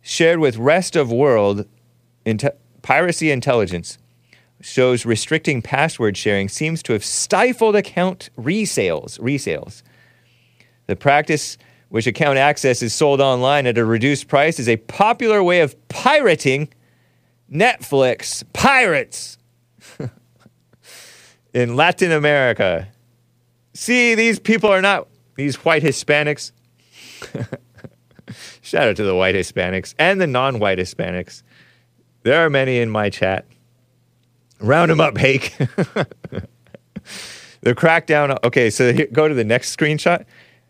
[0.00, 1.66] shared with rest of world,
[2.24, 3.98] inte- piracy intelligence
[4.60, 9.18] shows restricting password sharing seems to have stifled account resales.
[9.18, 9.82] Resales.
[10.86, 11.58] The practice,
[11.88, 15.76] which account access is sold online at a reduced price, is a popular way of
[15.88, 16.68] pirating
[17.50, 18.44] Netflix.
[18.52, 19.38] Pirates
[21.54, 22.88] in Latin America.
[23.74, 26.52] See, these people are not these white Hispanics.
[28.60, 31.42] Shout out to the white Hispanics and the non white Hispanics.
[32.22, 33.46] There are many in my chat.
[34.60, 35.56] Round them up, Hake.
[37.62, 40.24] the crackdown, okay, so here, go to the next screenshot.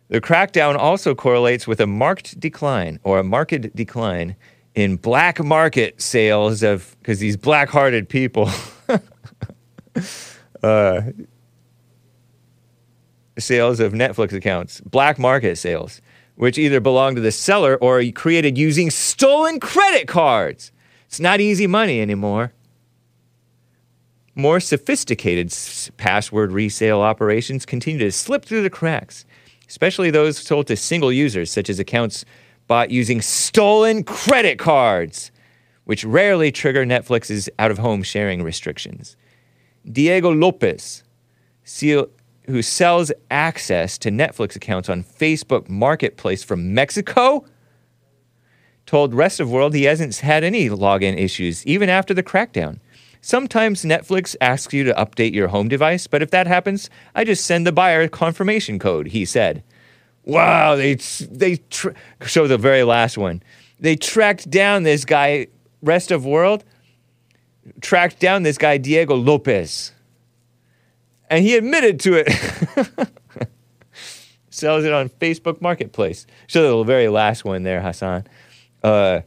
[0.09, 4.37] The crackdown also correlates with a marked decline or a market decline
[4.75, 8.51] in black market sales of, because these black hearted people,
[10.63, 11.03] uh,
[13.39, 16.01] sales of Netflix accounts, black market sales,
[16.37, 20.73] which either belong to the seller or are created using stolen credit cards.
[21.07, 22.53] It's not easy money anymore.
[24.35, 29.25] More sophisticated s- password resale operations continue to slip through the cracks,
[29.69, 32.25] especially those sold to single users, such as accounts
[32.67, 35.31] bought using stolen credit cards,
[35.85, 39.17] which rarely trigger Netflix's out of home sharing restrictions.
[39.91, 41.03] Diego Lopez,
[42.47, 47.45] who sells access to Netflix accounts on Facebook Marketplace from Mexico,
[48.85, 52.81] told Rest of World he hasn't had any login issues even after the crackdown.
[53.21, 57.45] Sometimes Netflix asks you to update your home device, but if that happens, I just
[57.45, 59.63] send the buyer a confirmation code, he said.
[60.25, 61.91] Wow, they they tr-
[62.27, 63.43] show the very last one.
[63.81, 65.47] They tracked down this guy,
[65.83, 66.65] Rest of World,
[67.81, 69.93] tracked down this guy Diego Lopez,
[71.31, 73.09] and he admitted to it.
[74.51, 76.27] Sells it on Facebook Marketplace.
[76.47, 78.27] Show the very last one there, Hassan.
[78.83, 79.21] Uh,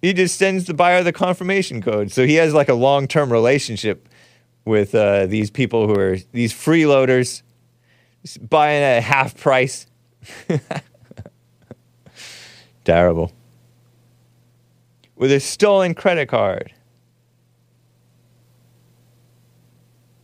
[0.00, 2.12] he just sends the buyer the confirmation code.
[2.12, 4.08] So he has like a long term relationship
[4.64, 7.42] with uh, these people who are these freeloaders
[8.48, 9.86] buying at half price.
[12.84, 13.32] Terrible.
[15.16, 16.72] With a stolen credit card.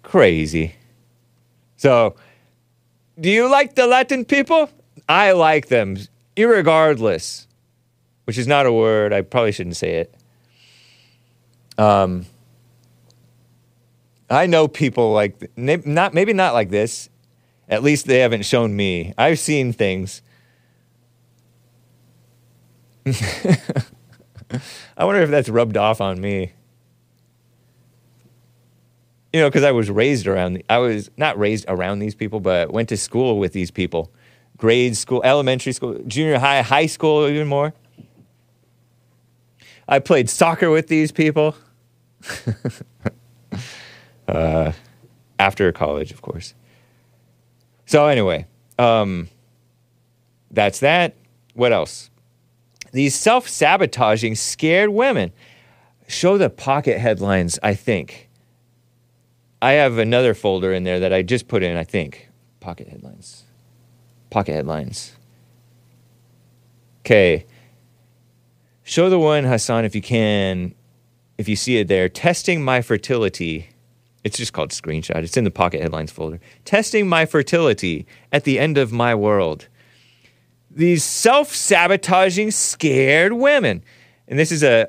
[0.03, 0.77] Crazy.
[1.77, 2.15] So,
[3.21, 4.71] do you like the Latin people?
[5.09, 5.97] I like them,
[6.37, 7.47] irregardless
[8.25, 9.13] which is not a word.
[9.13, 10.15] I probably shouldn't say it.
[11.77, 12.27] Um,
[14.31, 17.09] I know people like not maybe not like this.
[17.69, 19.15] At least they haven't shown me.
[19.17, 20.23] I've seen things.
[24.97, 26.53] I wonder if that's rubbed off on me.
[29.33, 30.63] You know, because I was raised around.
[30.71, 34.13] I was not raised around these people, but went to school with these people.
[34.57, 37.75] Grade school, elementary school, junior high, high school, even more.
[39.89, 41.57] I played soccer with these people.
[44.29, 44.73] uh,
[45.39, 46.55] after college, of course.
[47.87, 48.47] So, anyway,
[48.79, 49.29] um,
[50.51, 51.17] that's that.
[51.55, 52.11] What else?
[52.93, 55.33] These self sabotaging, scared women.
[56.07, 58.29] Show the pocket headlines, I think.
[59.61, 62.29] I have another folder in there that I just put in, I think.
[62.61, 63.45] Pocket headlines.
[64.31, 65.17] Pocket headlines.
[67.01, 67.47] Okay.
[68.85, 70.75] Show the one, Hassan, if you can,
[71.39, 72.09] if you see it there.
[72.09, 73.71] Testing my fertility.
[74.23, 75.17] It's just called screenshot.
[75.17, 76.39] It's in the pocket headlines folder.
[76.65, 79.69] Testing my fertility at the end of my world.
[80.71, 83.83] These self sabotaging, scared women.
[84.29, 84.89] And this is a,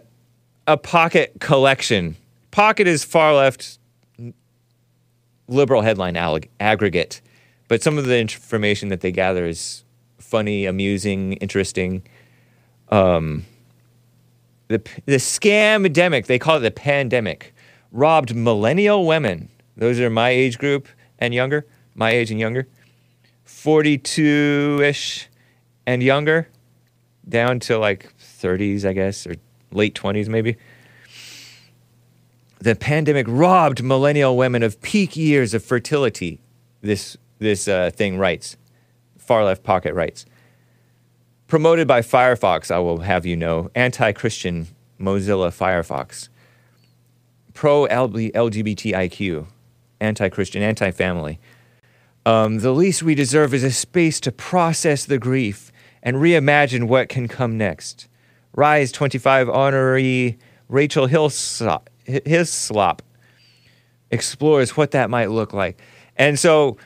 [0.67, 2.17] a pocket collection.
[2.51, 3.79] Pocket is far left
[5.47, 6.17] liberal headline
[6.59, 7.21] aggregate,
[7.67, 9.83] but some of the information that they gather is
[10.17, 12.03] funny, amusing, interesting.
[12.89, 13.45] Um,
[14.67, 17.53] the, the scam-demic, they call it the pandemic,
[17.91, 19.49] robbed millennial women.
[19.77, 20.87] Those are my age group
[21.19, 22.67] and younger, my age and younger,
[23.43, 25.29] 42 ish
[25.85, 26.49] and younger,
[27.27, 29.35] down to like 30s, I guess, or
[29.71, 30.57] late 20s maybe.
[32.59, 36.41] The pandemic robbed millennial women of peak years of fertility,
[36.81, 38.57] this, this uh, thing writes.
[39.17, 40.25] Far left pocket writes.
[41.47, 44.67] Promoted by Firefox, I will have you know, anti Christian
[44.99, 46.29] Mozilla Firefox.
[47.53, 49.45] Pro LGBTIQ.
[50.01, 51.39] anti Christian, anti family.
[52.25, 57.09] Um, the least we deserve is a space to process the grief and reimagine what
[57.09, 58.07] can come next.
[58.55, 63.03] Rise 25 honoree Rachel Hillslop, Hislop
[64.09, 65.79] explores what that might look like.
[66.15, 66.77] And so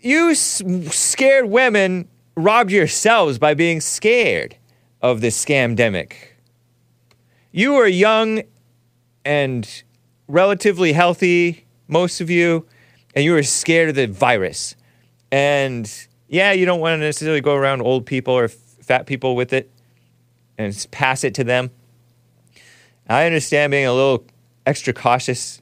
[0.00, 4.56] you s- scared women robbed yourselves by being scared
[5.02, 6.14] of this scamdemic.
[7.52, 8.42] You were young
[9.24, 9.82] and
[10.28, 12.66] relatively healthy, most of you,
[13.14, 14.76] and you were scared of the virus.
[15.32, 15.90] And
[16.28, 19.52] yeah, you don't want to necessarily go around old people or f- fat people with
[19.52, 19.70] it
[20.56, 21.70] and pass it to them.
[23.08, 24.24] I understand being a little
[24.66, 25.60] extra cautious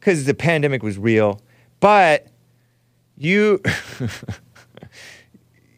[0.00, 1.40] because the pandemic was real,
[1.78, 2.26] but
[3.16, 3.62] you,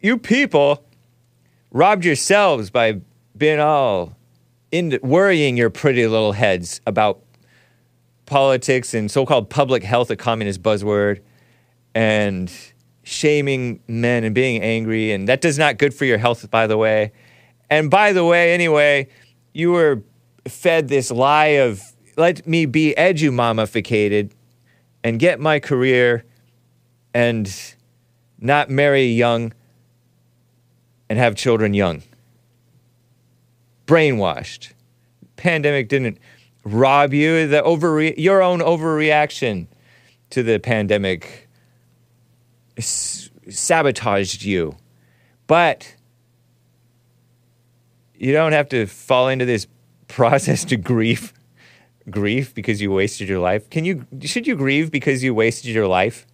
[0.05, 0.85] you people
[1.71, 3.01] robbed yourselves by
[3.35, 4.15] being all
[4.71, 7.23] into worrying your pretty little heads about
[8.27, 11.21] politics and so-called public health, a communist buzzword,
[11.95, 12.53] and
[13.01, 16.77] shaming men and being angry, and that does not good for your health, by the
[16.77, 17.11] way.
[17.71, 19.07] And by the way, anyway,
[19.53, 20.03] you were
[20.47, 21.81] fed this lie of
[22.15, 24.31] let me be edumamificated
[25.03, 26.25] and get my career
[27.11, 27.51] and
[28.39, 29.51] not marry young
[31.15, 32.03] and have children young.
[33.87, 34.73] Brainwashed.
[35.37, 36.17] Pandemic didn't
[36.65, 37.47] rob you.
[37.47, 39.67] The overre- your own overreaction
[40.31, 41.47] to the pandemic
[42.77, 44.75] s- sabotaged you.
[45.47, 45.95] But
[48.15, 49.67] you don't have to fall into this
[50.09, 51.31] process to grief
[52.09, 53.69] grief because you wasted your life.
[53.69, 56.27] Can you should you grieve because you wasted your life?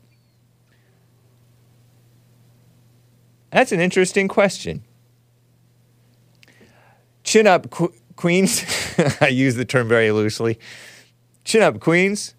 [3.51, 4.83] That's an interesting question.
[7.23, 8.63] Chin up, qu- Queens.
[9.21, 10.57] I use the term very loosely.
[11.43, 12.33] Chin up, Queens.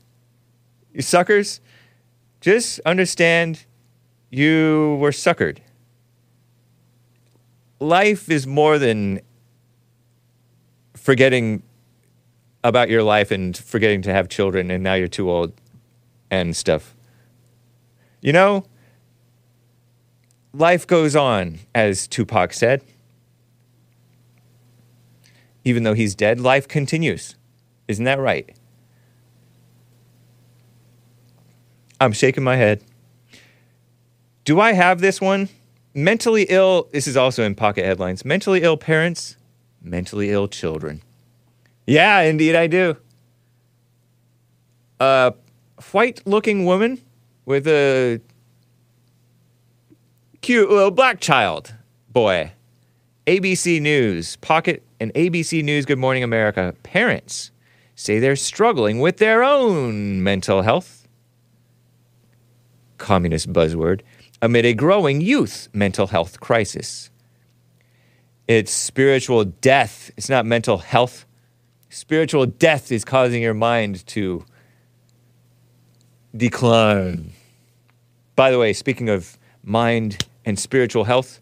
[0.93, 1.61] You suckers.
[2.41, 3.65] Just understand
[4.31, 5.59] you were suckered.
[7.79, 9.21] Life is more than
[10.95, 11.63] forgetting
[12.65, 15.53] about your life and forgetting to have children and now you're too old
[16.31, 16.95] and stuff.
[18.21, 18.65] You know,
[20.53, 22.83] life goes on, as Tupac said.
[25.65, 27.37] Even though he's dead, life continues.
[27.89, 28.57] Isn't that right?
[32.01, 32.83] I'm shaking my head.
[34.45, 35.49] Do I have this one?
[35.95, 38.25] Mentally ill, this is also in pocket headlines.
[38.25, 39.37] Mentally ill parents,
[39.81, 41.03] mentally ill children.
[41.87, 42.97] Yeah, indeed I do.
[44.99, 45.35] A
[45.93, 47.01] white looking woman
[47.45, 48.21] with a
[50.43, 51.73] cute little black child
[52.11, 52.53] boy.
[53.29, 56.75] ABC News, Pocket, and ABC News Good Morning America.
[56.83, 57.53] Parents
[57.95, 61.07] say they're struggling with their own mental health.
[62.99, 64.01] Communist buzzword
[64.43, 67.11] amid a growing youth mental health crisis.
[68.49, 71.25] It's spiritual death, it's not mental health.
[71.89, 74.45] Spiritual death is causing your mind to
[76.37, 77.33] decline.
[78.35, 81.41] By the way, speaking of mind and spiritual health,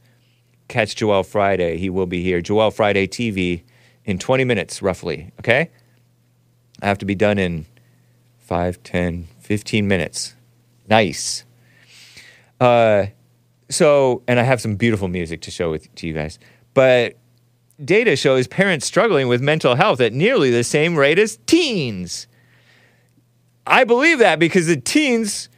[0.68, 1.76] catch Joel Friday.
[1.76, 2.40] He will be here.
[2.40, 3.62] Joel Friday TV
[4.04, 5.32] in 20 minutes, roughly.
[5.40, 5.70] Okay?
[6.82, 7.66] I have to be done in
[8.38, 10.34] 5, 10, 15 minutes.
[10.88, 11.44] Nice.
[12.60, 13.06] Uh,
[13.68, 16.38] so, and I have some beautiful music to show with, to you guys.
[16.74, 17.16] But
[17.82, 22.26] data shows parents struggling with mental health at nearly the same rate as teens.
[23.66, 25.48] I believe that because the teens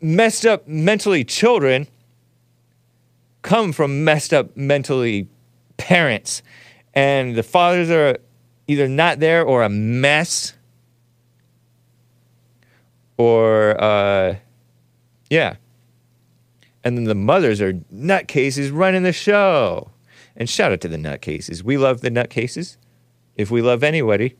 [0.00, 1.86] messed up mentally children
[3.42, 5.28] come from messed up mentally
[5.76, 6.42] parents.
[6.94, 8.18] And the fathers are
[8.66, 10.54] either not there or a mess.
[13.16, 14.36] Or, uh,
[15.30, 15.56] yeah.
[16.84, 19.90] And then the mothers are nutcases running the show.
[20.36, 21.62] And shout out to the nutcases.
[21.62, 22.76] We love the nutcases.
[23.36, 24.36] If we love anybody.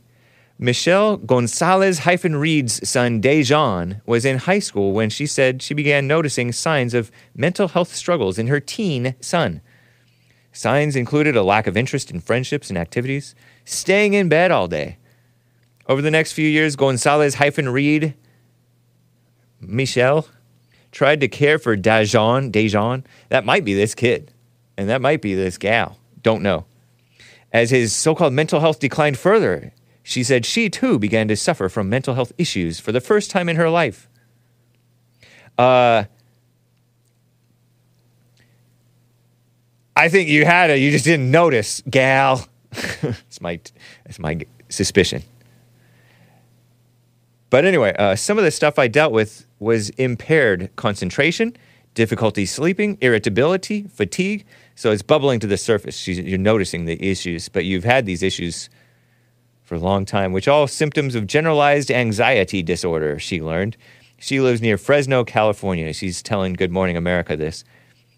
[0.62, 6.06] Michelle Gonzalez hyphen Reed's son Dejan was in high school when she said she began
[6.06, 9.60] noticing signs of mental health struggles in her teen son.
[10.52, 13.34] Signs included a lack of interest in friendships and activities,
[13.64, 14.98] staying in bed all day.
[15.88, 18.14] Over the next few years, Gonzalez hyphen Reed,
[19.60, 20.28] Michelle,
[20.92, 22.52] tried to care for Dejan.
[22.52, 23.04] Dejan.
[23.30, 24.32] That might be this kid,
[24.76, 25.98] and that might be this gal.
[26.22, 26.66] Don't know.
[27.52, 29.72] As his so called mental health declined further,
[30.02, 33.48] she said she too began to suffer from mental health issues for the first time
[33.48, 34.08] in her life.
[35.58, 36.04] Uh,
[39.94, 42.46] I think you had it, you just didn't notice, gal.
[42.72, 43.60] it's my,
[44.06, 45.22] it's my suspicion.
[47.50, 51.54] But anyway, uh, some of the stuff I dealt with was impaired concentration,
[51.94, 54.46] difficulty sleeping, irritability, fatigue.
[54.74, 56.08] So it's bubbling to the surface.
[56.08, 58.70] You're noticing the issues, but you've had these issues
[59.72, 63.74] for a long time, which all symptoms of generalized anxiety disorder, she learned.
[64.18, 65.94] She lives near Fresno, California.
[65.94, 67.64] She's telling Good Morning America this,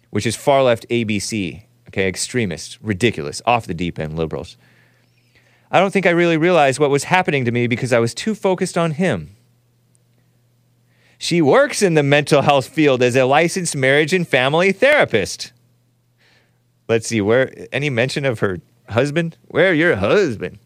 [0.09, 4.57] which is far left ABC, okay, extremists, ridiculous, off the deep end liberals.
[5.71, 8.35] I don't think I really realized what was happening to me because I was too
[8.35, 9.33] focused on him.
[11.17, 15.53] She works in the mental health field as a licensed marriage and family therapist.
[16.89, 18.59] Let's see, where any mention of her
[18.89, 19.37] husband?
[19.47, 20.59] Where your husband?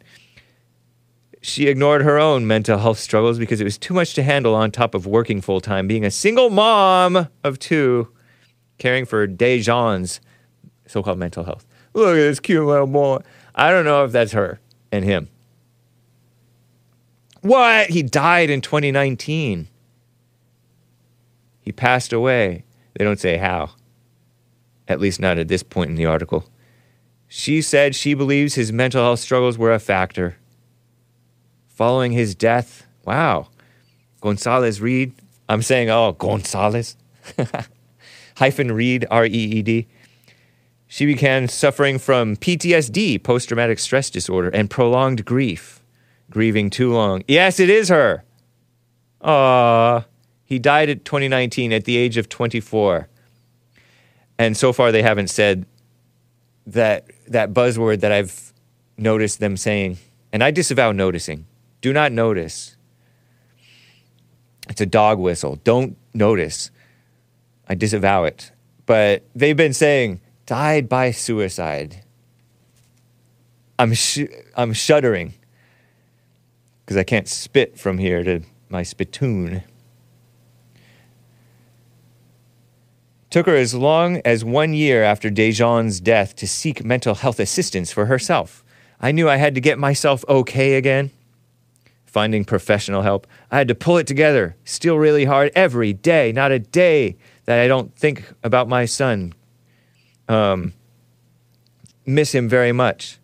[1.41, 4.71] She ignored her own mental health struggles because it was too much to handle on
[4.71, 8.09] top of working full time, being a single mom of two,
[8.77, 10.19] caring for Dejan's
[10.85, 11.65] so called mental health.
[11.93, 13.19] Look at this cute little boy.
[13.55, 14.59] I don't know if that's her
[14.91, 15.29] and him.
[17.41, 17.89] What?
[17.89, 19.67] He died in 2019.
[21.61, 22.65] He passed away.
[22.95, 23.71] They don't say how.
[24.87, 26.45] At least not at this point in the article.
[27.27, 30.37] She said she believes his mental health struggles were a factor.
[31.79, 33.47] Following his death, wow.
[34.19, 35.13] Gonzalez Reed,
[35.47, 36.97] I'm saying, oh, Gonzalez.
[38.35, 39.87] Hyphen Reed, R E E D.
[40.87, 45.81] She began suffering from PTSD, post traumatic stress disorder, and prolonged grief.
[46.29, 47.23] Grieving too long.
[47.29, 48.25] Yes, it is her.
[49.21, 50.03] Aww.
[50.43, 53.07] He died at 2019 at the age of 24.
[54.37, 55.65] And so far, they haven't said
[56.67, 58.51] that, that buzzword that I've
[58.97, 59.97] noticed them saying.
[60.33, 61.45] And I disavow noticing.
[61.81, 62.75] Do not notice.
[64.69, 65.57] It's a dog whistle.
[65.63, 66.71] Don't notice.
[67.67, 68.51] I disavow it.
[68.85, 72.03] But they've been saying, died by suicide.
[73.77, 74.25] I'm, sh-
[74.55, 75.33] I'm shuddering
[76.85, 79.63] because I can't spit from here to my spittoon.
[83.29, 87.91] Took her as long as one year after Dejan's death to seek mental health assistance
[87.91, 88.63] for herself.
[88.99, 91.11] I knew I had to get myself okay again.
[92.09, 96.51] Finding professional help, I had to pull it together, still really hard every day, not
[96.51, 99.35] a day that I don't think about my son.
[100.27, 100.73] Um,
[102.07, 103.19] miss him very much.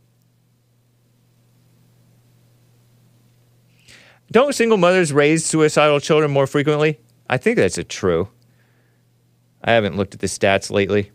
[4.32, 7.00] Don't single mothers raise suicidal children more frequently?
[7.28, 8.30] I think that's a true.
[9.64, 11.10] I haven't looked at the stats lately.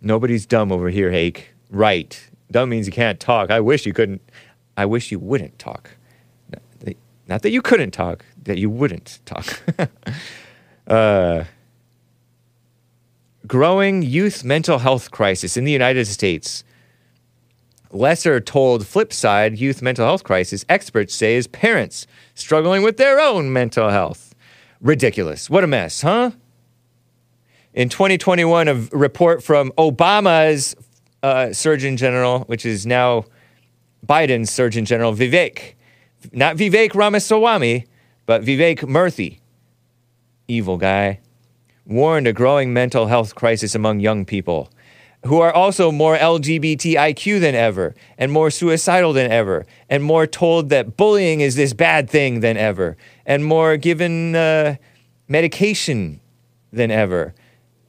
[0.00, 1.52] Nobody's dumb over here, Hake.
[1.68, 2.18] Right.
[2.50, 3.50] Dumb means you can't talk.
[3.50, 4.22] I wish you couldn't.
[4.80, 5.90] I wish you wouldn't talk.
[7.28, 9.62] Not that you couldn't talk, that you wouldn't talk.
[10.86, 11.44] uh,
[13.46, 16.64] growing youth mental health crisis in the United States.
[17.92, 23.20] Lesser told flip side youth mental health crisis, experts say, is parents struggling with their
[23.20, 24.34] own mental health.
[24.80, 25.50] Ridiculous.
[25.50, 26.30] What a mess, huh?
[27.74, 30.74] In 2021, a report from Obama's
[31.22, 33.26] uh, Surgeon General, which is now
[34.06, 35.74] Biden's Surgeon General, Vivek,
[36.32, 37.86] not Vivek Ramaswamy,
[38.26, 39.38] but Vivek Murthy,
[40.48, 41.20] evil guy,
[41.86, 44.70] warned a growing mental health crisis among young people
[45.26, 50.70] who are also more LGBTIQ than ever, and more suicidal than ever, and more told
[50.70, 52.96] that bullying is this bad thing than ever,
[53.26, 54.76] and more given uh,
[55.28, 56.20] medication
[56.72, 57.34] than ever,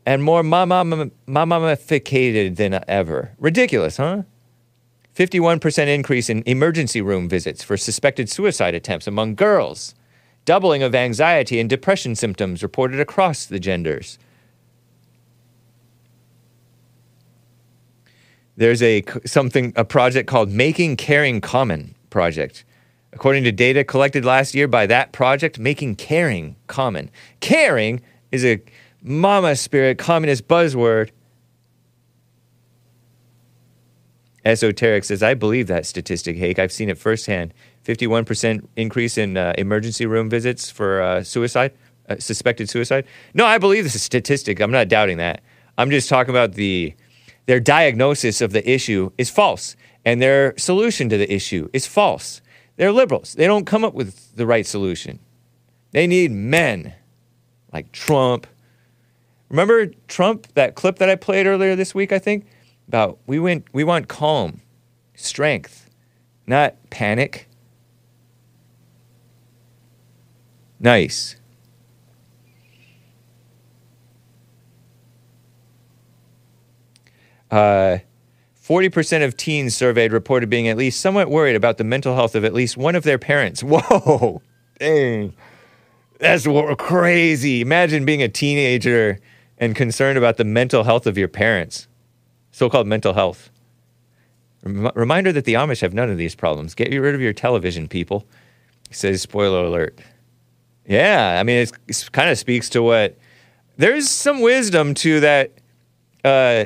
[0.06, 3.32] and more mamificated than ever.
[3.38, 4.24] Ridiculous, huh?
[5.16, 9.94] 51% increase in emergency room visits for suspected suicide attempts among girls.
[10.46, 14.18] Doubling of anxiety and depression symptoms reported across the genders.
[18.58, 22.64] There's a something a project called Making Caring Common project.
[23.14, 27.10] According to data collected last year by that project, making caring common.
[27.40, 28.02] Caring
[28.32, 28.62] is a
[29.02, 31.12] mama spirit communist buzzword.
[34.44, 36.58] Esoteric says, I believe that statistic, Hake.
[36.58, 37.54] I've seen it firsthand.
[37.86, 41.74] 51% increase in uh, emergency room visits for uh, suicide,
[42.10, 43.06] uh, suspected suicide.
[43.34, 44.60] No, I believe this is statistic.
[44.60, 45.42] I'm not doubting that.
[45.78, 46.94] I'm just talking about the
[47.48, 52.42] their diagnosis of the issue is false, and their solution to the issue is false.
[52.78, 53.34] They're liberals.
[53.34, 55.20] They don't come up with the right solution.
[55.92, 56.94] They need men
[57.74, 58.48] like Trump.
[59.50, 62.46] Remember Trump, that clip that I played earlier this week, I think?
[62.92, 64.60] About we went we want calm,
[65.16, 65.90] strength,
[66.46, 67.48] not panic.
[70.78, 71.38] Nice.
[77.50, 78.00] Uh,
[78.62, 82.44] 40% of teens surveyed reported being at least somewhat worried about the mental health of
[82.44, 83.64] at least one of their parents.
[83.64, 84.42] Whoa!
[84.80, 85.34] Dang.
[86.20, 86.46] That's
[86.78, 87.62] crazy.
[87.62, 89.18] Imagine being a teenager
[89.58, 91.88] and concerned about the mental health of your parents.
[92.52, 93.50] So called mental health.
[94.64, 96.76] Rem- reminder that the Amish have none of these problems.
[96.76, 98.26] Get rid of your television, people.
[98.90, 100.00] He Says spoiler alert.
[100.86, 103.18] Yeah, I mean, it kind of speaks to what.
[103.78, 105.52] There's some wisdom to that
[106.24, 106.66] uh,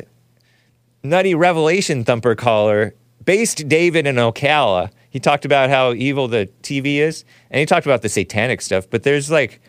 [1.04, 4.90] nutty revelation thumper caller based David in Ocala.
[5.10, 8.90] He talked about how evil the TV is, and he talked about the satanic stuff.
[8.90, 9.62] But there's like,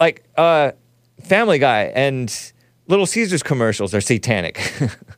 [0.00, 0.72] like uh,
[1.22, 2.52] Family Guy and
[2.88, 4.72] Little Caesars commercials are satanic.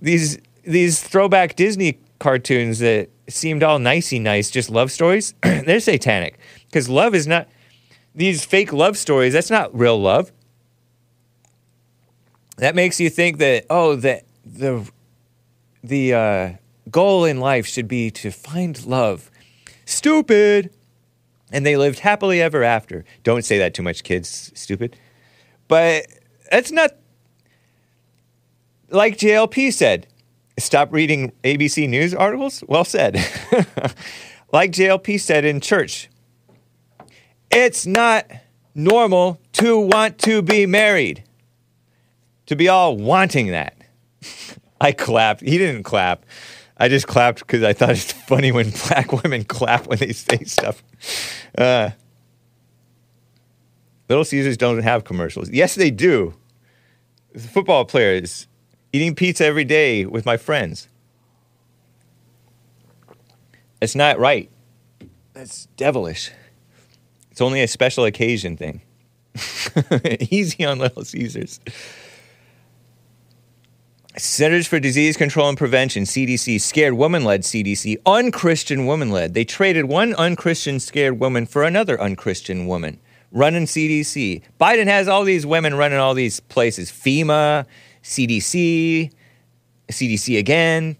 [0.00, 6.38] these these throwback Disney cartoons that seemed all nicey nice, just love stories, they're satanic
[6.66, 7.48] because love is not
[8.14, 9.32] these fake love stories.
[9.32, 10.32] That's not real love.
[12.56, 14.90] That makes you think that oh the the
[15.82, 16.52] the uh,
[16.90, 19.30] goal in life should be to find love.
[19.84, 20.72] Stupid.
[21.52, 23.04] And they lived happily ever after.
[23.22, 24.50] Don't say that too much, kids.
[24.54, 24.98] Stupid.
[25.68, 26.06] But
[26.50, 26.90] that's not
[28.90, 30.06] like JLP said.
[30.58, 32.64] Stop reading ABC News articles?
[32.66, 33.14] Well said.
[34.52, 36.08] like JLP said in church,
[37.50, 38.30] it's not
[38.74, 41.24] normal to want to be married,
[42.46, 43.76] to be all wanting that.
[44.80, 45.42] I clapped.
[45.42, 46.24] He didn't clap.
[46.78, 50.44] I just clapped because I thought it's funny when black women clap when they say
[50.44, 50.82] stuff.
[51.56, 51.90] Uh,
[54.08, 55.50] Little Caesars don't have commercials.
[55.50, 56.34] Yes, they do.
[57.36, 58.46] Football players
[58.96, 60.88] eating pizza every day with my friends.
[63.82, 64.50] It's not right.
[65.34, 66.30] That's devilish.
[67.30, 68.80] It's only a special occasion thing.
[70.30, 71.60] Easy on Little Caesars.
[74.16, 79.34] Centers for Disease Control and Prevention, CDC, scared woman led CDC, unchristian woman led.
[79.34, 82.98] They traded one unchristian scared woman for another unchristian woman
[83.30, 84.42] running CDC.
[84.58, 87.66] Biden has all these women running all these places FEMA,
[88.06, 89.10] CDC,
[89.90, 90.96] CDC again.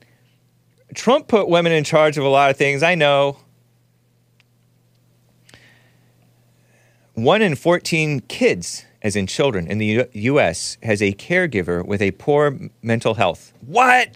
[0.94, 2.82] Trump put women in charge of a lot of things.
[2.82, 3.38] I know.
[7.14, 12.02] One in 14 kids, as in children, in the U- US has a caregiver with
[12.02, 13.52] a poor mental health.
[13.64, 14.10] What?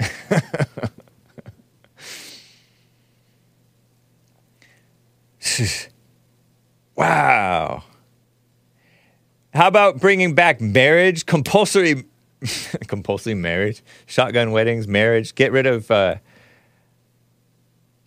[6.96, 7.84] wow.
[9.60, 12.06] How about bringing back marriage, compulsory,
[12.86, 15.34] compulsory marriage, shotgun weddings, marriage?
[15.34, 15.90] Get rid of.
[15.90, 16.14] Uh,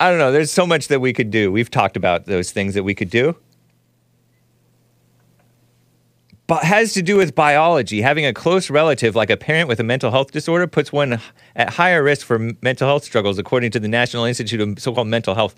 [0.00, 0.32] I don't know.
[0.32, 1.52] There's so much that we could do.
[1.52, 3.36] We've talked about those things that we could do.
[6.48, 8.00] But has to do with biology.
[8.00, 11.20] Having a close relative, like a parent with a mental health disorder, puts one
[11.54, 15.36] at higher risk for mental health struggles, according to the National Institute of So-called Mental
[15.36, 15.54] Health.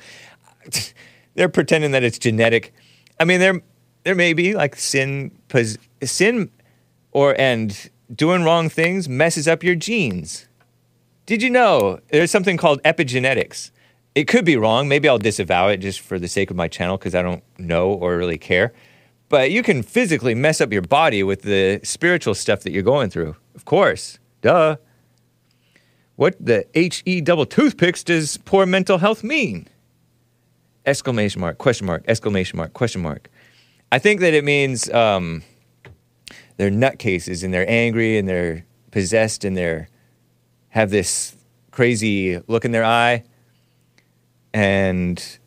[1.36, 2.74] They're pretending that it's genetic.
[3.18, 3.62] I mean, there
[4.06, 6.48] there may be like sin, pos- sin,
[7.10, 10.46] or and doing wrong things messes up your genes.
[11.26, 13.72] Did you know there's something called epigenetics?
[14.14, 14.86] It could be wrong.
[14.86, 17.88] Maybe I'll disavow it just for the sake of my channel because I don't know
[17.94, 18.72] or really care.
[19.28, 23.10] But you can physically mess up your body with the spiritual stuff that you're going
[23.10, 23.34] through.
[23.56, 24.20] Of course.
[24.40, 24.76] Duh.
[26.14, 29.66] What the HE double toothpicks does poor mental health mean?
[30.86, 33.28] Exclamation mark, question mark, exclamation mark, question mark.
[33.92, 35.42] I think that it means um,
[36.56, 39.88] they're nutcases and they're angry and they're possessed and they're
[40.70, 41.36] have this
[41.70, 43.24] crazy look in their eye
[44.52, 45.38] and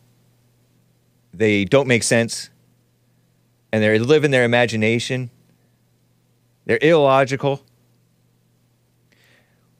[1.32, 2.50] they don't make sense
[3.72, 5.30] and they live in their imagination.
[6.64, 7.64] They're illogical.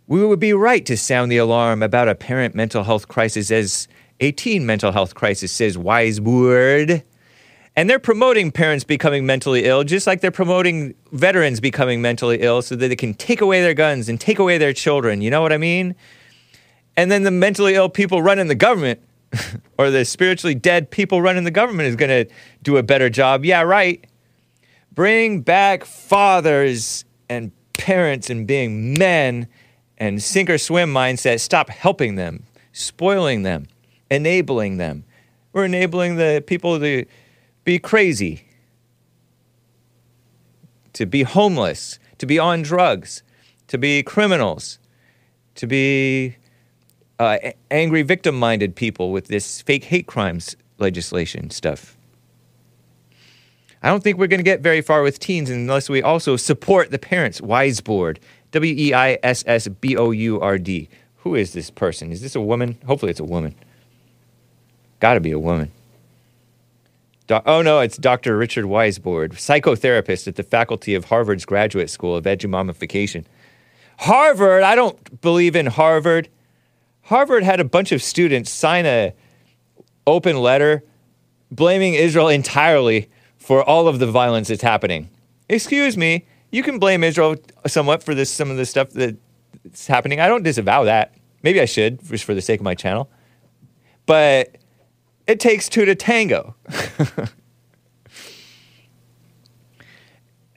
[0.07, 3.89] We would be right to sound the alarm about a parent mental health crisis as
[4.19, 7.03] a teen mental health crisis, says Weissbourd.
[7.76, 12.62] And they're promoting parents becoming mentally ill, just like they're promoting veterans becoming mentally ill
[12.62, 15.22] so that they can take away their guns and take away their children.
[15.22, 15.94] You know what I mean?
[16.97, 19.01] And then the mentally ill people running the government
[19.78, 23.44] or the spiritually dead people running the government is going to do a better job.
[23.44, 24.05] Yeah, right.
[24.92, 29.47] Bring back fathers and parents and being men
[29.97, 31.40] and sink or swim mindset.
[31.40, 33.66] Stop helping them, spoiling them,
[34.10, 35.05] enabling them.
[35.52, 37.06] We're enabling the people to
[37.65, 38.45] be crazy,
[40.93, 43.23] to be homeless, to be on drugs,
[43.69, 44.78] to be criminals,
[45.55, 46.37] to be
[47.19, 47.39] uh,
[47.70, 51.97] angry victim minded people with this fake hate crimes legislation stuff.
[53.82, 56.91] I don't think we're going to get very far with teens unless we also support
[56.91, 57.41] the parents.
[57.41, 58.19] Weissbourd,
[58.53, 60.89] W E I S S B O U R D.
[61.19, 62.12] Who is this person?
[62.12, 62.78] Is this a woman?
[62.87, 63.55] Hopefully, it's a woman.
[65.01, 65.73] Got to be a woman.
[67.31, 68.36] Do- oh no, it's Dr.
[68.36, 73.24] Richard Weissbourd, psychotherapist at the faculty of Harvard's Graduate School of Edumamification.
[74.01, 76.28] Harvard, I don't believe in Harvard.
[77.02, 79.15] Harvard had a bunch of students sign a
[80.09, 80.82] open letter
[81.52, 83.09] blaming Israel entirely
[83.39, 85.09] for all of the violence that's happening.
[85.48, 90.19] Excuse me, you can blame Israel somewhat for this some of the stuff that's happening.
[90.19, 91.15] I don't disavow that.
[91.44, 93.09] Maybe I should, just for the sake of my channel.
[94.05, 94.57] But
[95.31, 96.57] it takes two to tango.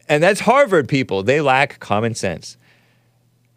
[0.09, 1.21] and that's Harvard people.
[1.21, 2.57] They lack common sense.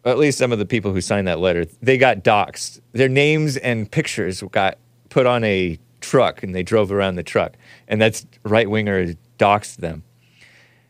[0.05, 2.81] At least some of the people who signed that letter, they got doxxed.
[2.91, 4.77] Their names and pictures got
[5.09, 7.57] put on a truck and they drove around the truck.
[7.87, 10.03] And that's right winger doxed them.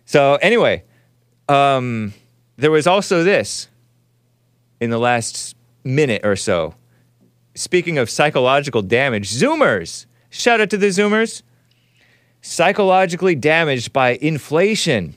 [0.03, 0.83] So, anyway,
[1.47, 2.13] um,
[2.57, 3.69] there was also this
[4.81, 5.55] in the last
[5.85, 6.75] minute or so.
[7.55, 10.05] Speaking of psychological damage, Zoomers.
[10.29, 11.41] Shout out to the Zoomers.
[12.41, 15.15] Psychologically damaged by inflation.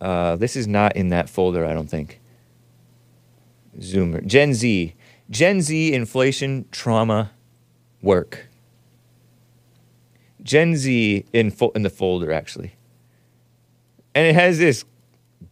[0.00, 2.20] Uh, this is not in that folder, I don't think.
[3.78, 4.24] Zoomer.
[4.24, 4.94] Gen Z.
[5.30, 7.30] Gen Z inflation trauma
[8.02, 8.48] work.
[10.42, 12.74] Gen Z in, fo- in the folder, actually.
[14.14, 14.84] And it has this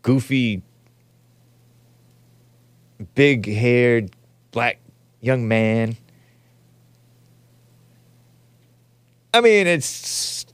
[0.02, 0.62] goofy,
[3.14, 4.14] big haired,
[4.50, 4.80] black
[5.20, 5.96] young man.
[9.34, 10.46] I mean, it's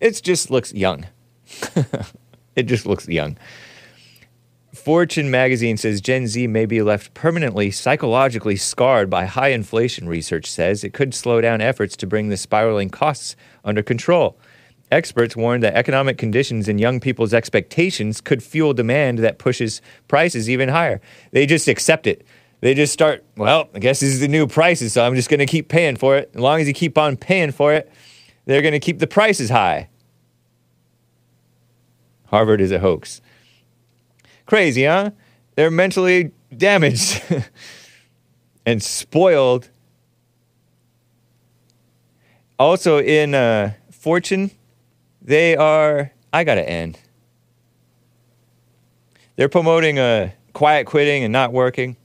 [0.00, 1.06] it just looks young.
[2.56, 3.36] it just looks young.
[4.72, 10.50] Fortune magazine says Gen Z may be left permanently psychologically scarred by high inflation, research
[10.50, 10.84] says.
[10.84, 13.34] It could slow down efforts to bring the spiraling costs
[13.64, 14.38] under control.
[14.90, 20.48] Experts warn that economic conditions and young people's expectations could fuel demand that pushes prices
[20.48, 21.00] even higher.
[21.32, 22.24] They just accept it.
[22.60, 25.38] They just start, well, I guess this is the new prices, so I'm just going
[25.38, 26.30] to keep paying for it.
[26.34, 27.90] As long as you keep on paying for it,
[28.46, 29.88] they're going to keep the prices high.
[32.26, 33.20] Harvard is a hoax.
[34.46, 35.10] Crazy, huh?
[35.54, 37.22] They're mentally damaged
[38.66, 39.70] and spoiled.
[42.58, 44.50] Also, in uh, Fortune,
[45.22, 46.12] they are.
[46.32, 46.98] I gotta end.
[49.36, 51.96] They're promoting uh, quiet quitting and not working.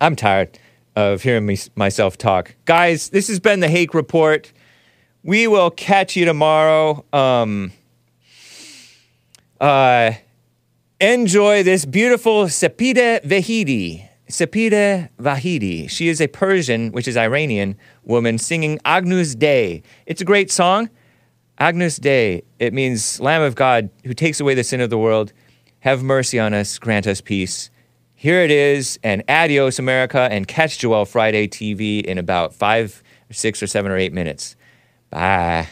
[0.00, 0.58] I'm tired
[0.96, 2.56] of hearing me, myself talk.
[2.64, 4.50] Guys, this has been the Hake Report.
[5.22, 7.04] We will catch you tomorrow.
[7.12, 7.72] Um,
[9.60, 10.12] uh,
[11.00, 14.08] enjoy this beautiful Sepideh Vahidi.
[14.28, 15.90] Sepideh Vahidi.
[15.90, 19.82] She is a Persian, which is Iranian, woman singing Agnus Dei.
[20.06, 20.88] It's a great song.
[21.58, 22.42] Agnus Dei.
[22.58, 25.34] It means Lamb of God who takes away the sin of the world.
[25.80, 27.70] Have mercy on us, grant us peace.
[28.20, 33.32] Here it is, and adios, America, and catch Joel Friday TV in about five, or
[33.32, 34.56] six, or seven, or eight minutes.
[35.08, 35.68] Bye.